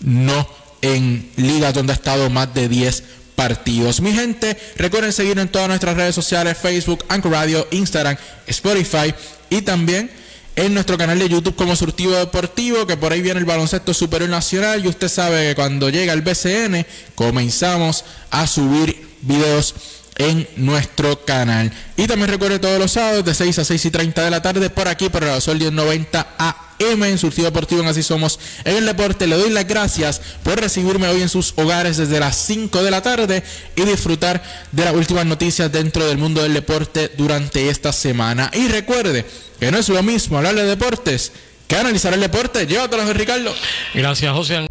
no 0.00 0.46
en 0.82 1.30
ligas 1.36 1.72
donde 1.72 1.92
ha 1.92 1.96
estado 1.96 2.28
más 2.28 2.52
de 2.52 2.68
10 2.68 3.04
partidos. 3.34 4.00
Mi 4.00 4.12
gente, 4.12 4.56
recuerden 4.76 5.12
seguir 5.12 5.38
en 5.38 5.48
todas 5.48 5.68
nuestras 5.68 5.96
redes 5.96 6.14
sociales, 6.14 6.56
Facebook, 6.56 7.04
Anchor 7.08 7.32
Radio, 7.32 7.66
Instagram, 7.70 8.16
Spotify 8.46 9.14
y 9.50 9.62
también 9.62 10.10
en 10.56 10.72
nuestro 10.72 10.96
canal 10.96 11.18
de 11.18 11.28
YouTube 11.28 11.56
como 11.56 11.74
Surtivo 11.74 12.14
Deportivo, 12.14 12.86
que 12.86 12.96
por 12.96 13.12
ahí 13.12 13.22
viene 13.22 13.40
el 13.40 13.44
baloncesto 13.44 13.92
superior 13.92 14.30
nacional 14.30 14.84
y 14.84 14.88
usted 14.88 15.08
sabe 15.08 15.48
que 15.48 15.54
cuando 15.54 15.90
llega 15.90 16.12
el 16.12 16.22
BCN 16.22 16.86
comenzamos 17.14 18.04
a 18.30 18.46
subir 18.46 19.16
videos 19.22 19.74
en 20.16 20.46
nuestro 20.56 21.24
canal. 21.24 21.72
Y 21.96 22.06
también 22.06 22.30
recuerde 22.30 22.58
todos 22.58 22.78
los 22.78 22.92
sábados 22.92 23.24
de 23.24 23.34
6 23.34 23.58
a 23.58 23.64
6 23.64 23.84
y 23.84 23.90
30 23.90 24.22
de 24.22 24.30
la 24.30 24.42
tarde 24.42 24.70
por 24.70 24.86
aquí 24.86 25.08
por 25.08 25.24
el 25.24 25.40
Sol 25.40 25.58
1090 25.58 26.34
AM 26.80 27.02
en 27.04 27.18
Surtido 27.18 27.46
Deportivo 27.46 27.82
en 27.82 27.88
Así 27.88 28.02
Somos 28.02 28.38
en 28.64 28.76
el 28.76 28.86
Deporte. 28.86 29.26
Le 29.26 29.36
doy 29.36 29.50
las 29.50 29.66
gracias 29.66 30.20
por 30.42 30.60
recibirme 30.60 31.08
hoy 31.08 31.22
en 31.22 31.28
sus 31.28 31.54
hogares 31.56 31.96
desde 31.96 32.20
las 32.20 32.36
5 32.36 32.82
de 32.82 32.90
la 32.90 33.02
tarde 33.02 33.42
y 33.76 33.82
disfrutar 33.82 34.42
de 34.72 34.84
las 34.84 34.94
últimas 34.94 35.26
noticias 35.26 35.70
dentro 35.70 36.06
del 36.06 36.18
mundo 36.18 36.42
del 36.42 36.54
deporte 36.54 37.10
durante 37.16 37.68
esta 37.68 37.92
semana. 37.92 38.50
Y 38.54 38.68
recuerde 38.68 39.24
que 39.60 39.70
no 39.70 39.78
es 39.78 39.88
lo 39.88 40.02
mismo 40.02 40.38
hablar 40.38 40.54
de 40.54 40.64
deportes 40.64 41.32
que 41.66 41.76
analizar 41.76 42.12
el 42.12 42.20
deporte. 42.20 42.66
Llévatelo, 42.66 43.12
Ricardo. 43.12 43.54
Gracias, 43.94 44.32
José. 44.32 44.66